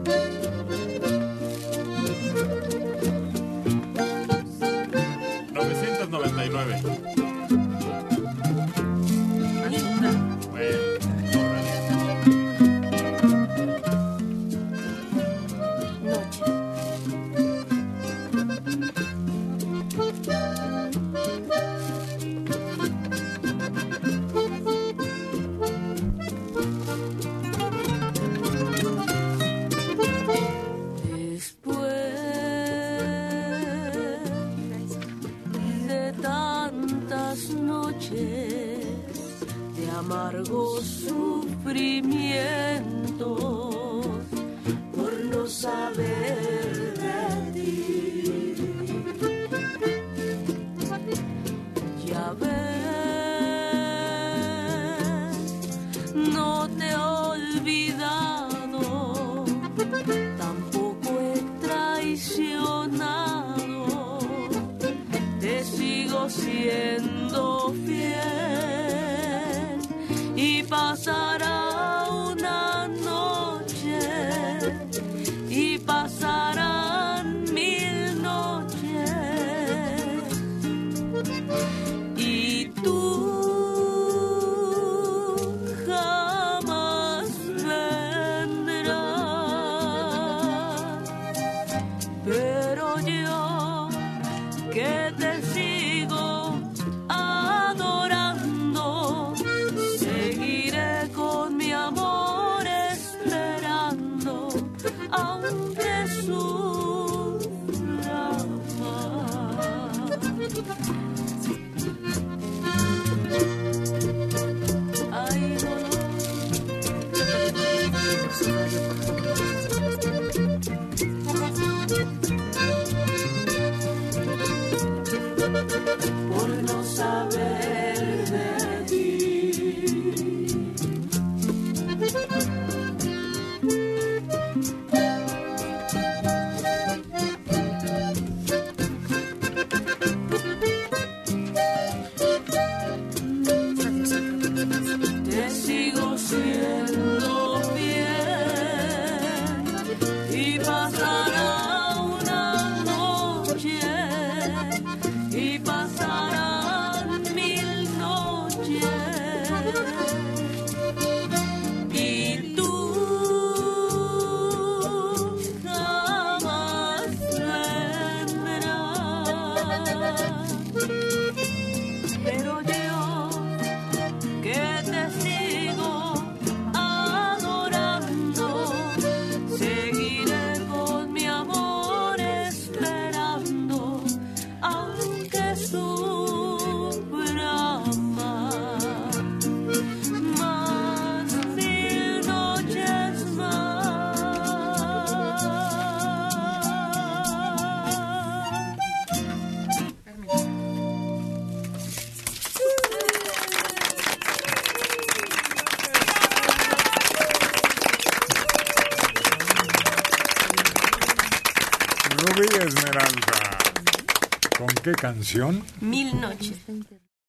Mil 215.82 216.15
noches. 216.15 216.57